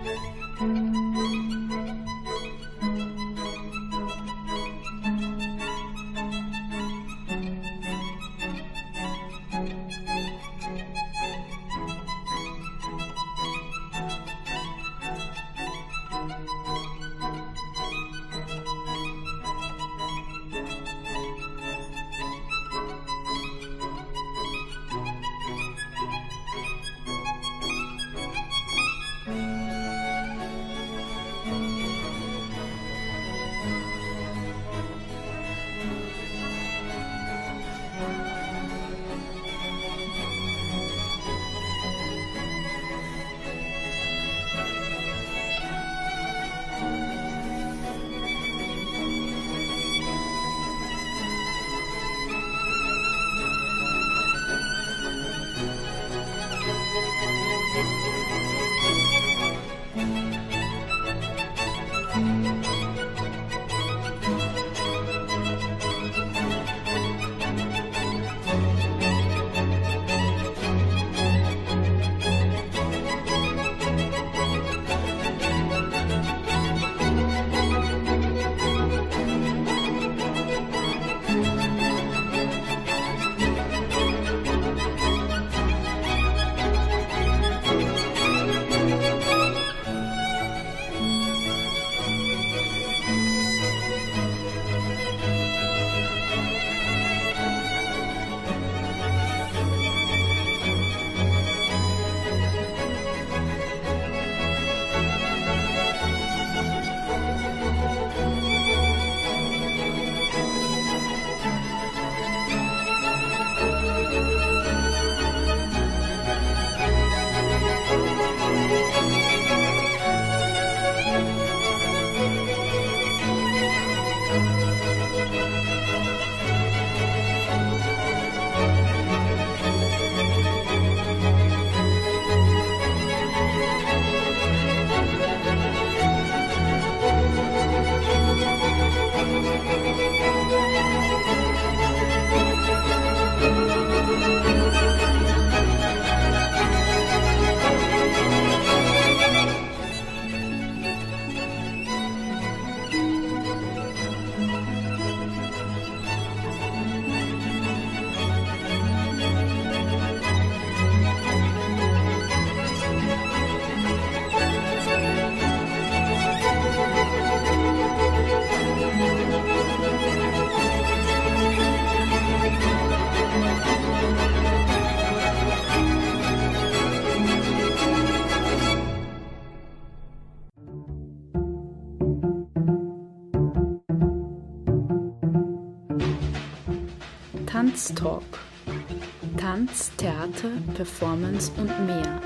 Performance 190.74 191.51
und 191.57 191.86
mehr. 191.86 192.20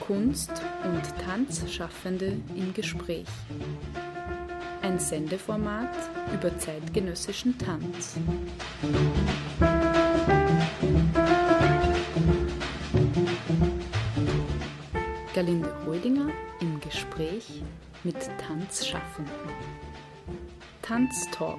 Kunst 0.00 0.50
und 0.84 1.02
Tanzschaffende 1.24 2.38
im 2.54 2.72
Gespräch. 2.74 3.26
Ein 4.82 4.98
Sendeformat 4.98 5.94
über 6.34 6.56
zeitgenössischen 6.58 7.56
Tanz. 7.58 8.16
Galinde 15.34 15.72
Holdinger 15.86 16.28
im 16.60 16.80
Gespräch 16.80 17.62
mit 18.04 18.16
Tanzschaffenden. 18.38 19.32
Tanz 20.82 21.26
Talk. 21.30 21.58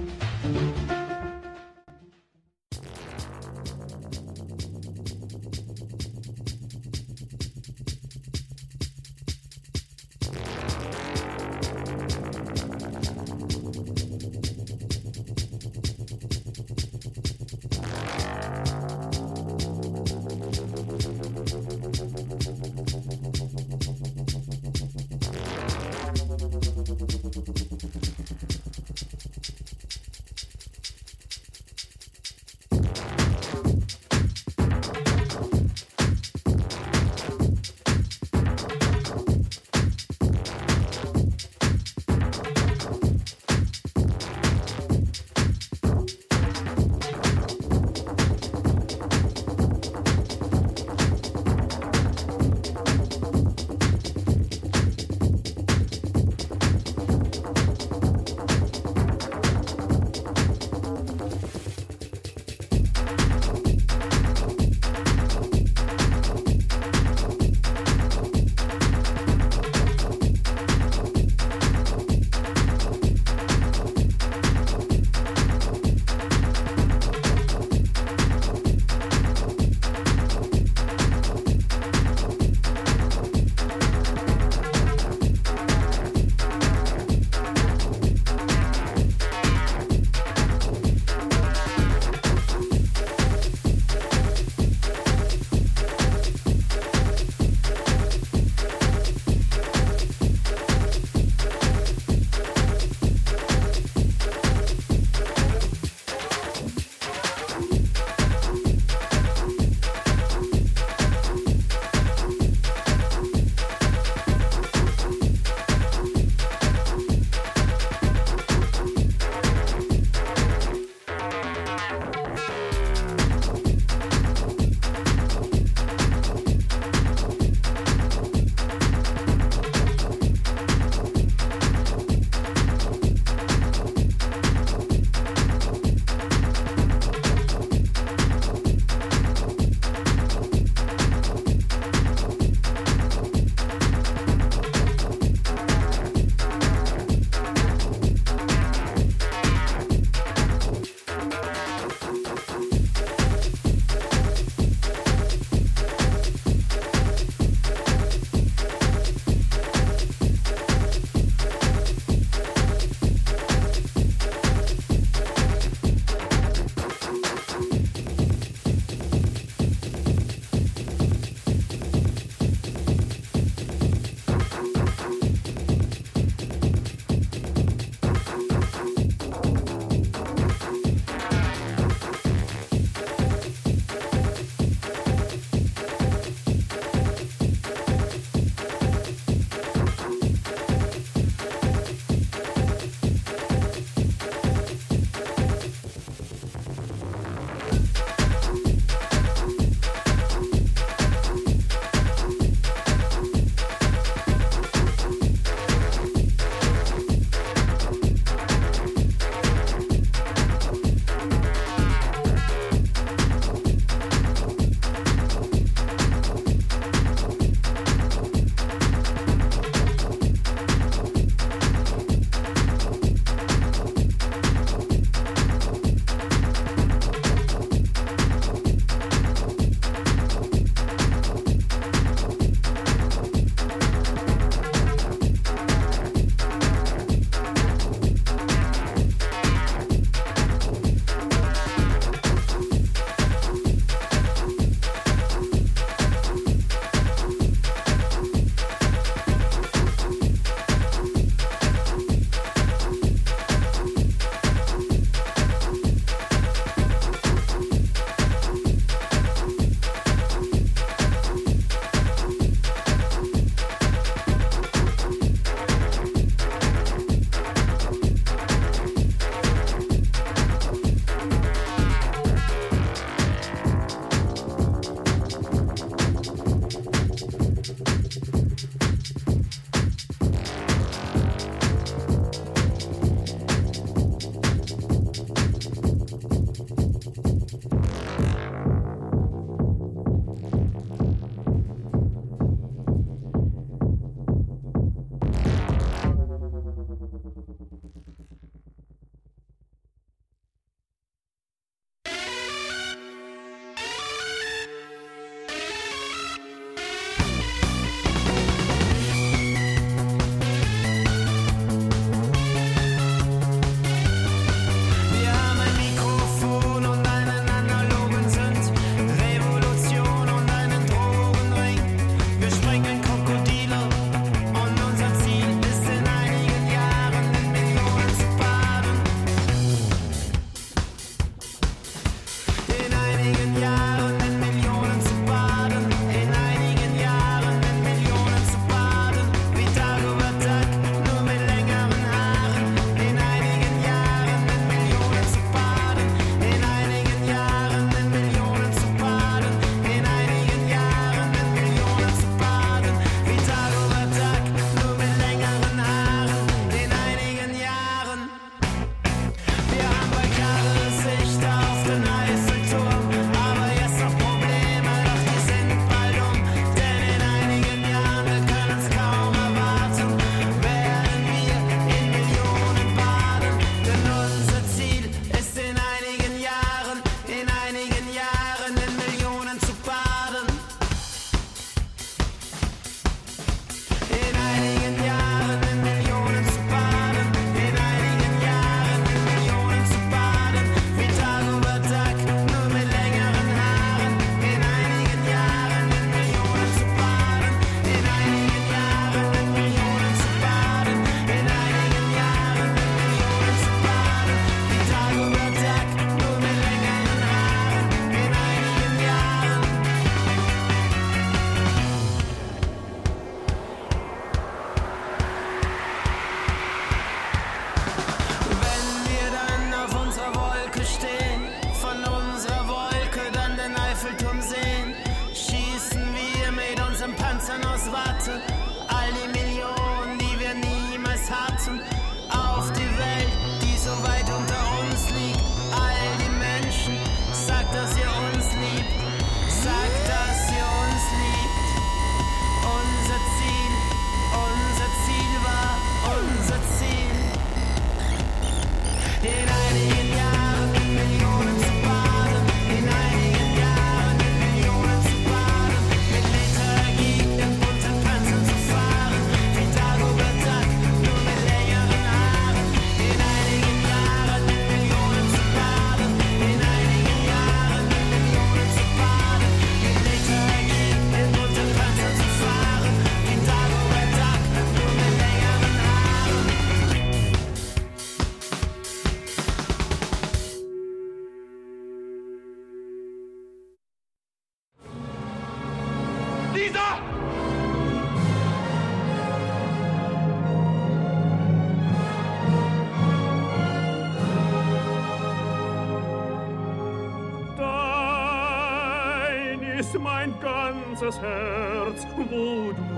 Ganzes 501.01 501.21
Herz, 501.21 502.07
wo 502.15 502.71
du 502.73 502.90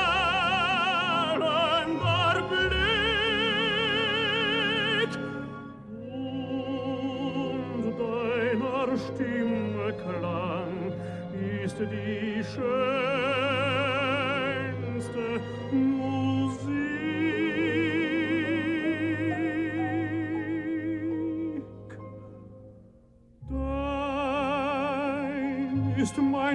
Blick. 2.49 2.75
Und 7.73 7.95
deiner 7.99 8.97
Stimme 8.97 9.87
klang 9.93 10.75
ist 11.63 11.77
die 11.79 12.43
schöne 12.43 13.04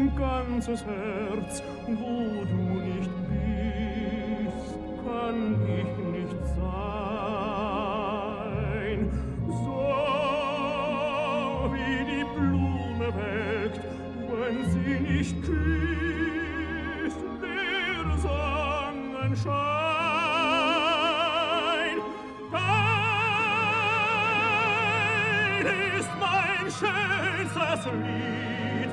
mein 0.01 0.16
ganzes 0.16 0.85
Herz, 0.85 1.62
wo 1.86 2.44
du 2.44 2.81
nicht 2.81 3.10
bist, 3.28 4.74
kann 5.05 5.39
ich 5.64 5.97
nicht 6.12 6.36
sein. 6.56 7.40
So 9.47 9.85
wie 11.72 11.98
die 12.10 12.24
Blume 12.35 13.09
welkt, 13.14 13.85
wenn 14.31 14.59
sie 14.70 14.97
nicht 15.01 15.36
küsst, 15.43 17.20
der 17.43 18.05
Sonnenschein. 18.18 19.60
Ist 25.98 26.12
mein 26.18 26.64
schönstes 26.70 27.82
Lied, 27.93 28.93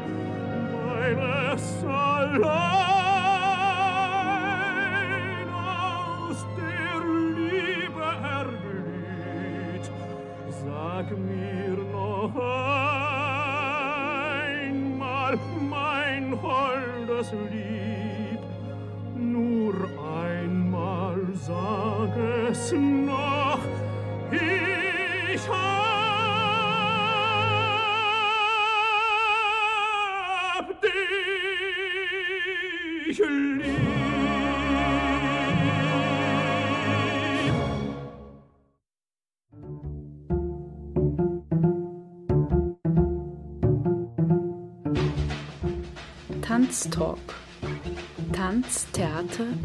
weil 1.15 1.47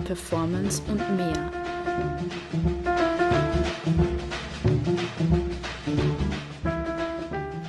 Performance 0.05 0.83
und 0.89 1.16
mehr. 1.16 1.51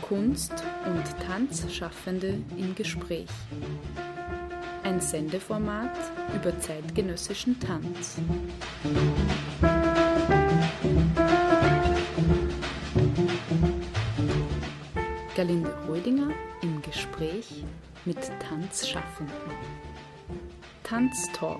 Kunst- 0.02 0.64
und 0.86 1.04
Tanzschaffende 1.26 2.40
im 2.58 2.76
Gespräch. 2.76 3.30
Ein 4.84 5.00
Sendeformat 5.00 5.96
über 6.36 6.60
zeitgenössischen 6.60 7.60
Tanz. 7.60 8.18
Galinde 15.36 15.74
Rödinger 15.88 16.30
im 16.62 16.82
Gespräch 16.82 17.64
mit 18.06 18.20
Tanzschaffenden. 18.40 19.34
Tanztalk. 20.84 21.60